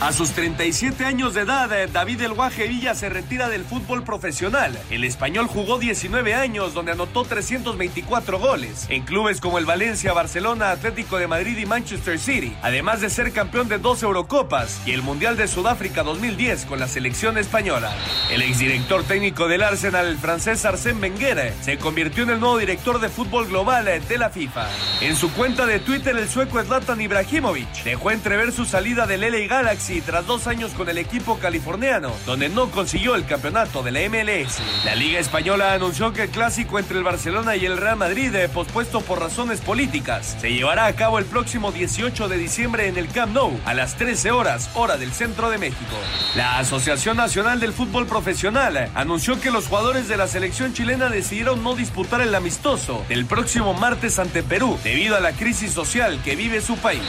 A 0.00 0.14
sus 0.14 0.30
37 0.30 1.04
años 1.04 1.34
de 1.34 1.42
edad, 1.42 1.70
eh, 1.74 1.86
David 1.86 2.22
El 2.22 2.32
Guaje 2.32 2.66
Villa 2.66 2.94
se 2.94 3.10
retira 3.10 3.50
del 3.50 3.66
fútbol 3.66 4.02
profesional. 4.02 4.78
El 4.88 5.04
español 5.04 5.46
jugó 5.46 5.78
19 5.78 6.32
años, 6.34 6.72
donde 6.72 6.92
anotó 6.92 7.24
324 7.24 8.38
goles, 8.38 8.86
en 8.88 9.02
clubes 9.02 9.42
como 9.42 9.58
el 9.58 9.66
Valencia, 9.66 10.14
Barcelona, 10.14 10.70
Atlético 10.70 11.18
de 11.18 11.26
Madrid 11.26 11.58
y 11.58 11.66
Manchester 11.66 12.18
City, 12.18 12.56
además 12.62 13.02
de 13.02 13.10
ser 13.10 13.30
campeón 13.32 13.68
de 13.68 13.76
dos 13.76 14.02
Eurocopas 14.02 14.80
y 14.86 14.92
el 14.92 15.02
Mundial 15.02 15.36
de 15.36 15.46
Sudáfrica 15.46 16.02
2010 16.02 16.64
con 16.64 16.80
la 16.80 16.88
selección 16.88 17.36
española. 17.36 17.92
El 18.30 18.40
exdirector 18.40 19.04
técnico 19.04 19.48
del 19.48 19.62
Arsenal, 19.62 20.06
el 20.06 20.16
francés 20.16 20.64
Arsène 20.64 21.02
Wenger, 21.02 21.52
se 21.60 21.76
convirtió 21.76 22.22
en 22.22 22.30
el 22.30 22.40
nuevo 22.40 22.56
director 22.56 23.00
de 23.00 23.10
fútbol 23.10 23.48
global 23.48 23.86
eh, 23.86 24.00
de 24.00 24.16
la 24.16 24.30
FIFA. 24.30 24.66
En 25.02 25.14
su 25.14 25.30
cuenta 25.34 25.66
de 25.66 25.78
Twitter, 25.78 26.16
el 26.16 26.28
sueco 26.30 26.62
Zlatan 26.64 27.02
Ibrahimovic 27.02 27.84
dejó 27.84 28.10
entrever 28.12 28.50
su 28.50 28.64
salida 28.64 29.06
del 29.06 29.20
LA 29.20 29.46
Galaxy 29.46 29.89
tras 30.00 30.26
dos 30.26 30.46
años 30.46 30.70
con 30.72 30.88
el 30.88 30.98
equipo 30.98 31.38
californiano, 31.38 32.12
donde 32.24 32.48
no 32.48 32.70
consiguió 32.70 33.16
el 33.16 33.26
campeonato 33.26 33.82
de 33.82 33.90
la 33.90 34.00
MLS. 34.08 34.60
La 34.84 34.94
Liga 34.94 35.18
Española 35.18 35.74
anunció 35.74 36.12
que 36.12 36.24
el 36.24 36.30
clásico 36.30 36.78
entre 36.78 36.98
el 36.98 37.02
Barcelona 37.02 37.56
y 37.56 37.66
el 37.66 37.76
Real 37.76 37.96
Madrid, 37.96 38.32
eh, 38.36 38.48
pospuesto 38.48 39.00
por 39.00 39.18
razones 39.18 39.60
políticas, 39.60 40.36
se 40.40 40.52
llevará 40.52 40.86
a 40.86 40.92
cabo 40.92 41.18
el 41.18 41.24
próximo 41.24 41.72
18 41.72 42.28
de 42.28 42.38
diciembre 42.38 42.86
en 42.86 42.96
el 42.96 43.08
Camp 43.08 43.34
Nou, 43.34 43.58
a 43.64 43.74
las 43.74 43.96
13 43.96 44.30
horas, 44.30 44.70
hora 44.74 44.96
del 44.96 45.10
centro 45.10 45.50
de 45.50 45.58
México. 45.58 45.96
La 46.36 46.58
Asociación 46.58 47.16
Nacional 47.16 47.58
del 47.58 47.72
Fútbol 47.72 48.06
Profesional 48.06 48.76
eh, 48.76 48.90
anunció 48.94 49.40
que 49.40 49.50
los 49.50 49.66
jugadores 49.66 50.06
de 50.06 50.16
la 50.16 50.28
selección 50.28 50.72
chilena 50.72 51.08
decidieron 51.08 51.64
no 51.64 51.74
disputar 51.74 52.20
el 52.20 52.34
amistoso 52.34 53.04
del 53.08 53.26
próximo 53.26 53.74
martes 53.74 54.20
ante 54.20 54.44
Perú, 54.44 54.78
debido 54.84 55.16
a 55.16 55.20
la 55.20 55.32
crisis 55.32 55.72
social 55.72 56.20
que 56.22 56.36
vive 56.36 56.60
su 56.60 56.76
país. 56.76 57.00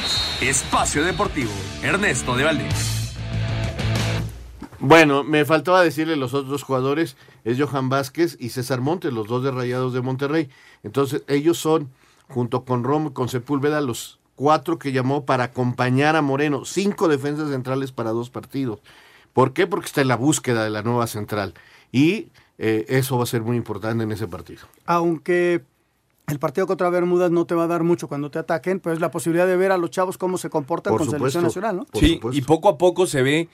Espacio 0.42 1.04
Deportivo, 1.04 1.52
Ernesto 1.84 2.36
de 2.36 2.44
Valdés. 2.46 2.71
Bueno, 4.80 5.24
me 5.24 5.46
faltaba 5.46 5.84
decirle 5.84 6.16
los 6.16 6.34
otros 6.34 6.64
jugadores, 6.64 7.16
es 7.44 7.60
Johan 7.60 7.90
Vázquez 7.90 8.36
y 8.40 8.50
César 8.50 8.82
Montes, 8.82 9.14
los 9.14 9.28
dos 9.28 9.44
de 9.44 9.52
Rayados 9.52 9.94
de 9.94 10.02
Monterrey. 10.02 10.50
Entonces, 10.84 11.24
ellos 11.28 11.60
son, 11.60 11.92
junto 12.28 12.66
con 12.66 12.84
Rom 12.84 13.14
con 13.14 13.30
Sepúlveda, 13.30 13.80
los 13.80 14.20
cuatro 14.36 14.80
que 14.80 14.92
llamó 14.92 15.24
para 15.24 15.46
acompañar 15.46 16.16
a 16.16 16.24
Moreno, 16.24 16.66
cinco 16.66 17.08
defensas 17.08 17.52
centrales 17.52 17.92
para 17.92 18.10
dos 18.10 18.32
partidos. 18.32 18.80
¿Por 19.34 19.54
qué? 19.54 19.68
Porque 19.68 19.86
está 19.86 20.02
en 20.02 20.08
la 20.08 20.18
búsqueda 20.18 20.64
de 20.64 20.72
la 20.72 20.82
nueva 20.82 21.06
central. 21.06 21.54
Y 21.92 22.30
eh, 22.58 22.86
eso 22.90 23.18
va 23.18 23.24
a 23.24 23.28
ser 23.28 23.44
muy 23.44 23.58
importante 23.58 24.04
en 24.04 24.12
ese 24.12 24.28
partido. 24.28 24.64
Aunque 24.86 25.64
el 26.32 26.40
partido 26.40 26.66
contra 26.66 26.90
Bermudas 26.90 27.30
no 27.32 27.46
te 27.46 27.56
va 27.56 27.66
a 27.66 27.68
dar 27.68 27.84
mucho 27.84 28.08
cuando 28.08 28.32
te 28.32 28.40
ataquen, 28.40 28.80
pues 28.80 29.00
la 29.00 29.12
posibilidad 29.12 29.46
de 29.46 29.58
ver 29.58 29.72
a 29.72 29.78
los 29.78 29.92
chavos 29.92 30.18
cómo 30.18 30.38
se 30.38 30.50
comportan 30.50 30.92
Por 30.92 31.02
con 31.02 31.10
selección 31.10 31.44
nacional, 31.44 31.76
¿no? 31.78 31.86
Sí, 31.94 32.20
y 32.32 32.42
poco 32.42 32.70
a 32.70 32.78
poco 32.78 33.06
se 33.06 33.22
ve 33.22 33.50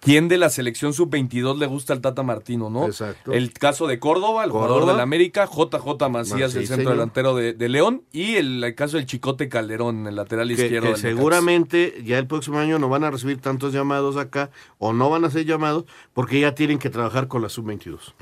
quién 0.00 0.28
de 0.28 0.36
la 0.38 0.50
selección 0.50 0.92
sub-22 0.92 1.58
le 1.58 1.66
gusta 1.66 1.92
al 1.92 2.00
Tata 2.00 2.22
Martino, 2.22 2.70
¿no? 2.70 2.86
Exacto. 2.86 3.32
El 3.32 3.52
caso 3.52 3.86
de 3.86 3.98
Córdoba, 3.98 4.44
el 4.44 4.50
Córdoba. 4.50 4.68
jugador 4.68 4.92
del 4.94 5.00
América, 5.00 5.46
JJ 5.46 6.08
Macías, 6.08 6.10
Macías, 6.10 6.54
el 6.54 6.66
centro 6.66 6.76
señor. 6.76 6.92
delantero 6.92 7.34
de, 7.34 7.54
de 7.54 7.68
León, 7.68 8.02
y 8.12 8.36
el, 8.36 8.62
el 8.62 8.74
caso 8.74 8.96
del 8.96 9.06
Chicote 9.06 9.48
Calderón, 9.48 10.06
el 10.06 10.16
lateral 10.16 10.48
que, 10.48 10.54
izquierdo. 10.54 10.88
que 10.88 10.92
del 10.92 11.00
seguramente 11.00 12.02
ya 12.04 12.18
el 12.18 12.26
próximo 12.26 12.58
año 12.58 12.78
no 12.78 12.88
van 12.88 13.04
a 13.04 13.10
recibir 13.10 13.40
tantos 13.40 13.72
llamados 13.72 14.16
acá 14.16 14.50
o 14.78 14.92
no 14.92 15.10
van 15.10 15.24
a 15.24 15.30
ser 15.30 15.44
llamados 15.44 15.84
porque 16.12 16.40
ya 16.40 16.54
tienen 16.54 16.78
que 16.78 16.90
trabajar 16.90 17.28
con 17.28 17.42
la 17.42 17.48
sub-22. 17.48 18.14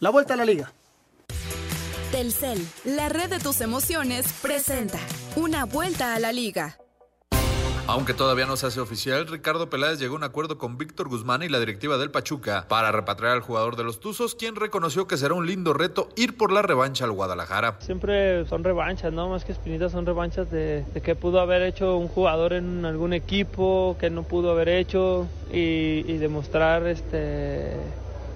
La 0.00 0.10
vuelta 0.10 0.34
a 0.34 0.36
la 0.36 0.44
liga. 0.44 0.72
Telcel, 2.12 2.58
la 2.84 3.08
red 3.08 3.28
de 3.30 3.38
tus 3.40 3.60
emociones, 3.60 4.32
presenta 4.40 4.98
una 5.34 5.64
vuelta 5.64 6.14
a 6.14 6.20
la 6.20 6.32
liga. 6.32 6.78
Aunque 7.88 8.14
todavía 8.14 8.46
no 8.46 8.56
se 8.56 8.66
hace 8.66 8.80
oficial, 8.80 9.28
Ricardo 9.28 9.70
Peláez 9.70 9.98
llegó 9.98 10.14
a 10.14 10.18
un 10.18 10.24
acuerdo 10.24 10.58
con 10.58 10.76
Víctor 10.76 11.08
Guzmán 11.08 11.42
y 11.42 11.48
la 11.48 11.60
directiva 11.60 11.98
del 11.98 12.10
Pachuca 12.10 12.66
para 12.68 12.90
repatriar 12.90 13.32
al 13.32 13.40
jugador 13.40 13.76
de 13.76 13.84
los 13.84 14.00
Tuzos, 14.00 14.34
quien 14.34 14.56
reconoció 14.56 15.06
que 15.06 15.16
será 15.16 15.34
un 15.34 15.46
lindo 15.46 15.72
reto 15.72 16.08
ir 16.16 16.36
por 16.36 16.52
la 16.52 16.62
revancha 16.62 17.04
al 17.04 17.12
Guadalajara. 17.12 17.76
Siempre 17.80 18.44
son 18.46 18.64
revanchas, 18.64 19.12
¿no? 19.12 19.28
Más 19.28 19.44
que 19.44 19.52
espinitas 19.52 19.92
son 19.92 20.04
revanchas 20.04 20.50
de, 20.50 20.84
de 20.94 21.00
que 21.00 21.14
pudo 21.14 21.40
haber 21.40 21.62
hecho 21.62 21.96
un 21.96 22.08
jugador 22.08 22.54
en 22.54 22.84
algún 22.84 23.12
equipo, 23.12 23.96
que 24.00 24.10
no 24.10 24.24
pudo 24.24 24.50
haber 24.50 24.68
hecho 24.68 25.28
y, 25.52 26.04
y 26.06 26.18
demostrar, 26.18 26.86
este, 26.88 27.76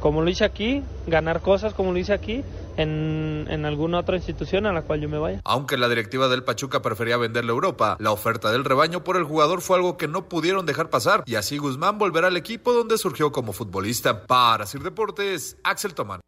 como 0.01 0.23
lo 0.23 0.31
hice 0.31 0.45
aquí, 0.45 0.83
ganar 1.07 1.41
cosas 1.41 1.75
como 1.75 1.93
lo 1.93 1.99
hice 1.99 2.13
aquí 2.13 2.43
en, 2.77 3.47
en 3.49 3.65
alguna 3.65 3.99
otra 3.99 4.17
institución 4.17 4.67
a 4.67 4.73
la 4.73 4.83
cual 4.83 5.01
yo 5.01 5.09
me 5.09 5.19
vaya. 5.19 5.41
Aunque 5.45 5.77
la 5.77 5.89
directiva 5.89 6.29
del 6.29 6.43
Pachuca 6.43 6.83
prefería 6.83 7.17
venderle 7.17 7.53
a 7.53 7.55
Europa, 7.55 7.97
la 8.01 8.11
oferta 8.11 8.51
del 8.51 8.65
rebaño 8.65 9.05
por 9.05 9.17
el 9.17 9.25
jugador 9.25 9.61
fue 9.61 9.77
algo 9.77 9.97
que 9.97 10.09
no 10.09 10.29
pudieron 10.29 10.67
dejar 10.67 10.91
pasar 10.91 11.23
y 11.27 11.35
así 11.37 11.59
Guzmán 11.59 11.99
volverá 11.99 12.29
al 12.29 12.37
equipo 12.37 12.73
donde 12.73 12.99
surgió 12.99 13.33
como 13.33 13.53
futbolista. 13.53 14.27
Para 14.27 14.67
Sir 14.67 14.83
Deportes, 14.83 15.57
Axel 15.63 15.95
Tomán. 15.95 16.21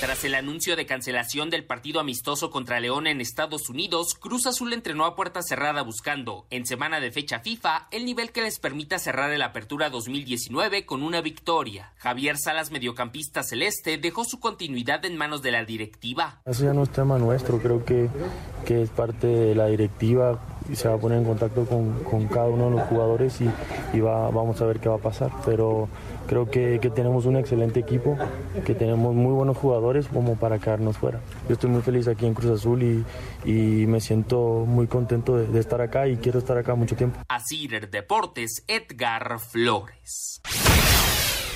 Tras 0.00 0.24
el 0.24 0.34
anuncio 0.34 0.76
de 0.76 0.86
cancelación 0.86 1.50
del 1.50 1.66
partido 1.66 2.00
amistoso 2.00 2.50
contra 2.50 2.80
León 2.80 3.06
en 3.06 3.20
Estados 3.20 3.68
Unidos, 3.68 4.14
Cruz 4.14 4.46
Azul 4.46 4.72
entrenó 4.72 5.04
a 5.04 5.14
puerta 5.14 5.42
cerrada 5.42 5.82
buscando, 5.82 6.46
en 6.48 6.64
semana 6.64 7.00
de 7.00 7.10
fecha 7.10 7.40
FIFA, 7.40 7.86
el 7.90 8.06
nivel 8.06 8.32
que 8.32 8.40
les 8.40 8.58
permita 8.58 8.98
cerrar 8.98 9.30
el 9.30 9.42
Apertura 9.42 9.90
2019 9.90 10.86
con 10.86 11.02
una 11.02 11.20
victoria. 11.20 11.92
Javier 11.98 12.38
Salas, 12.38 12.70
mediocampista 12.70 13.42
celeste, 13.42 13.98
dejó 13.98 14.24
su 14.24 14.40
continuidad 14.40 15.04
en 15.04 15.18
manos 15.18 15.42
de 15.42 15.50
la 15.50 15.66
directiva. 15.66 16.40
Eso 16.46 16.64
ya 16.64 16.72
no 16.72 16.84
es 16.84 16.90
tema 16.90 17.18
nuestro, 17.18 17.58
creo 17.58 17.84
que, 17.84 18.08
que 18.64 18.80
es 18.80 18.88
parte 18.88 19.26
de 19.26 19.54
la 19.54 19.66
directiva 19.66 20.40
y 20.70 20.76
se 20.76 20.88
va 20.88 20.94
a 20.94 20.98
poner 20.98 21.18
en 21.18 21.24
contacto 21.24 21.66
con, 21.66 22.04
con 22.04 22.26
cada 22.28 22.48
uno 22.48 22.70
de 22.70 22.76
los 22.76 22.88
jugadores 22.88 23.38
y, 23.42 23.50
y 23.92 24.00
va, 24.00 24.30
vamos 24.30 24.62
a 24.62 24.66
ver 24.66 24.80
qué 24.80 24.88
va 24.88 24.96
a 24.96 25.00
pasar. 25.00 25.30
Pero 25.44 25.90
creo 26.30 26.48
que, 26.48 26.78
que 26.80 26.90
tenemos 26.90 27.26
un 27.26 27.36
excelente 27.36 27.80
equipo, 27.80 28.16
que 28.64 28.72
tenemos 28.76 29.16
muy 29.16 29.32
buenos 29.32 29.56
jugadores 29.56 30.06
como 30.06 30.36
para 30.36 30.60
quedarnos 30.60 30.96
fuera. 30.96 31.18
Yo 31.48 31.54
estoy 31.54 31.70
muy 31.70 31.82
feliz 31.82 32.06
aquí 32.06 32.24
en 32.24 32.34
Cruz 32.34 32.52
Azul 32.52 32.84
y, 32.84 33.04
y 33.44 33.86
me 33.88 34.00
siento 34.00 34.64
muy 34.64 34.86
contento 34.86 35.36
de, 35.36 35.48
de 35.48 35.58
estar 35.58 35.80
acá 35.80 36.06
y 36.06 36.18
quiero 36.18 36.38
estar 36.38 36.56
acá 36.56 36.76
mucho 36.76 36.94
tiempo. 36.94 37.18
Asir 37.28 37.90
Deportes, 37.90 38.62
Edgar 38.68 39.40
Flores. 39.40 40.40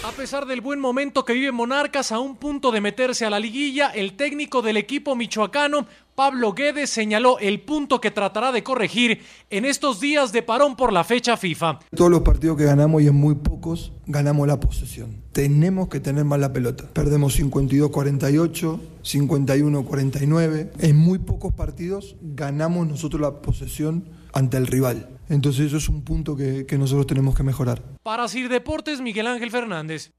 A 0.04 0.12
pesar 0.12 0.44
del 0.44 0.60
buen 0.60 0.80
momento 0.80 1.24
que 1.24 1.32
vive 1.32 1.50
Monarcas 1.50 2.12
a 2.12 2.18
un 2.18 2.36
punto 2.36 2.70
de 2.70 2.82
meterse 2.82 3.24
a 3.24 3.30
la 3.30 3.40
liguilla, 3.40 3.88
el 3.88 4.16
técnico 4.16 4.60
del 4.60 4.76
equipo 4.76 5.16
michoacano, 5.16 5.86
Pablo 6.14 6.52
Guedes, 6.52 6.90
señaló 6.90 7.38
el 7.38 7.62
punto 7.62 8.02
que 8.02 8.10
tratará 8.10 8.52
de 8.52 8.62
corregir 8.62 9.22
en 9.48 9.64
estos 9.64 10.00
días 10.00 10.30
de 10.30 10.42
parón 10.42 10.76
por 10.76 10.92
la 10.92 11.04
fecha 11.04 11.38
FIFA. 11.38 11.78
Todos 11.96 12.10
los 12.10 12.20
partidos 12.20 12.58
que 12.58 12.64
ganamos 12.64 13.00
y 13.00 13.06
en 13.06 13.14
muy 13.14 13.34
pocos 13.34 13.92
ganamos 14.06 14.46
la 14.46 14.60
posesión. 14.60 15.22
Tenemos 15.32 15.88
que 15.88 16.00
tener 16.00 16.26
más 16.26 16.38
la 16.38 16.52
pelota. 16.52 16.84
Perdemos 16.92 17.40
52-48, 17.40 18.78
51-49. 19.02 20.70
En 20.80 20.96
muy 20.98 21.18
pocos 21.18 21.54
partidos 21.54 22.16
ganamos 22.20 22.86
nosotros 22.86 23.22
la 23.22 23.40
posesión 23.40 24.04
ante 24.34 24.58
el 24.58 24.66
rival. 24.66 25.13
Entonces 25.28 25.66
eso 25.66 25.76
es 25.78 25.88
un 25.88 26.02
punto 26.02 26.36
que, 26.36 26.66
que 26.66 26.76
nosotros 26.78 27.06
tenemos 27.06 27.34
que 27.34 27.42
mejorar. 27.42 27.82
Para 28.02 28.28
Sir 28.28 28.48
Deportes, 28.48 29.00
Miguel 29.00 29.26
Ángel 29.26 29.50
Fernández. 29.50 30.12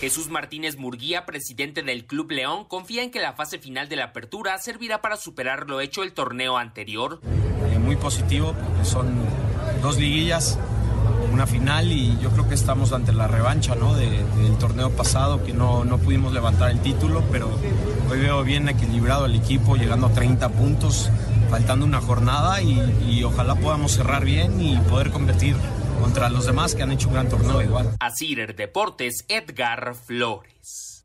Jesús 0.00 0.28
Martínez 0.28 0.76
Murguía, 0.78 1.24
presidente 1.26 1.82
del 1.82 2.06
Club 2.06 2.32
León, 2.32 2.64
confía 2.64 3.04
en 3.04 3.12
que 3.12 3.20
la 3.20 3.34
fase 3.34 3.58
final 3.60 3.88
de 3.88 3.94
la 3.96 4.06
apertura 4.06 4.58
servirá 4.58 5.00
para 5.00 5.16
superar 5.16 5.68
lo 5.68 5.80
hecho 5.80 6.02
el 6.02 6.12
torneo 6.12 6.56
anterior. 6.58 7.20
Eh, 7.72 7.78
muy 7.78 7.94
positivo 7.94 8.52
porque 8.52 8.84
son 8.84 9.14
dos 9.80 9.98
liguillas, 9.98 10.58
una 11.32 11.46
final 11.46 11.92
y 11.92 12.18
yo 12.20 12.30
creo 12.30 12.48
que 12.48 12.56
estamos 12.56 12.92
ante 12.92 13.12
la 13.12 13.28
revancha 13.28 13.76
¿no? 13.76 13.94
de- 13.94 14.24
del 14.24 14.58
torneo 14.58 14.90
pasado 14.90 15.44
que 15.44 15.52
no, 15.52 15.84
no 15.84 15.98
pudimos 15.98 16.32
levantar 16.32 16.72
el 16.72 16.80
título, 16.80 17.22
pero 17.30 17.48
hoy 18.10 18.18
veo 18.18 18.42
bien 18.42 18.68
equilibrado 18.68 19.26
el 19.26 19.36
equipo, 19.36 19.76
llegando 19.76 20.08
a 20.08 20.12
30 20.12 20.48
puntos, 20.48 21.10
faltando 21.52 21.84
una 21.84 22.00
jornada 22.00 22.62
y, 22.62 23.22
ojalá 23.24 23.54
podamos 23.54 23.92
cerrar 23.92 24.24
bien 24.24 24.58
y 24.58 24.78
poder 24.88 25.10
competir 25.10 25.54
contra 26.00 26.30
los 26.30 26.46
demás 26.46 26.74
que 26.74 26.82
han 26.82 26.92
hecho 26.92 27.08
un 27.08 27.14
gran 27.14 27.28
torneo 27.28 27.60
igual. 27.60 27.94
Asir 28.00 28.56
Deportes, 28.56 29.26
Edgar 29.28 29.94
Flores. 29.94 31.04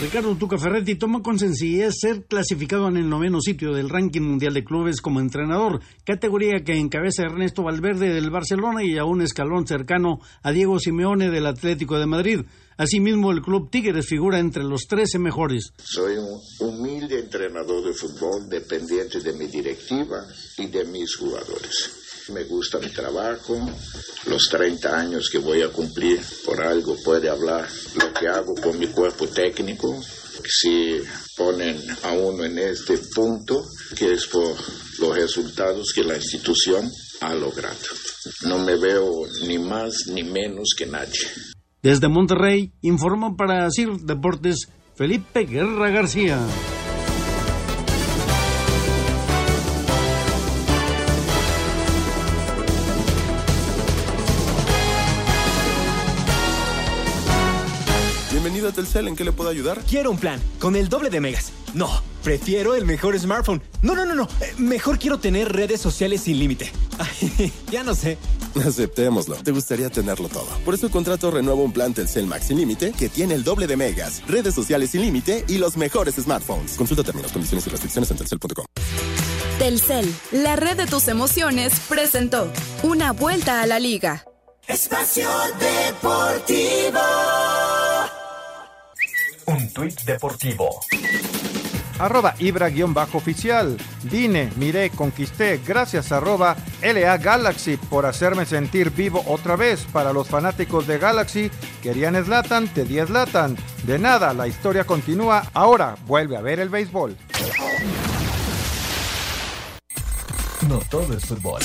Ricardo 0.00 0.34
Tuca 0.34 0.58
Ferretti 0.58 0.96
toma 0.96 1.22
con 1.22 1.38
sencillez 1.38 1.94
ser 2.00 2.24
clasificado 2.24 2.88
en 2.88 2.96
el 2.96 3.08
noveno 3.08 3.40
sitio 3.40 3.72
del 3.72 3.88
ranking 3.88 4.22
mundial 4.22 4.52
de 4.52 4.64
clubes 4.64 5.00
como 5.00 5.20
entrenador, 5.20 5.80
categoría 6.04 6.64
que 6.64 6.76
encabeza 6.76 7.22
Ernesto 7.22 7.62
Valverde 7.62 8.12
del 8.12 8.30
Barcelona 8.30 8.82
y 8.82 8.98
a 8.98 9.04
un 9.04 9.22
escalón 9.22 9.66
cercano 9.66 10.18
a 10.42 10.50
Diego 10.50 10.80
Simeone 10.80 11.30
del 11.30 11.46
Atlético 11.46 11.98
de 11.98 12.06
Madrid. 12.06 12.40
Asimismo, 12.76 13.30
el 13.30 13.42
club 13.42 13.70
Tigres 13.70 14.06
figura 14.06 14.40
entre 14.40 14.64
los 14.64 14.86
13 14.88 15.20
mejores. 15.20 15.72
Soy 15.78 16.16
un 16.16 16.40
humilde 16.58 17.20
entrenador 17.20 17.84
de 17.84 17.92
fútbol 17.92 18.48
dependiente 18.48 19.20
de 19.20 19.32
mi 19.34 19.46
directiva 19.46 20.26
y 20.58 20.66
de 20.66 20.84
mis 20.86 21.14
jugadores. 21.14 22.01
Me 22.28 22.44
gusta 22.44 22.78
mi 22.78 22.88
trabajo, 22.88 23.58
los 24.26 24.48
30 24.48 24.98
años 24.98 25.28
que 25.30 25.38
voy 25.38 25.62
a 25.62 25.70
cumplir, 25.70 26.20
por 26.44 26.62
algo 26.62 26.96
puede 27.02 27.28
hablar 27.28 27.68
lo 27.94 28.12
que 28.12 28.28
hago 28.28 28.54
con 28.54 28.78
mi 28.78 28.86
cuerpo 28.86 29.26
técnico. 29.26 30.00
Si 30.44 31.00
ponen 31.36 31.78
a 32.02 32.12
uno 32.12 32.44
en 32.44 32.58
este 32.58 32.98
punto, 33.14 33.64
que 33.96 34.12
es 34.12 34.26
por 34.26 34.54
los 35.00 35.16
resultados 35.16 35.92
que 35.92 36.04
la 36.04 36.16
institución 36.16 36.90
ha 37.20 37.34
logrado. 37.34 37.76
No 38.46 38.58
me 38.58 38.76
veo 38.76 39.26
ni 39.46 39.58
más 39.58 40.06
ni 40.08 40.22
menos 40.22 40.70
que 40.76 40.86
nadie. 40.86 41.20
Desde 41.82 42.08
Monterrey, 42.08 42.72
informó 42.80 43.36
para 43.36 43.68
CIR 43.70 43.98
Deportes 44.02 44.68
Felipe 44.94 45.44
Guerra 45.44 45.90
García. 45.90 46.38
Telcel, 58.82 59.06
¿en 59.06 59.14
qué 59.14 59.22
le 59.24 59.30
puedo 59.30 59.48
ayudar? 59.48 59.80
Quiero 59.88 60.10
un 60.10 60.18
plan, 60.18 60.40
con 60.58 60.74
el 60.74 60.88
doble 60.88 61.08
de 61.08 61.20
megas. 61.20 61.52
No, 61.72 61.88
prefiero 62.24 62.74
el 62.74 62.84
mejor 62.84 63.16
smartphone. 63.16 63.62
No, 63.80 63.94
no, 63.94 64.04
no, 64.04 64.14
no. 64.16 64.24
eh, 64.40 64.54
Mejor 64.58 64.98
quiero 64.98 65.20
tener 65.20 65.52
redes 65.52 65.80
sociales 65.80 66.22
sin 66.22 66.40
límite. 66.40 66.72
Ya 67.70 67.84
no 67.84 67.94
sé. 67.94 68.18
Aceptémoslo. 68.66 69.36
Te 69.36 69.52
gustaría 69.52 69.88
tenerlo 69.88 70.28
todo. 70.28 70.48
Por 70.64 70.74
eso 70.74 70.90
contrato 70.90 71.30
renuevo 71.30 71.62
un 71.62 71.72
plan 71.72 71.94
Telcel 71.94 72.26
Max 72.26 72.46
sin 72.48 72.56
límite 72.58 72.92
que 72.92 73.08
tiene 73.08 73.34
el 73.34 73.44
doble 73.44 73.68
de 73.68 73.76
megas, 73.76 74.20
redes 74.26 74.52
sociales 74.54 74.90
sin 74.90 75.00
límite 75.02 75.44
y 75.48 75.58
los 75.58 75.76
mejores 75.76 76.16
smartphones. 76.16 76.72
Consulta 76.72 77.04
términos, 77.04 77.30
condiciones 77.30 77.64
y 77.66 77.70
restricciones 77.70 78.10
en 78.10 78.16
telcel.com. 78.16 78.64
Telcel, 79.58 80.12
la 80.32 80.56
red 80.56 80.76
de 80.76 80.86
tus 80.86 81.06
emociones, 81.06 81.72
presentó 81.88 82.50
Una 82.82 83.12
vuelta 83.12 83.62
a 83.62 83.66
la 83.68 83.78
liga. 83.78 84.24
Espacio 84.66 85.28
Deportivo. 85.60 86.98
Un 89.52 89.70
tuit 89.70 90.00
deportivo. 90.04 90.80
Arroba 91.98 92.34
Ibra-oficial. 92.38 93.76
Vine, 94.04 94.50
miré, 94.56 94.88
conquisté. 94.88 95.60
Gracias 95.66 96.10
arroba 96.10 96.56
LA 96.80 97.18
Galaxy 97.18 97.76
por 97.76 98.06
hacerme 98.06 98.46
sentir 98.46 98.90
vivo 98.90 99.22
otra 99.26 99.56
vez. 99.56 99.84
Para 99.92 100.14
los 100.14 100.26
fanáticos 100.28 100.86
de 100.86 100.96
Galaxy, 100.96 101.50
querían 101.82 102.14
Slatan, 102.24 102.68
te 102.68 102.84
di 102.84 102.98
Slatan. 102.98 103.58
De 103.84 103.98
nada, 103.98 104.32
la 104.32 104.48
historia 104.48 104.84
continúa. 104.84 105.44
Ahora 105.52 105.96
vuelve 106.06 106.38
a 106.38 106.40
ver 106.40 106.58
el 106.58 106.70
béisbol. 106.70 107.14
No 110.66 110.78
todo 110.90 111.14
es 111.14 111.26
fútbol. 111.26 111.60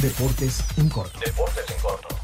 Deportes 0.00 0.62
en 0.76 0.90
corto. 0.90 1.18
Deportes 1.24 1.70
en 1.70 1.80
corto. 1.80 2.19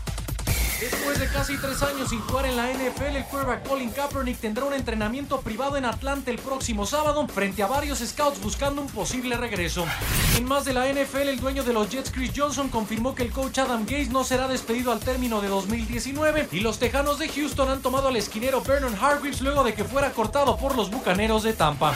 Después 0.81 1.19
de 1.19 1.27
casi 1.29 1.57
tres 1.57 1.83
años 1.83 2.11
sin 2.11 2.21
jugar 2.21 2.45
en 2.45 2.55
la 2.55 2.69
NFL, 2.71 3.17
el 3.17 3.25
quarterback 3.25 3.67
Colin 3.67 3.91
Kaepernick 3.91 4.39
tendrá 4.39 4.67
un 4.67 4.75
entrenamiento 4.75 5.41
privado 5.41 5.79
en 5.79 5.87
Atlanta 5.87 6.31
el 6.31 6.39
próximo 6.39 6.85
sábado 6.85 7.27
frente 7.29 7.63
a 7.63 7.67
varios 7.67 8.01
scouts 8.01 8.43
buscando 8.43 8.83
un 8.83 8.89
posible 8.89 9.39
regreso. 9.39 9.87
En 10.37 10.45
más 10.45 10.67
de 10.67 10.75
la 10.75 10.87
NFL, 10.87 11.29
el 11.29 11.41
dueño 11.41 11.65
de 11.65 11.73
los 11.73 11.89
Jets, 11.89 12.11
Chris 12.11 12.33
Johnson, 12.37 12.69
confirmó 12.69 13.15
que 13.15 13.23
el 13.23 13.33
coach 13.33 13.59
Adam 13.59 13.87
Gase 13.87 14.11
no 14.11 14.23
será 14.23 14.49
despedido 14.49 14.93
al 14.93 15.01
término 15.01 15.41
de 15.41 15.49
2019 15.49 16.49
y 16.53 16.61
los 16.61 16.79
Tejanos 16.79 17.19
de 17.19 17.31
Houston 17.31 17.71
han 17.71 17.81
tomado 17.81 18.09
al 18.09 18.17
esquinero 18.17 18.61
Vernon 18.61 18.95
Hargreaves 19.01 19.41
luego 19.41 19.65
de 19.65 19.73
que 19.73 19.85
fuera 19.85 20.13
cortado 20.13 20.59
por 20.59 20.77
los 20.77 20.91
Bucaneros 20.91 21.43
de 21.43 21.55
Tampa. 21.55 21.95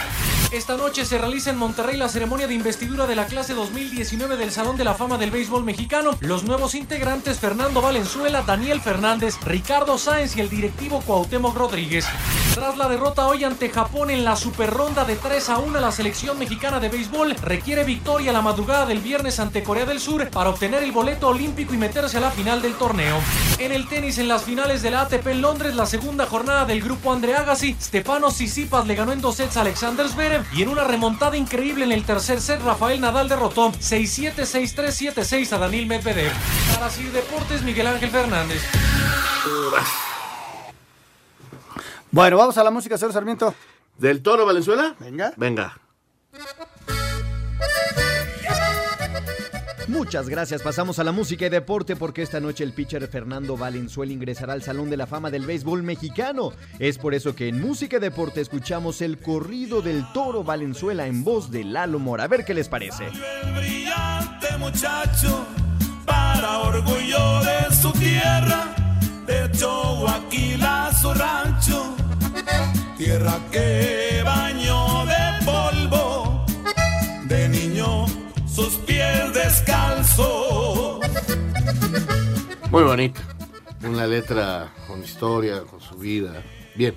Esta 0.52 0.76
noche 0.76 1.04
se 1.04 1.16
realiza 1.16 1.50
en 1.50 1.58
Monterrey 1.58 1.96
la 1.96 2.08
ceremonia 2.08 2.48
de 2.48 2.54
investidura 2.54 3.06
de 3.06 3.14
la 3.14 3.26
clase 3.26 3.54
2019 3.54 4.36
del 4.36 4.50
Salón 4.50 4.76
de 4.76 4.82
la 4.82 4.94
Fama 4.94 5.16
del 5.16 5.30
Béisbol 5.30 5.62
Mexicano. 5.62 6.18
Los 6.18 6.42
nuevos 6.42 6.74
integrantes 6.74 7.38
Fernando 7.38 7.80
Valenzuela, 7.80 8.42
Daniel 8.42 8.80
Fernández, 8.80 9.36
Ricardo 9.44 9.96
Sáenz 9.96 10.36
y 10.36 10.40
el 10.40 10.48
directivo 10.48 11.02
Cuauhtémoc 11.02 11.56
Rodríguez. 11.56 12.04
Tras 12.52 12.76
la 12.76 12.88
derrota 12.88 13.28
hoy 13.28 13.44
ante 13.44 13.68
Japón 13.68 14.10
en 14.10 14.24
la 14.24 14.34
super 14.34 14.70
ronda 14.70 15.04
de 15.04 15.14
3 15.14 15.50
a 15.50 15.58
1, 15.58 15.78
la 15.78 15.92
selección 15.92 16.36
mexicana 16.36 16.80
de 16.80 16.88
béisbol 16.88 17.36
requiere 17.36 17.84
victoria 17.84 18.32
la 18.32 18.42
madrugada 18.42 18.86
del 18.86 18.98
viernes 18.98 19.38
ante 19.38 19.62
Corea 19.62 19.86
del 19.86 20.00
Sur 20.00 20.30
para 20.30 20.50
obtener 20.50 20.82
el 20.82 20.90
boleto 20.90 21.28
olímpico 21.28 21.74
y 21.74 21.78
meterse 21.78 22.16
a 22.16 22.22
la 22.22 22.32
final 22.32 22.60
del 22.60 22.74
torneo. 22.74 23.18
En 23.60 23.70
el 23.70 23.86
tenis, 23.86 24.18
en 24.18 24.26
las 24.26 24.42
finales 24.42 24.82
de 24.82 24.90
la 24.90 25.02
ATP 25.02 25.28
en 25.28 25.42
Londres, 25.42 25.76
la 25.76 25.86
segunda 25.86 26.26
jornada 26.26 26.64
del 26.64 26.82
grupo 26.82 27.12
Andre 27.12 27.36
Agassi, 27.36 27.76
Stefano 27.80 28.30
Tsitsipas 28.30 28.88
le 28.88 28.96
ganó 28.96 29.12
en 29.12 29.20
dos 29.20 29.36
sets 29.36 29.56
a 29.56 29.60
Alexander 29.60 30.08
Zverev 30.08 30.39
y 30.52 30.62
en 30.62 30.68
una 30.68 30.84
remontada 30.84 31.36
increíble 31.36 31.84
en 31.84 31.92
el 31.92 32.04
tercer 32.04 32.40
set, 32.40 32.62
Rafael 32.62 33.00
Nadal 33.00 33.28
derrotó 33.28 33.72
6-7, 33.72 34.34
6-3, 34.34 35.14
7-6 35.14 35.52
a 35.52 35.58
Daniel 35.58 35.86
Medvedev. 35.86 36.32
Para 36.74 36.90
Sir 36.90 37.12
Deportes, 37.12 37.62
Miguel 37.62 37.86
Ángel 37.86 38.10
Fernández. 38.10 38.62
Bueno, 42.10 42.36
vamos 42.36 42.58
a 42.58 42.64
la 42.64 42.70
música, 42.70 42.98
señor 42.98 43.12
Sarmiento. 43.12 43.54
¿Del 43.98 44.22
Toro 44.22 44.46
Valenzuela? 44.46 44.96
Venga. 44.98 45.32
Venga. 45.36 45.78
Muchas 49.90 50.28
gracias. 50.28 50.62
Pasamos 50.62 51.00
a 51.00 51.04
la 51.04 51.10
música 51.10 51.46
y 51.46 51.48
deporte 51.48 51.96
porque 51.96 52.22
esta 52.22 52.38
noche 52.38 52.62
el 52.62 52.72
pitcher 52.72 53.08
Fernando 53.08 53.56
Valenzuela 53.56 54.12
ingresará 54.12 54.52
al 54.52 54.62
Salón 54.62 54.88
de 54.88 54.96
la 54.96 55.08
Fama 55.08 55.32
del 55.32 55.46
Béisbol 55.46 55.82
Mexicano. 55.82 56.52
Es 56.78 56.96
por 56.96 57.12
eso 57.12 57.34
que 57.34 57.48
en 57.48 57.60
música 57.60 57.96
y 57.96 58.00
deporte 58.00 58.40
escuchamos 58.40 59.02
el 59.02 59.18
corrido 59.18 59.82
del 59.82 60.04
Toro 60.12 60.44
Valenzuela 60.44 61.08
en 61.08 61.24
voz 61.24 61.50
de 61.50 61.64
Lalo 61.64 61.98
Mora. 61.98 62.24
A 62.24 62.28
ver 62.28 62.44
qué 62.44 62.54
les 62.54 62.68
parece. 62.68 63.04
brillante 63.56 64.56
muchacho 64.60 65.44
para 66.06 66.60
orgullo 66.60 67.40
de 67.40 67.74
su 67.74 67.90
tierra 67.92 68.74
de 69.26 69.48
rancho 71.14 71.96
tierra 72.96 73.38
que 73.50 74.22
bañó 74.24 75.04
pies 79.64 79.66
descalzos 79.66 81.00
Muy 82.70 82.82
bonito. 82.82 83.20
Una 83.82 84.06
letra 84.06 84.68
con 84.86 85.02
historia, 85.02 85.62
con 85.62 85.80
su 85.80 85.96
vida. 85.96 86.42
Bien. 86.76 86.94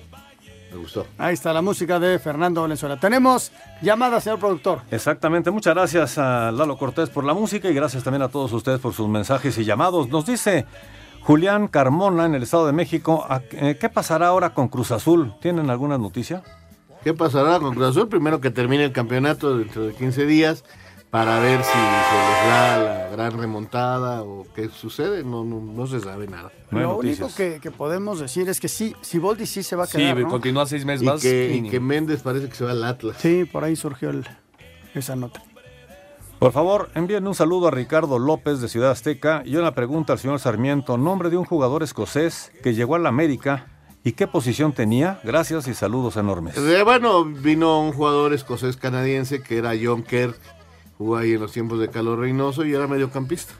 Me 0.71 0.77
gustó. 0.79 1.05
Ahí 1.17 1.33
está 1.35 1.53
la 1.53 1.61
música 1.61 1.99
de 1.99 2.17
Fernando 2.19 2.61
Valenzuela. 2.63 2.99
Tenemos 2.99 3.51
llamada, 3.81 4.19
señor 4.19 4.39
productor. 4.39 4.81
Exactamente, 4.91 5.51
muchas 5.51 5.75
gracias 5.75 6.17
a 6.17 6.51
Lalo 6.51 6.77
Cortés 6.77 7.09
por 7.09 7.23
la 7.23 7.33
música 7.35 7.69
y 7.69 7.73
gracias 7.75 8.03
también 8.03 8.23
a 8.23 8.29
todos 8.29 8.51
ustedes 8.53 8.79
por 8.79 8.93
sus 8.93 9.07
mensajes 9.07 9.55
y 9.59 9.65
llamados. 9.65 10.09
Nos 10.09 10.25
dice 10.25 10.65
Julián 11.21 11.67
Carmona 11.67 12.25
en 12.25 12.33
el 12.35 12.43
Estado 12.43 12.65
de 12.65 12.73
México, 12.73 13.25
¿a- 13.29 13.41
eh, 13.51 13.77
¿qué 13.79 13.87
pasará 13.89 14.27
ahora 14.27 14.53
con 14.55 14.67
Cruz 14.67 14.91
Azul? 14.91 15.33
¿Tienen 15.41 15.69
alguna 15.69 15.97
noticia? 15.99 16.41
¿Qué 17.03 17.13
pasará 17.13 17.59
con 17.59 17.75
Cruz 17.75 17.89
Azul? 17.91 18.09
Primero 18.09 18.41
que 18.41 18.49
termine 18.49 18.83
el 18.85 18.91
campeonato 18.91 19.57
dentro 19.57 19.83
de 19.83 19.93
15 19.93 20.25
días 20.25 20.63
para 21.13 21.37
ver 21.41 21.63
si 21.63 21.71
se 21.71 21.77
les 21.77 22.47
da 22.49 22.77
la 22.79 23.09
gran 23.11 23.37
remontada 23.39 24.23
o 24.23 24.47
qué 24.55 24.67
sucede. 24.69 25.23
No, 25.23 25.43
no, 25.43 25.59
no 25.61 25.85
se 25.85 25.99
sabe 25.99 26.25
nada. 26.25 26.51
Lo 26.71 26.97
único 26.97 27.29
que, 27.37 27.59
que 27.61 27.69
podemos 27.69 28.19
decir 28.19 28.49
es 28.49 28.59
que 28.59 28.67
sí, 28.67 28.95
Siboldi 29.01 29.45
sí 29.45 29.61
se 29.61 29.75
va 29.75 29.83
a 29.83 29.85
Sí, 29.85 29.99
quedar, 29.99 30.17
¿no? 30.17 30.27
continúa 30.27 30.65
seis 30.65 30.85
meses 30.85 31.03
Y 31.03 31.05
más. 31.05 31.21
que, 31.21 31.53
y 31.53 31.69
que 31.69 31.79
Méndez 31.79 32.23
parece 32.23 32.49
que 32.49 32.55
se 32.55 32.65
va 32.65 32.71
al 32.71 32.83
Atlas. 32.83 33.17
Sí, 33.19 33.45
por 33.45 33.63
ahí 33.63 33.75
surgió 33.75 34.09
el- 34.09 34.27
esa 34.95 35.15
nota. 35.15 35.39
Por 36.39 36.51
favor, 36.51 36.89
envíen 36.95 37.27
un 37.27 37.35
saludo 37.35 37.67
a 37.67 37.71
Ricardo 37.71 38.17
López 38.17 38.59
de 38.59 38.67
Ciudad 38.67 38.89
Azteca 38.89 39.43
y 39.45 39.55
una 39.57 39.75
pregunta 39.75 40.13
al 40.13 40.19
señor 40.19 40.39
Sarmiento. 40.39 40.97
Nombre 40.97 41.29
de 41.29 41.37
un 41.37 41.45
jugador 41.45 41.83
escocés 41.83 42.51
que 42.63 42.73
llegó 42.73 42.95
a 42.95 42.99
la 42.99 43.09
América 43.09 43.67
y 44.03 44.13
qué 44.13 44.25
posición 44.27 44.73
tenía. 44.73 45.19
Gracias 45.23 45.67
y 45.67 45.75
saludos 45.75 46.17
enormes. 46.17 46.57
Eh, 46.57 46.81
bueno, 46.83 47.23
vino 47.23 47.79
un 47.81 47.93
jugador 47.93 48.33
escocés 48.33 48.75
canadiense 48.77 49.43
que 49.43 49.57
era 49.59 49.73
John 49.81 50.01
Kerr. 50.03 50.35
Jugó 51.03 51.17
ahí 51.17 51.33
en 51.33 51.41
los 51.41 51.51
tiempos 51.51 51.81
de 51.81 51.89
Carlos 51.89 52.17
Reynoso 52.17 52.63
y 52.63 52.73
era 52.73 52.87
mediocampista. 52.87 53.53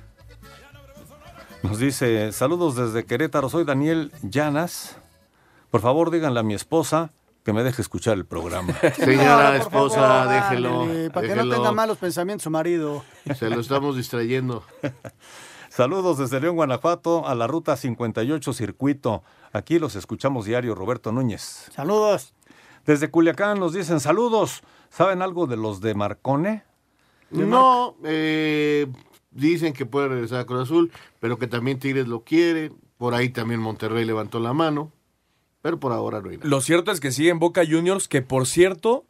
Nos 1.61 1.77
dice, 1.77 2.31
saludos 2.31 2.77
desde 2.77 3.03
Querétaro, 3.03 3.49
soy 3.49 3.65
Daniel 3.65 4.13
Llanas. 4.21 4.95
Por 5.69 5.81
favor, 5.81 6.09
díganle 6.09 6.39
a 6.39 6.43
mi 6.43 6.53
esposa 6.53 7.11
que 7.43 7.51
me 7.51 7.63
deje 7.63 7.81
escuchar 7.81 8.13
el 8.13 8.25
programa. 8.25 8.73
Señora 8.95 9.57
esposa, 9.57 9.99
favor, 9.99 10.29
déjelo. 10.29 11.11
Para 11.11 11.27
que 11.27 11.35
no 11.35 11.49
tenga 11.49 11.73
malos 11.73 11.97
pensamientos 11.97 12.43
su 12.43 12.49
marido. 12.49 13.03
Se 13.35 13.49
lo 13.49 13.59
estamos 13.59 13.97
distrayendo. 13.97 14.63
Saludos 15.69 16.19
desde 16.19 16.39
León, 16.39 16.55
Guanajuato, 16.55 17.27
a 17.27 17.35
la 17.35 17.47
ruta 17.47 17.75
58 17.75 18.53
Circuito. 18.53 19.21
Aquí 19.51 19.79
los 19.79 19.97
escuchamos 19.97 20.45
diario, 20.45 20.75
Roberto 20.75 21.11
Núñez. 21.11 21.69
Saludos. 21.75 22.35
Desde 22.85 23.11
Culiacán 23.11 23.59
nos 23.59 23.73
dicen 23.73 23.99
saludos. 23.99 24.61
¿Saben 24.89 25.21
algo 25.21 25.45
de 25.45 25.57
los 25.57 25.81
de 25.81 25.93
Marcone? 25.93 26.63
No, 27.34 27.95
eh, 28.03 28.88
dicen 29.31 29.73
que 29.73 29.86
puede 29.86 30.07
regresar 30.07 30.39
a 30.39 30.45
Cruz 30.45 30.63
Azul, 30.63 30.91
pero 31.19 31.38
que 31.38 31.47
también 31.47 31.79
Tigres 31.79 32.07
lo 32.07 32.23
quiere. 32.23 32.71
Por 32.97 33.13
ahí 33.13 33.29
también 33.29 33.59
Monterrey 33.59 34.05
levantó 34.05 34.39
la 34.39 34.53
mano. 34.53 34.91
Pero 35.61 35.79
por 35.79 35.91
ahora 35.91 36.21
no 36.21 36.29
hay 36.29 36.38
nada. 36.38 36.49
Lo 36.49 36.61
cierto 36.61 36.91
es 36.91 36.99
que 36.99 37.11
sigue 37.11 37.29
en 37.29 37.39
Boca 37.39 37.63
Juniors, 37.65 38.07
que 38.07 38.21
por 38.21 38.47
cierto, 38.47 39.05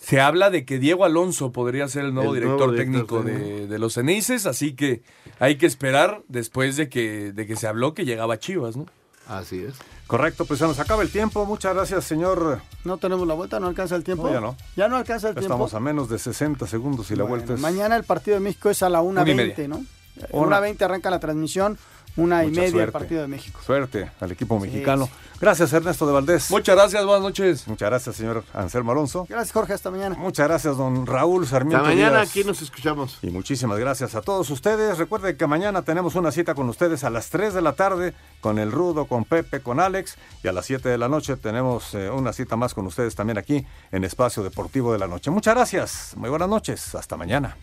Se 0.00 0.18
habla 0.18 0.48
de 0.48 0.64
que 0.64 0.78
Diego 0.78 1.04
Alonso 1.04 1.52
podría 1.52 1.86
ser 1.86 2.06
el 2.06 2.14
nuevo, 2.14 2.32
director, 2.32 2.74
técnico 2.74 3.22
de, 3.22 3.66
de, 3.66 3.78
los 3.78 3.94
Ceneices, 3.94 4.46
así 4.46 4.72
que 4.72 5.02
hay 5.38 5.56
que 5.56 5.66
esperar 5.66 6.22
después 6.26 6.76
de 6.76 6.88
que, 6.88 7.32
de 7.32 7.46
que 7.46 7.54
se 7.54 7.66
habló 7.66 7.92
que 7.92 8.06
llegaba 8.06 8.38
Chivas, 8.38 8.78
¿no? 8.78 8.86
Así 9.26 9.58
es. 9.58 9.74
Correcto, 10.10 10.44
pues 10.44 10.58
se 10.58 10.66
nos 10.66 10.80
acaba 10.80 11.04
el 11.04 11.10
tiempo. 11.10 11.46
Muchas 11.46 11.72
gracias, 11.72 12.04
señor. 12.04 12.60
No 12.82 12.96
tenemos 12.96 13.28
la 13.28 13.34
vuelta, 13.34 13.60
no 13.60 13.68
alcanza 13.68 13.94
el 13.94 14.02
tiempo. 14.02 14.26
No, 14.26 14.32
ya 14.32 14.40
no. 14.40 14.56
Ya 14.74 14.88
no 14.88 14.96
alcanza 14.96 15.28
el 15.28 15.34
tiempo. 15.34 15.54
Estamos 15.54 15.72
a 15.74 15.78
menos 15.78 16.08
de 16.08 16.18
60 16.18 16.66
segundos 16.66 17.12
y 17.12 17.14
la 17.14 17.22
vuelta 17.22 17.54
es. 17.54 17.60
Mañana 17.60 17.94
el 17.94 18.02
partido 18.02 18.34
de 18.34 18.40
México 18.40 18.70
es 18.70 18.82
a 18.82 18.88
la 18.88 19.02
1.20, 19.02 19.68
¿no? 19.68 19.84
1.20 20.32 20.82
arranca 20.82 21.10
la 21.10 21.20
transmisión 21.20 21.78
una 22.16 22.44
y 22.44 22.50
media 22.50 22.84
el 22.84 22.92
partido 22.92 23.22
de 23.22 23.28
México. 23.28 23.60
Suerte 23.64 24.10
al 24.20 24.32
equipo 24.32 24.58
mexicano. 24.58 25.08
Gracias, 25.40 25.72
Ernesto 25.72 26.06
de 26.06 26.12
Valdés. 26.12 26.50
Muchas 26.50 26.76
gracias, 26.76 27.02
buenas 27.02 27.22
noches. 27.22 27.66
Muchas 27.66 27.88
gracias, 27.88 28.16
señor 28.16 28.44
Anselmo 28.52 28.92
Alonso. 28.92 29.24
Gracias, 29.26 29.52
Jorge, 29.52 29.72
hasta 29.72 29.90
mañana. 29.90 30.14
Muchas 30.18 30.46
gracias, 30.46 30.76
don 30.76 31.06
Raúl 31.06 31.46
Sarmiento. 31.46 31.78
Hasta 31.78 31.88
mañana 31.88 32.20
aquí 32.20 32.44
nos 32.44 32.60
escuchamos. 32.60 33.18
Y 33.22 33.30
muchísimas 33.30 33.78
gracias 33.78 34.14
a 34.14 34.20
todos 34.20 34.50
ustedes. 34.50 34.98
Recuerden 34.98 35.38
que 35.38 35.46
mañana 35.46 35.80
tenemos 35.80 36.14
una 36.14 36.30
cita 36.30 36.54
con 36.54 36.68
ustedes 36.68 37.04
a 37.04 37.10
las 37.10 37.30
3 37.30 37.54
de 37.54 37.62
la 37.62 37.72
tarde 37.72 38.12
con 38.42 38.58
el 38.58 38.70
Rudo, 38.70 39.06
con 39.06 39.24
Pepe, 39.24 39.60
con 39.60 39.80
Alex. 39.80 40.16
Y 40.42 40.48
a 40.48 40.52
las 40.52 40.66
7 40.66 40.90
de 40.90 40.98
la 40.98 41.08
noche 41.08 41.36
tenemos 41.36 41.94
eh, 41.94 42.10
una 42.10 42.34
cita 42.34 42.56
más 42.56 42.74
con 42.74 42.86
ustedes 42.86 43.14
también 43.14 43.38
aquí 43.38 43.66
en 43.92 44.04
Espacio 44.04 44.42
Deportivo 44.42 44.92
de 44.92 44.98
la 44.98 45.06
Noche. 45.06 45.30
Muchas 45.30 45.54
gracias. 45.54 46.12
Muy 46.16 46.28
buenas 46.28 46.50
noches. 46.50 46.94
Hasta 46.94 47.16
mañana. 47.16 47.56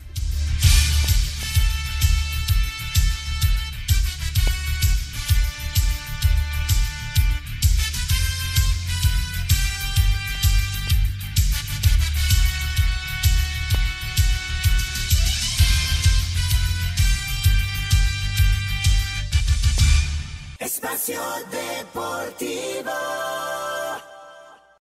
Espacio 22.38 22.84
Deportivo. 22.84 23.07